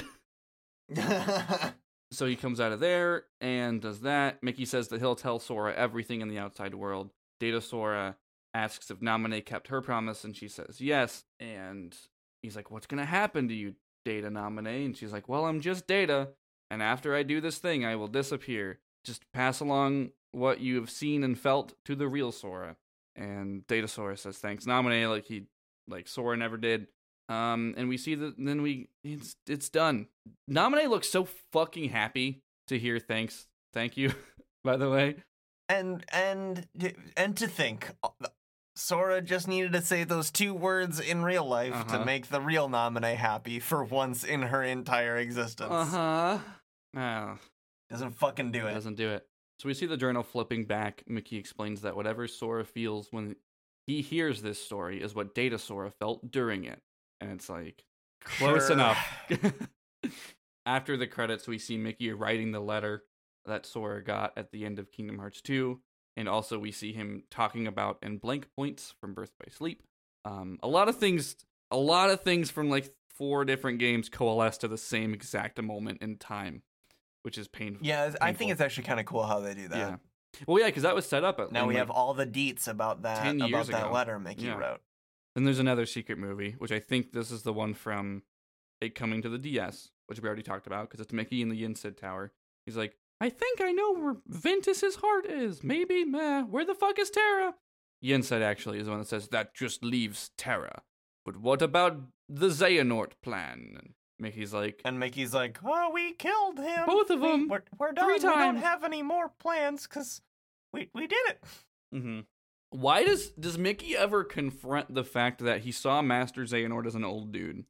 late." 0.98 1.74
So 2.16 2.26
he 2.26 2.36
comes 2.36 2.60
out 2.60 2.72
of 2.72 2.80
there 2.80 3.26
and 3.42 3.82
does 3.82 4.02
that. 4.02 4.42
Mickey 4.42 4.66
says 4.66 4.88
that 4.88 5.00
he'll 5.00 5.16
tell 5.16 5.40
Sora 5.40 5.74
everything 5.76 6.22
in 6.22 6.30
the 6.30 6.40
outside 6.40 6.74
world. 6.74 7.12
Data 7.40 7.60
Sora 7.60 8.16
asks 8.54 8.90
if 8.90 9.00
Naminé 9.00 9.44
kept 9.44 9.68
her 9.68 9.82
promise, 9.82 10.24
and 10.24 10.36
she 10.36 10.48
says 10.48 10.80
yes. 10.80 11.26
And 11.40 11.96
he's 12.42 12.56
like, 12.56 12.72
What's 12.72 12.88
going 12.88 13.00
to 13.00 13.06
happen 13.06 13.48
to 13.50 13.54
you, 13.54 13.76
Data 14.06 14.30
Naminé? 14.30 14.86
And 14.86 14.96
she's 14.96 15.12
like, 15.12 15.28
Well, 15.28 15.46
I'm 15.46 15.60
just 15.62 15.88
Data. 15.88 16.30
And 16.72 16.82
after 16.82 17.14
I 17.16 17.24
do 17.24 17.42
this 17.42 17.58
thing, 17.58 17.86
I 17.86 17.96
will 17.96 18.08
disappear. 18.08 18.80
Just 19.04 19.30
pass 19.34 19.60
along 19.60 20.12
what 20.36 20.60
you 20.60 20.76
have 20.76 20.90
seen 20.90 21.24
and 21.24 21.38
felt 21.40 21.74
to 21.86 21.96
the 21.96 22.08
real 22.08 22.32
Sora. 22.32 22.76
And 23.16 23.66
Data 23.68 23.88
Sora 23.88 24.18
says 24.18 24.38
thanks, 24.38 24.66
Naminé 24.66 25.10
like 25.10 25.26
he, 25.26 25.46
like 25.88 26.08
Sora 26.08 26.36
never 26.38 26.58
did. 26.58 26.88
Um, 27.30 27.74
and 27.78 27.90
we 27.90 27.98
see 27.98 28.14
that 28.16 28.36
then 28.38 28.62
we 28.62 28.90
it's 29.04 29.36
it's 29.48 29.70
done. 29.70 30.08
Naminé 30.50 30.88
looks 30.90 31.10
so 31.10 31.28
fucking 31.54 31.90
happy 31.90 32.42
to 32.68 32.78
hear 32.78 33.00
thanks, 33.00 33.48
thank 33.74 33.98
you. 33.98 34.12
By 34.64 34.78
the 34.78 34.90
way, 34.90 35.16
and 35.70 36.04
and 36.12 36.68
and 37.18 37.36
to 37.38 37.48
think, 37.48 37.90
uh, 38.04 38.10
Sora 38.76 39.22
just 39.22 39.48
needed 39.48 39.72
to 39.74 39.82
say 39.82 40.04
those 40.04 40.30
two 40.30 40.54
words 40.54 41.00
in 41.00 41.24
real 41.24 41.46
life 41.48 41.74
Uh-huh. 41.74 42.00
to 42.00 42.06
make 42.06 42.28
the 42.28 42.42
real 42.42 42.68
Naminé 42.70 43.16
happy 43.16 43.60
for 43.60 43.84
once 43.84 44.24
in 44.24 44.42
her 44.44 44.62
entire 44.62 45.18
existence. 45.18 45.72
uh 45.72 45.86
huh. 45.86 46.40
Oh, 46.98 47.38
Doesn't 47.90 48.12
fucking 48.18 48.52
do 48.52 48.68
it. 48.68 48.74
doesn't 48.74 48.96
do 48.98 49.10
it. 49.12 49.26
So 49.60 49.68
we 49.68 49.74
see 49.74 49.86
the 49.86 49.98
journal 49.98 50.24
flipping 50.24 50.66
back. 50.66 51.04
Mickey 51.08 51.38
explains 51.38 51.82
that 51.82 51.96
whatever 51.96 52.28
Sora 52.28 52.66
feels 52.66 53.08
when 53.12 53.36
he 53.88 54.02
hears 54.02 54.42
this 54.42 54.62
story 54.64 55.02
is 55.02 55.16
what 55.16 55.34
Data 55.36 55.58
Sora 55.58 55.92
felt 55.92 56.30
during 56.32 56.66
it, 56.66 56.82
and 57.22 57.32
it's 57.32 57.50
like 57.50 57.86
close 58.24 58.68
Sure. 58.68 58.74
enough. 58.74 58.98
After 60.66 60.98
the 60.98 61.08
credits, 61.08 61.48
we 61.48 61.60
see 61.60 61.78
Mickey 61.78 62.12
writing 62.12 62.52
the 62.52 62.60
letter 62.60 63.04
that 63.46 63.66
Sora 63.66 64.04
got 64.04 64.34
at 64.36 64.52
the 64.52 64.66
end 64.66 64.80
of 64.80 64.92
Kingdom 64.92 65.20
Hearts 65.20 65.42
2, 65.42 65.80
and 66.18 66.28
also 66.28 66.58
we 66.58 66.72
see 66.72 66.92
him 66.92 67.24
talking 67.30 67.68
about 67.68 68.00
and 68.02 68.20
blank 68.20 68.48
points 68.58 68.96
from 69.00 69.14
Birth 69.14 69.32
by 69.40 69.52
Sleep. 69.52 69.84
Um, 70.26 70.58
a 70.64 70.68
lot 70.68 70.90
of 70.90 70.98
things, 70.98 71.36
a 71.70 71.78
lot 71.78 72.10
of 72.10 72.22
things 72.22 72.50
from 72.50 72.70
like 72.72 72.92
four 73.14 73.46
different 73.46 73.78
games 73.78 74.10
coalesce 74.10 74.58
to 74.58 74.68
the 74.68 74.78
same 74.78 75.14
exact 75.14 75.62
moment 75.62 76.02
in 76.02 76.18
time, 76.18 76.64
which 77.26 77.38
is 77.38 77.48
painful. 77.48 77.86
Yeah, 77.86 78.04
I 78.22 78.28
think 78.28 78.38
Painful. 78.40 78.52
it's 78.54 78.62
actually 78.62 78.84
kind 78.84 79.00
of 79.00 79.06
cool 79.06 79.24
how 79.24 79.40
they 79.40 79.54
do 79.54 79.68
that. 79.68 79.78
Yeah. 79.78 79.96
Well, 80.48 80.60
yeah, 80.60 80.68
because 80.68 80.84
that 80.84 80.94
was 80.96 81.06
set 81.06 81.24
up. 81.24 81.40
At, 81.40 81.52
Now 81.52 81.66
we 81.66 81.74
like- 81.74 81.80
have 81.80 81.90
all 81.90 82.14
the 82.14 82.28
deets 82.28 82.68
about 82.68 83.02
that 83.02 83.24
10 83.24 83.38
about 83.38 83.50
years 83.50 83.68
that 83.68 83.84
ago. 83.86 83.92
letter 83.94 84.20
Mickey 84.20 84.44
Yeah. 84.46 84.58
wrote. 84.58 84.82
Then 85.34 85.44
there's 85.44 85.60
another 85.60 85.86
secret 85.86 86.18
movie, 86.18 86.52
which 86.60 86.72
I 86.72 86.80
think 86.80 87.12
this 87.12 87.32
is 87.32 87.44
the 87.44 87.52
one 87.54 87.74
from 87.74 88.24
it 88.80 88.96
coming 88.96 89.22
to 89.22 89.30
the 89.30 89.38
DS, 89.38 89.92
which 90.08 90.20
we 90.22 90.28
already 90.28 90.44
talked 90.44 90.68
about 90.68 90.88
because 90.90 91.00
it's 91.00 91.12
Mickey 91.14 91.42
in 91.42 91.50
the 91.50 91.56
Yen 91.56 91.76
Sid 91.76 91.98
Tower. 91.98 92.32
He's 92.66 92.78
like, 92.78 92.96
I 93.22 93.30
think 93.30 93.62
I 93.62 93.72
know 93.72 93.94
where 93.94 94.16
Ventus's 94.28 94.98
heart 94.98 95.26
is. 95.26 95.64
Maybe, 95.64 96.04
meh. 96.06 96.44
Where 96.44 96.66
the 96.66 96.76
fuck 96.76 97.00
is 97.00 97.10
Terra? 97.10 97.56
Yen 98.02 98.22
Sid 98.24 98.42
actually 98.42 98.78
is 98.80 98.86
the 98.86 98.92
one 98.92 99.00
that 99.00 99.08
says 99.08 99.30
that 99.30 99.56
just 99.56 99.84
leaves 99.84 100.32
Terra. 100.38 100.84
But 101.26 101.38
what 101.38 101.62
about 101.62 101.98
the 102.30 102.50
Xehanort 102.50 103.14
plan? 103.24 103.94
Mickey's 104.20 104.54
like, 104.54 104.82
And 104.86 105.00
Mickey's 105.00 105.34
like, 105.34 105.60
"Oh, 105.64 105.92
we 105.94 106.14
killed 106.14 106.60
him. 106.60 106.86
Both 106.86 107.10
of 107.10 107.20
We- 107.22 107.28
them. 107.28 107.48
We're, 107.50 107.64
we're 107.78 107.92
done. 107.92 108.06
Three 108.06 108.14
We 108.16 108.20
don't 108.20 108.56
have 108.58 108.84
any 108.84 109.04
more 109.04 109.30
plans 109.40 109.84
because 109.88 110.22
we 110.74 110.90
we 110.94 111.08
did 111.08 111.20
it." 111.28 111.44
hmm 111.92 112.20
Why 112.70 113.04
does 113.04 113.32
does 113.32 113.58
Mickey 113.58 113.96
ever 113.96 114.24
confront 114.24 114.94
the 114.94 115.04
fact 115.04 115.44
that 115.44 115.62
he 115.62 115.72
saw 115.72 116.02
Master 116.02 116.44
Xehanort 116.44 116.86
as 116.88 116.96
an 116.96 117.04
old 117.04 117.32
dude? 117.32 117.66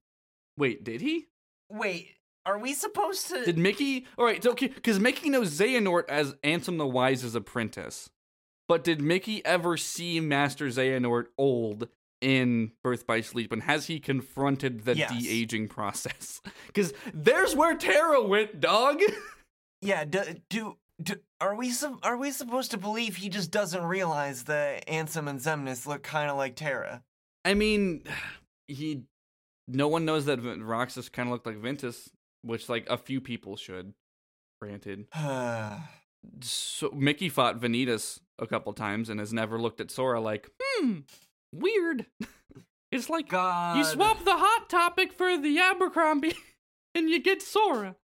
Wait, 0.57 0.83
did 0.83 1.01
he? 1.01 1.27
Wait, 1.69 2.11
are 2.45 2.57
we 2.59 2.73
supposed 2.73 3.27
to? 3.29 3.43
Did 3.43 3.57
Mickey? 3.57 4.05
All 4.17 4.25
right, 4.25 4.41
so 4.43 4.51
okay, 4.51 4.67
because 4.67 4.99
Mickey 4.99 5.29
knows 5.29 5.51
Xehanort 5.59 6.07
as 6.09 6.33
Ansem 6.43 6.77
the 6.77 6.87
Wise's 6.87 7.35
apprentice, 7.35 8.09
but 8.67 8.83
did 8.83 9.01
Mickey 9.01 9.43
ever 9.45 9.77
see 9.77 10.19
Master 10.19 10.67
Xehanort 10.67 11.25
old 11.37 11.89
in 12.25 12.71
Birth 12.83 13.05
by 13.05 13.21
Sleep, 13.21 13.51
and 13.51 13.61
has 13.63 13.85
he 13.85 13.99
confronted 13.99 14.83
the 14.83 14.97
Yes. 14.97 15.11
de 15.11 15.29
aging 15.29 15.67
process? 15.67 16.41
Because 16.67 16.91
there's 17.13 17.55
where 17.55 17.77
Terra 17.77 18.21
went, 18.21 18.59
dog. 18.59 18.99
yeah. 19.81 20.03
Do, 20.03 20.23
do 20.49 20.77
do 21.01 21.15
are 21.39 21.55
we 21.55 21.71
are 22.03 22.17
we 22.17 22.31
supposed 22.31 22.71
to 22.71 22.77
believe 22.77 23.15
he 23.15 23.29
just 23.29 23.51
doesn't 23.51 23.83
realize 23.83 24.43
that 24.45 24.87
Ansem 24.87 25.29
and 25.29 25.39
Xemnas 25.39 25.85
look 25.85 26.03
kind 26.03 26.29
of 26.29 26.35
like 26.35 26.55
Terra? 26.55 27.03
I 27.45 27.53
mean, 27.53 28.03
he. 28.67 29.03
No 29.67 29.87
one 29.87 30.03
knows 30.05 30.25
that 30.25 30.39
Roxas 30.41 31.09
kind 31.09 31.29
of 31.29 31.33
looked 31.33 31.45
like 31.45 31.57
Ventus, 31.57 32.09
which 32.41 32.67
like 32.69 32.87
a 32.89 32.97
few 32.97 33.21
people 33.21 33.55
should. 33.55 33.93
Granted, 34.61 35.05
so 36.41 36.91
Mickey 36.91 37.29
fought 37.29 37.59
Vanitas 37.59 38.19
a 38.39 38.47
couple 38.47 38.73
times 38.73 39.09
and 39.09 39.19
has 39.19 39.31
never 39.33 39.59
looked 39.59 39.79
at 39.81 39.91
Sora 39.91 40.19
like, 40.19 40.49
hmm, 40.61 40.99
weird. 41.55 42.05
it's 42.91 43.09
like 43.09 43.29
God, 43.29 43.77
you 43.77 43.83
swap 43.83 44.23
the 44.23 44.35
hot 44.37 44.69
topic 44.69 45.13
for 45.13 45.37
the 45.37 45.57
Abercrombie, 45.59 46.35
and 46.95 47.09
you 47.09 47.19
get 47.21 47.41
Sora. 47.41 47.95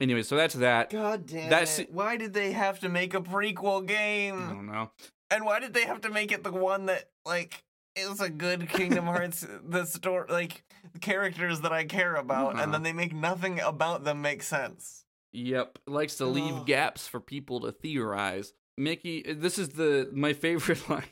Anyway, 0.00 0.22
so 0.22 0.34
that's 0.36 0.54
that. 0.54 0.88
God 0.90 1.26
damn 1.26 1.50
That's- 1.50 1.78
it! 1.78 1.92
Why 1.92 2.16
did 2.16 2.32
they 2.32 2.52
have 2.52 2.80
to 2.80 2.88
make 2.88 3.12
a 3.14 3.20
prequel 3.20 3.86
game? 3.86 4.36
I 4.48 4.52
don't 4.52 4.66
know. 4.66 4.90
And 5.30 5.44
why 5.44 5.60
did 5.60 5.74
they 5.74 5.84
have 5.84 6.00
to 6.02 6.10
make 6.10 6.32
it 6.32 6.42
the 6.42 6.50
one 6.52 6.86
that 6.86 7.10
like 7.26 7.62
is 7.96 8.20
a 8.20 8.30
good 8.30 8.68
Kingdom 8.68 9.04
Hearts 9.06 9.46
the 9.62 9.84
story 9.84 10.24
like 10.30 10.64
characters 11.02 11.60
that 11.60 11.72
I 11.72 11.84
care 11.84 12.14
about 12.16 12.54
Uh-huh. 12.54 12.62
and 12.62 12.72
then 12.74 12.82
they 12.82 12.92
make 12.94 13.14
nothing 13.14 13.60
about 13.60 14.04
them 14.04 14.22
make 14.22 14.42
sense. 14.42 15.04
Yep, 15.32 15.78
likes 15.86 16.16
to 16.16 16.26
leave 16.26 16.64
gaps 16.64 17.06
for 17.06 17.20
people 17.20 17.60
to 17.60 17.70
theorize. 17.72 18.52
Mickey, 18.78 19.22
this 19.22 19.58
is 19.58 19.68
the 19.70 20.08
my 20.14 20.32
favorite 20.32 20.88
line 20.88 21.04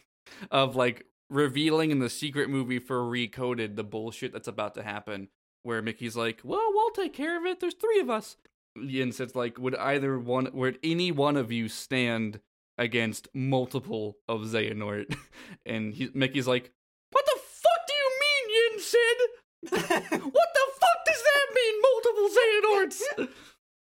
of 0.51 0.77
like 0.77 1.05
revealing 1.31 1.91
in 1.91 1.99
the 1.99 2.11
secret 2.11 2.49
movie 2.49 2.79
for 2.79 3.01
Recoded 3.03 3.77
the 3.77 3.85
bullshit 3.85 4.33
that's 4.33 4.49
about 4.49 4.75
to 4.75 4.83
happen. 4.83 5.29
Where 5.63 5.83
Mickey's 5.83 6.17
like, 6.17 6.41
"Well, 6.45 6.71
we'll 6.73 6.91
take 6.91 7.13
care 7.13 7.37
of 7.37 7.45
it. 7.45 7.61
There's 7.61 7.75
three 7.75 8.01
of 8.01 8.09
us." 8.09 8.37
Yin 8.77 9.13
says, 9.13 9.35
"Like, 9.35 9.59
would 9.59 9.75
either 9.77 10.19
one, 10.19 10.49
would 10.53 10.79
any 10.83 11.11
one 11.13 11.37
of 11.37 11.51
you 11.51 11.69
stand 11.69 12.41
against 12.79 13.29
multiple 13.35 14.17
of 14.29 14.43
Xehanort?" 14.43 15.15
And 15.67 15.95
he, 15.95 16.09
Mickey's 16.15 16.47
like, 16.47 16.73
"What 17.11 17.27
the 17.27 17.39
fuck 17.41 17.81
do 17.87 17.95
you 17.95 18.11
mean, 18.23 18.45
Yen 18.57 18.81
Sid? 18.81 19.19
What 20.33 20.49
the 20.55 20.67
fuck 20.81 20.99
does 21.07 21.23
that 21.29 21.47
mean, 21.55 21.75
multiple 21.83 22.29
Xehanorts?" 22.39 23.03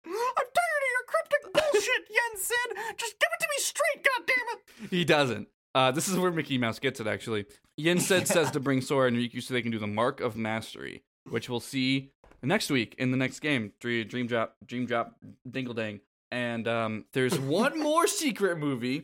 I'm 0.06 0.50
tired 0.54 0.82
of 0.86 0.92
your 0.94 1.06
cryptic 1.06 1.52
bullshit, 1.52 2.08
Yen 2.08 2.40
Sid. 2.40 2.96
Just 2.96 3.18
give 3.18 3.28
it 3.32 3.40
to 3.40 3.48
me 3.50 3.58
straight, 3.58 4.06
goddammit. 4.06 4.90
He 4.90 5.04
doesn't. 5.04 5.48
Uh, 5.76 5.90
this 5.90 6.08
is 6.08 6.18
where 6.18 6.32
Mickey 6.32 6.56
Mouse 6.56 6.78
gets 6.78 7.00
it, 7.00 7.06
actually. 7.06 7.44
Yen 7.76 8.00
Sid 8.00 8.26
says 8.28 8.50
to 8.52 8.60
bring 8.60 8.80
Sora 8.80 9.08
and 9.08 9.16
Riku 9.18 9.42
so 9.42 9.52
they 9.52 9.60
can 9.60 9.70
do 9.70 9.78
the 9.78 9.86
Mark 9.86 10.22
of 10.22 10.34
Mastery, 10.34 11.02
which 11.28 11.50
we'll 11.50 11.60
see 11.60 12.12
next 12.42 12.70
week 12.70 12.94
in 12.96 13.10
the 13.10 13.18
next 13.18 13.40
game. 13.40 13.72
Dream, 13.78 14.08
Dream 14.08 14.26
Drop, 14.26 14.56
Dream 14.64 14.86
Drop, 14.86 15.16
Dingle 15.48 15.74
Dang. 15.74 16.00
And 16.32 16.66
um, 16.66 17.04
there's 17.12 17.38
one 17.38 17.78
more 17.82 18.06
secret 18.06 18.56
movie. 18.56 19.02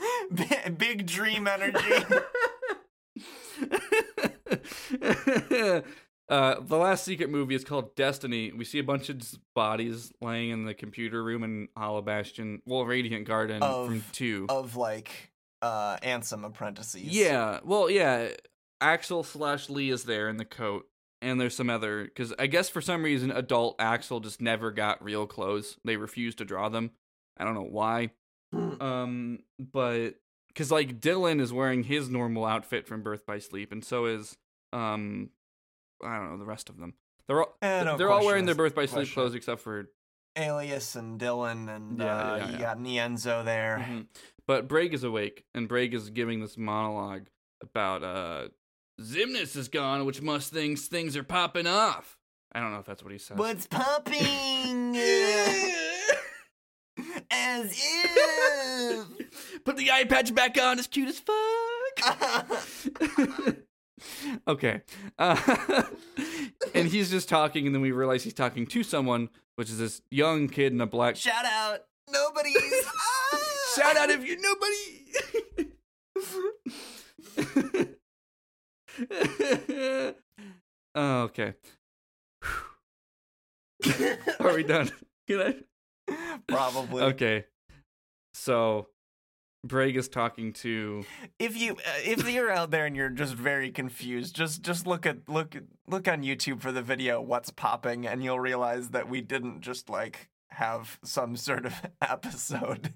Big 0.78 1.06
dream 1.06 1.46
energy. 1.46 1.78
uh, 6.30 6.54
the 6.60 6.76
last 6.78 7.04
secret 7.04 7.28
movie 7.28 7.54
is 7.54 7.64
called 7.64 7.94
Destiny. 7.96 8.50
We 8.50 8.64
see 8.64 8.78
a 8.78 8.84
bunch 8.84 9.10
of 9.10 9.20
bodies 9.54 10.10
laying 10.22 10.48
in 10.48 10.64
the 10.64 10.72
computer 10.72 11.22
room 11.22 11.44
in 11.44 11.68
Hollow 11.76 12.00
Bastion, 12.00 12.62
well, 12.64 12.86
Radiant 12.86 13.26
Garden 13.26 13.62
Of- 13.62 13.88
from 13.88 14.04
two. 14.12 14.46
of 14.48 14.76
like 14.76 15.31
uh 15.62 15.96
Ansem 15.98 16.44
apprentices. 16.44 17.02
Yeah, 17.02 17.60
well, 17.64 17.88
yeah. 17.88 18.28
Axel 18.80 19.22
slash 19.22 19.70
Lea 19.70 19.90
is 19.90 20.02
there 20.04 20.28
in 20.28 20.36
the 20.36 20.44
coat, 20.44 20.86
and 21.20 21.40
there's 21.40 21.54
some 21.54 21.70
other 21.70 22.02
because 22.04 22.34
I 22.38 22.48
guess 22.48 22.68
for 22.68 22.80
some 22.80 23.02
reason 23.04 23.30
adult 23.30 23.76
Axel 23.78 24.18
just 24.20 24.40
never 24.40 24.72
got 24.72 25.02
real 25.02 25.26
clothes. 25.26 25.76
They 25.84 25.96
refused 25.96 26.38
to 26.38 26.44
draw 26.44 26.68
them. 26.68 26.90
I 27.38 27.44
don't 27.44 27.54
know 27.54 27.62
why. 27.62 28.10
Um, 28.52 29.38
but 29.58 30.16
because 30.48 30.70
like 30.70 31.00
Dilan 31.00 31.40
is 31.40 31.52
wearing 31.52 31.84
his 31.84 32.10
normal 32.10 32.44
outfit 32.44 32.86
from 32.86 33.02
Birth 33.02 33.24
by 33.24 33.38
Sleep, 33.38 33.72
and 33.72 33.84
so 33.84 34.06
is 34.06 34.36
um, 34.72 35.30
I 36.04 36.16
don't 36.18 36.32
know 36.32 36.38
the 36.38 36.44
rest 36.44 36.68
of 36.68 36.76
them. 36.78 36.94
They're 37.28 37.40
all 37.42 37.56
Eh, 37.62 37.84
no 37.84 37.96
they're 37.96 38.10
all 38.10 38.26
wearing 38.26 38.44
their 38.46 38.54
Birth 38.56 38.74
by 38.74 38.86
Sleep 38.86 38.92
question. 39.06 39.14
clothes 39.14 39.34
except 39.34 39.60
for 39.62 39.88
Aeleus 40.36 40.96
and 40.96 41.20
Dilan 41.20 41.68
and 41.74 41.98
Yeah, 41.98 42.16
uh, 42.16 42.36
yeah, 42.36 42.46
you 42.46 42.52
yeah. 42.52 42.58
got 42.60 42.78
Ienzo 42.78 43.44
there. 43.44 43.84
Mhm. 43.88 44.06
But 44.46 44.68
Braig 44.68 44.92
is 44.94 45.04
awake, 45.04 45.44
and 45.54 45.68
Braig 45.68 45.94
is 45.94 46.10
giving 46.10 46.40
this 46.40 46.56
monologue 46.58 47.28
about 47.60 48.02
uh 48.02 48.48
Xemnas 49.00 49.56
is 49.56 49.68
gone, 49.68 50.04
which 50.04 50.20
must 50.22 50.52
things 50.52 50.86
things 50.86 51.16
are 51.16 51.22
popping 51.22 51.66
off. 51.66 52.18
I 52.52 52.60
don't 52.60 52.72
know 52.72 52.78
if 52.80 52.86
that's 52.86 53.02
what 53.02 53.12
he 53.12 53.18
says. 53.18 53.38
What's 53.38 53.66
popping? 53.66 54.96
As 57.30 57.72
if. 57.74 59.64
Put 59.64 59.76
the 59.76 59.90
eye 59.90 60.04
patch 60.04 60.34
back 60.34 60.58
on. 60.60 60.78
It's 60.78 60.86
cute 60.86 61.08
as 61.08 61.18
fuck. 61.20 61.38
okay. 64.48 64.82
Uh, 65.18 65.36
and 66.74 66.88
he's 66.88 67.10
just 67.10 67.28
talking, 67.28 67.66
and 67.66 67.74
then 67.74 67.82
we 67.82 67.92
realize 67.92 68.24
he's 68.24 68.34
talking 68.34 68.66
to 68.66 68.82
someone, 68.82 69.28
which 69.56 69.68
is 69.70 69.78
this 69.78 70.02
young 70.10 70.48
kid 70.48 70.72
in 70.72 70.80
a 70.80 70.86
black. 70.86 71.16
Shout 71.16 71.44
out. 71.44 71.80
Nobody's. 72.10 72.56
Ah! 73.34 73.38
Shout 73.74 73.96
out 73.96 74.10
if 74.10 74.22
you're 74.26 74.38
nobody. 74.38 75.02
oh, 80.94 81.22
okay. 81.22 81.54
Are 84.40 84.54
we 84.54 84.62
done? 84.62 84.90
Can 85.26 85.40
I? 85.40 85.54
Probably. 86.46 87.02
Okay. 87.02 87.46
So, 88.34 88.88
Braig 89.66 89.96
is 89.96 90.08
talking 90.08 90.52
to. 90.54 91.04
If 91.38 91.56
you 91.56 91.72
uh, 91.72 92.00
if 92.04 92.28
you're 92.28 92.50
out 92.50 92.70
there 92.70 92.86
and 92.86 92.96
you're 92.96 93.10
just 93.10 93.34
very 93.34 93.70
confused, 93.70 94.34
just 94.34 94.62
just 94.62 94.86
look 94.86 95.06
at 95.06 95.28
look 95.28 95.56
look 95.86 96.08
on 96.08 96.22
YouTube 96.22 96.60
for 96.60 96.72
the 96.72 96.82
video 96.82 97.20
"What's 97.20 97.50
Popping" 97.50 98.06
and 98.06 98.24
you'll 98.24 98.40
realize 98.40 98.90
that 98.90 99.08
we 99.08 99.20
didn't 99.20 99.60
just 99.60 99.88
like 99.88 100.30
have 100.50 100.98
some 101.04 101.36
sort 101.36 101.64
of 101.64 101.74
episode. 102.02 102.92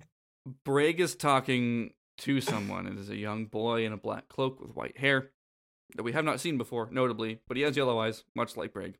Braig 0.65 0.99
is 0.99 1.15
talking 1.15 1.93
to 2.19 2.41
someone. 2.41 2.87
It 2.87 2.99
is 2.99 3.11
a 3.11 3.17
young 3.17 3.47
boy 3.47 3.85
in 3.87 3.93
a 3.93 3.97
black 3.97 4.29
cloak 4.29 4.61
with 4.61 4.75
white 4.75 4.99
hair 4.99 5.31
that 5.95 6.03
we 6.03 6.13
have 6.13 6.25
not 6.25 6.41
seen 6.41 6.59
before, 6.59 6.89
notably, 6.91 7.41
but 7.47 7.57
he 7.57 7.63
has 7.63 7.77
yellow 7.77 7.99
eyes, 8.01 8.25
much 8.35 8.57
like 8.57 8.73
Braig. 8.73 8.95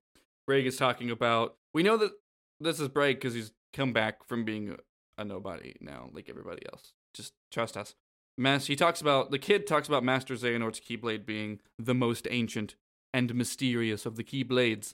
Braig 0.49 0.67
is 0.67 0.77
talking 0.77 1.11
about. 1.11 1.57
We 1.75 1.83
know 1.83 1.97
that 1.97 2.13
this 2.61 2.79
is 2.79 2.89
Braig 2.89 3.17
because 3.17 3.35
he's 3.35 3.53
come 3.73 3.93
back 3.93 4.27
from 4.27 4.45
being 4.45 4.77
a 5.19 5.25
nobody 5.25 5.75
now, 5.81 6.11
like 6.13 6.29
everybody 6.29 6.63
else. 6.73 6.93
Just 7.17 7.33
trust 7.51 7.77
us. 7.77 7.95
Mas- 8.39 8.67
he 8.67 8.77
talks 8.77 9.01
about 9.01 9.31
the 9.31 9.39
kid 9.39 9.67
talks 9.67 9.89
about 9.89 10.05
Master 10.05 10.35
Xehanort's 10.35 10.81
Keyblade 10.81 11.25
being 11.25 11.61
the 11.79 11.95
most 11.95 12.27
ancient 12.31 12.75
and 13.15 13.35
mysterious 13.35 14.05
of 14.05 14.17
the 14.17 14.25
Keyblades, 14.25 14.93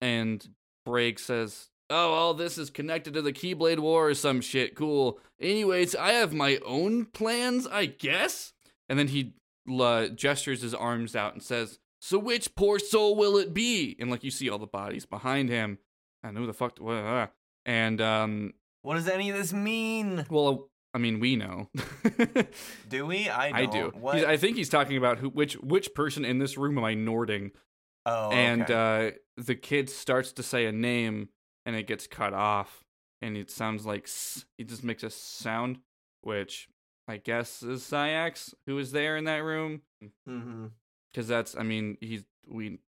and 0.00 0.48
Braig 0.86 1.18
says, 1.20 1.68
"Oh, 1.88 2.12
all 2.12 2.34
this 2.34 2.58
is 2.58 2.68
connected 2.70 3.14
to 3.14 3.22
the 3.22 3.32
Keyblade 3.32 3.78
War 3.78 4.08
or 4.08 4.14
some 4.14 4.40
shit. 4.40 4.74
Cool. 4.74 5.20
Anyways, 5.40 5.94
I 5.94 6.12
have 6.12 6.32
my 6.32 6.58
own 6.64 7.06
plans, 7.06 7.66
I 7.66 7.86
guess." 7.86 8.52
And 8.88 8.98
then 8.98 9.08
he 9.08 9.34
uh, 9.70 10.08
gestures 10.08 10.62
his 10.62 10.74
arms 10.74 11.14
out 11.14 11.32
and 11.32 11.42
says, 11.42 11.78
So 12.00 12.18
which 12.18 12.56
poor 12.56 12.80
soul 12.80 13.14
will 13.14 13.36
it 13.36 13.54
be? 13.54 13.94
And 14.00 14.10
like 14.10 14.24
you 14.24 14.32
see 14.32 14.50
all 14.50 14.58
the 14.58 14.66
bodies 14.66 15.06
behind 15.06 15.48
him. 15.48 15.78
I 16.24 16.32
know 16.32 16.44
the 16.44 16.52
fuck. 16.52 16.78
Uh, 16.84 17.28
and 17.64 18.00
um, 18.00 18.54
What 18.82 18.94
does 18.94 19.06
any 19.08 19.30
of 19.30 19.36
this 19.36 19.52
mean? 19.52 20.26
well, 20.28 20.69
I 20.92 20.98
mean, 20.98 21.20
we 21.20 21.36
know. 21.36 21.68
Do 22.88 23.06
we? 23.06 23.28
I 23.28 23.60
I 23.60 23.66
do. 23.66 23.92
I 24.04 24.36
think 24.36 24.56
he's 24.56 24.68
talking 24.68 24.96
about 24.96 25.18
who, 25.18 25.28
which, 25.28 25.54
which 25.54 25.94
person 25.94 26.24
in 26.24 26.38
this 26.38 26.56
room 26.58 26.78
am 26.78 26.84
I 26.84 26.94
Nording? 26.94 27.52
oh, 28.06 28.30
and 28.30 28.62
okay. 28.62 29.08
uh, 29.08 29.42
the 29.42 29.54
kid 29.54 29.88
starts 29.90 30.32
to 30.32 30.42
say 30.42 30.66
a 30.66 30.72
name, 30.72 31.28
and 31.66 31.76
it 31.76 31.86
gets 31.86 32.06
cut 32.06 32.34
off, 32.34 32.82
and 33.22 33.36
it 33.36 33.50
sounds 33.50 33.86
like 33.86 34.04
s- 34.04 34.44
it 34.58 34.68
just 34.68 34.82
makes 34.82 35.02
a 35.04 35.10
sound, 35.10 35.78
which 36.22 36.68
I 37.06 37.18
guess 37.18 37.62
is 37.62 37.82
Saïx 37.82 38.54
who 38.66 38.78
is 38.78 38.90
there 38.90 39.16
in 39.16 39.24
that 39.24 39.44
room, 39.44 39.82
because 41.12 41.28
that's. 41.28 41.56
I 41.56 41.62
mean, 41.62 41.98
he's 42.00 42.24
we. 42.48 42.78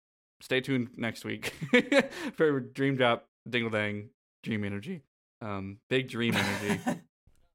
Stay 0.40 0.60
tuned 0.60 0.88
next 0.96 1.24
week 1.24 1.52
for 2.34 2.58
Dream 2.58 2.96
Drop 2.96 3.28
Dingle 3.48 3.70
Dang 3.70 4.08
Dream 4.42 4.64
Energy. 4.64 5.02
Um, 5.40 5.78
big 5.88 6.08
Dream 6.08 6.34
Energy. 6.34 6.80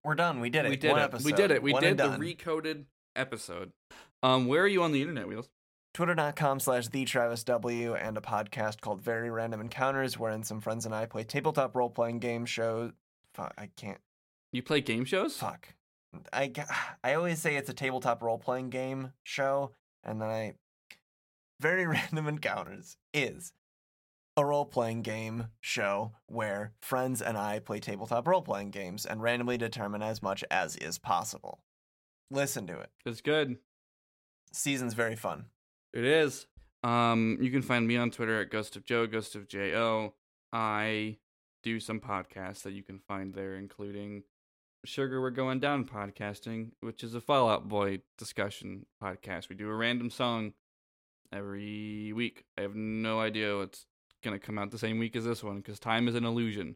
We're 0.08 0.16
done. 0.16 0.40
We 0.40 0.50
did 0.50 0.66
it. 0.66 0.70
we 0.70 0.78
did 0.78 0.92
One 0.92 1.02
it. 1.02 1.04
Episode. 1.04 1.26
We 1.26 1.32
did 1.34 1.52
it. 1.52 1.62
We 1.62 1.74
One 1.74 1.84
did 1.84 1.98
the 1.98 2.04
done. 2.08 2.20
recoded 2.22 2.86
episode. 3.16 3.74
Um, 4.24 4.48
where 4.48 4.64
are 4.64 4.68
you 4.68 4.82
on 4.82 4.94
the 4.94 5.02
internet, 5.02 5.28
Wheels? 5.28 5.50
Twitter.com 5.94 6.62
slash 6.62 6.88
the 6.88 7.04
Travis 7.04 7.44
W 7.44 7.94
and 7.94 8.18
a 8.18 8.22
podcast 8.22 8.80
called 8.80 9.02
Very 9.02 9.30
Random 9.30 9.60
Encounters, 9.60 10.18
wherein 10.18 10.44
some 10.44 10.62
friends 10.62 10.86
and 10.86 10.96
I 10.96 11.08
play 11.08 11.24
tabletop 11.24 11.76
role 11.76 11.90
playing 11.90 12.20
game 12.20 12.46
shows. 12.46 12.94
Fuck, 13.34 13.54
I 13.58 13.70
can't. 13.76 14.00
You 14.54 14.64
play 14.64 14.80
game 14.80 15.04
shows? 15.04 15.36
Fuck. 15.36 15.74
I, 16.32 16.54
I 17.04 17.16
always 17.16 17.40
say 17.40 17.58
it's 17.58 17.70
a 17.70 17.74
tabletop 17.74 18.24
role 18.24 18.38
playing 18.38 18.70
game 18.70 19.12
show, 19.24 19.72
and 20.06 20.22
then 20.22 20.30
I. 20.30 20.54
Very 21.60 21.86
Random 21.88 22.28
Encounters 22.28 22.96
is 23.14 23.52
a 24.38 24.46
role 24.46 24.66
playing 24.66 25.02
game 25.02 25.48
show 25.60 26.14
where 26.28 26.74
friends 26.80 27.24
and 27.24 27.36
I 27.36 27.58
play 27.58 27.80
tabletop 27.80 28.28
role 28.28 28.44
playing 28.44 28.70
games 28.70 29.04
and 29.04 29.22
randomly 29.22 29.58
determine 29.58 30.04
as 30.04 30.22
much 30.22 30.44
as 30.52 30.76
is 30.76 31.00
possible. 31.00 31.64
Listen 32.30 32.68
to 32.68 32.80
it. 32.80 32.92
It's 33.04 33.22
good. 33.22 33.58
Season's 34.54 34.94
very 34.94 35.16
fun. 35.16 35.46
It 35.92 36.06
is. 36.06 36.46
Um, 36.84 37.40
you 37.42 37.50
can 37.50 37.64
find 37.64 37.88
me 37.88 37.98
on 37.98 38.12
Twitter 38.12 38.40
at 38.40 38.52
Ghost 38.52 38.76
of 38.76 38.86
Joe, 38.86 39.08
Ghost 39.08 39.36
of 39.36 39.48
J 39.48 39.76
O. 39.76 40.14
I 40.54 41.18
do 41.64 41.80
some 41.80 42.00
podcasts 42.00 42.62
that 42.62 42.74
you 42.74 42.84
can 42.84 43.00
find 43.00 43.34
there, 43.34 43.56
including 43.56 44.24
Sugar 44.86 45.20
We're 45.20 45.32
Going 45.32 45.60
Down 45.60 45.84
podcasting, 45.84 46.74
which 46.82 47.04
is 47.04 47.16
a 47.16 47.22
Fall 47.22 47.50
Out 47.50 47.68
Boy 47.68 48.02
discussion 48.20 48.86
podcast. 49.04 49.50
We 49.50 49.56
do 49.56 49.70
a 49.70 49.76
random 49.76 50.12
song 50.12 50.54
every 51.34 52.14
week. 52.14 52.46
I 52.58 52.62
have 52.62 52.76
no 52.76 53.20
idea 53.20 53.58
what's 53.58 53.87
gonna 54.24 54.40
come 54.40 54.58
out 54.58 54.72
the 54.72 54.78
same 54.78 55.00
week 55.00 55.16
as 55.16 55.26
this 55.26 55.44
one 55.44 55.58
because 55.58 55.80
time 55.80 56.08
is 56.08 56.16
an 56.16 56.26
illusion. 56.26 56.76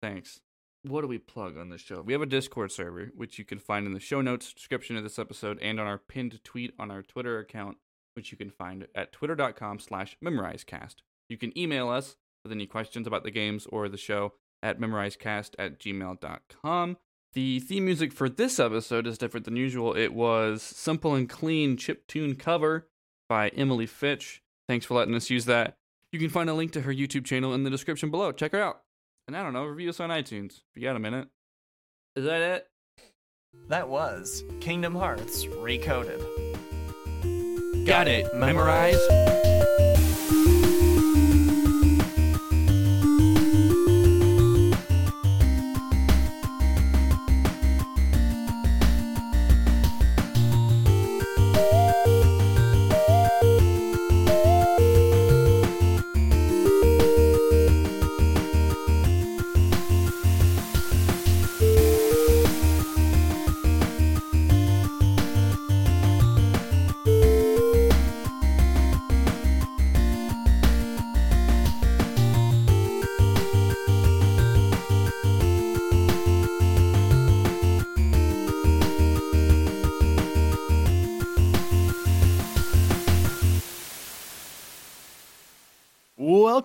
Thanks. 0.00 0.40
What 0.82 1.00
do 1.00 1.08
we 1.08 1.18
plug 1.18 1.58
on 1.58 1.70
this 1.70 1.80
show? 1.80 2.02
We 2.02 2.12
have 2.12 2.22
a 2.22 2.26
Discord 2.26 2.70
server, 2.70 3.10
which 3.16 3.38
you 3.38 3.44
can 3.44 3.58
find 3.58 3.86
in 3.86 3.94
the 3.94 4.00
show 4.00 4.20
notes 4.20 4.52
description 4.52 4.96
of 4.96 5.02
this 5.02 5.18
episode 5.18 5.58
and 5.60 5.80
on 5.80 5.86
our 5.86 5.98
pinned 5.98 6.42
tweet 6.44 6.72
on 6.78 6.90
our 6.90 7.02
Twitter 7.02 7.38
account, 7.38 7.78
which 8.14 8.30
you 8.30 8.38
can 8.38 8.50
find 8.50 8.86
at 8.94 9.12
twitter.com 9.12 9.80
slash 9.80 10.16
memorizecast. 10.24 10.96
You 11.28 11.36
can 11.36 11.56
email 11.58 11.88
us 11.88 12.16
with 12.44 12.52
any 12.52 12.66
questions 12.66 13.06
about 13.06 13.24
the 13.24 13.30
games 13.30 13.66
or 13.70 13.88
the 13.88 13.96
show 13.96 14.34
at 14.62 14.80
memorizecast 14.80 15.50
at 15.58 15.78
gmail.com. 15.80 16.96
The 17.34 17.60
theme 17.60 17.84
music 17.84 18.12
for 18.12 18.28
this 18.28 18.58
episode 18.58 19.06
is 19.06 19.18
different 19.18 19.44
than 19.44 19.56
usual. 19.56 19.94
It 19.94 20.14
was 20.14 20.62
Simple 20.62 21.14
and 21.14 21.28
Clean 21.28 21.76
Chip 21.76 22.06
Tune 22.06 22.34
Cover 22.34 22.88
by 23.28 23.48
Emily 23.50 23.86
Fitch. 23.86 24.42
Thanks 24.68 24.86
for 24.86 24.94
letting 24.94 25.14
us 25.14 25.28
use 25.28 25.44
that. 25.44 25.76
You 26.12 26.18
can 26.18 26.30
find 26.30 26.48
a 26.48 26.54
link 26.54 26.72
to 26.72 26.80
her 26.82 26.92
YouTube 26.92 27.24
channel 27.24 27.54
in 27.54 27.64
the 27.64 27.70
description 27.70 28.10
below. 28.10 28.32
Check 28.32 28.52
her 28.52 28.62
out. 28.62 28.80
And 29.26 29.36
I 29.36 29.42
don't 29.42 29.52
know, 29.52 29.64
review 29.64 29.90
us 29.90 30.00
on 30.00 30.08
iTunes 30.08 30.52
if 30.52 30.76
you 30.76 30.82
got 30.82 30.96
a 30.96 31.00
minute. 31.00 31.28
Is 32.16 32.24
that 32.24 32.40
it? 32.40 32.66
That 33.68 33.88
was 33.88 34.42
Kingdom 34.60 34.94
Hearts 34.94 35.44
Recoded. 35.44 36.24
Got 37.86 38.08
it. 38.08 38.34
Memorize. 38.34 38.98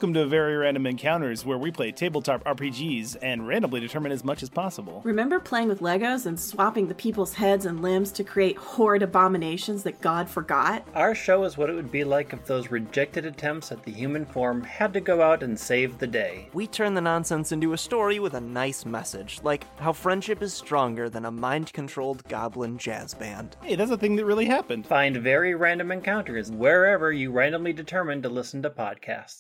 Welcome 0.04 0.16
to 0.16 0.26
Very 0.26 0.58
Random 0.58 0.86
Encounters, 0.86 1.46
where 1.46 1.58
we 1.58 1.72
play 1.72 1.94
tabletop 1.94 2.44
RPGs 2.44 3.16
and 3.22 3.48
randomly 3.48 3.80
determine 3.80 4.12
as 4.12 4.26
much 4.26 4.44
as 4.44 4.50
possible. 4.50 5.00
Remember 5.06 5.40
playing 5.40 5.70
with 5.70 5.80
Legos 5.80 6.26
and 6.26 6.38
swapping 6.38 6.90
the 6.90 6.94
people's 6.94 7.36
heads 7.36 7.66
and 7.66 7.82
limbs 7.82 8.12
to 8.12 8.24
create 8.26 8.58
horrid 8.58 9.02
abominations 9.02 9.82
that 9.84 10.02
God 10.02 10.28
forgot? 10.28 10.86
Our 10.94 11.16
show 11.16 11.46
is 11.46 11.58
what 11.58 11.70
it 11.70 11.76
would 11.76 11.90
be 11.90 12.04
like 12.04 12.34
if 12.34 12.46
those 12.46 12.70
rejected 12.70 13.26
attempts 13.26 13.72
at 13.72 13.82
the 13.84 13.94
human 13.94 14.26
form 14.26 14.62
had 14.64 14.92
to 14.92 15.00
go 15.00 15.22
out 15.22 15.42
and 15.42 15.58
save 15.58 16.00
the 16.00 16.08
day. 16.08 16.50
We 16.52 16.68
turn 16.68 16.96
the 16.96 17.00
nonsense 17.00 17.54
into 17.54 17.72
a 17.72 17.78
story 17.78 18.20
with 18.20 18.34
a 18.34 18.42
nice 18.42 18.86
message, 18.86 19.40
like 19.42 19.66
how 19.80 19.94
friendship 19.94 20.42
is 20.42 20.54
stronger 20.54 21.10
than 21.10 21.24
a 21.24 21.32
mind 21.32 21.72
controlled 21.72 22.28
goblin 22.28 22.78
jazz 22.78 23.14
band. 23.14 23.56
Hey, 23.62 23.76
that's 23.76 23.90
a 23.90 23.98
thing 23.98 24.18
that 24.18 24.26
really 24.26 24.48
happened. 24.48 24.86
Find 24.86 25.16
very 25.16 25.56
random 25.56 25.94
encounters 25.94 26.52
wherever 26.52 27.14
you 27.14 27.32
randomly 27.32 27.72
determine 27.72 28.22
to 28.24 28.28
listen 28.28 28.62
to 28.64 28.70
podcasts. 28.70 29.40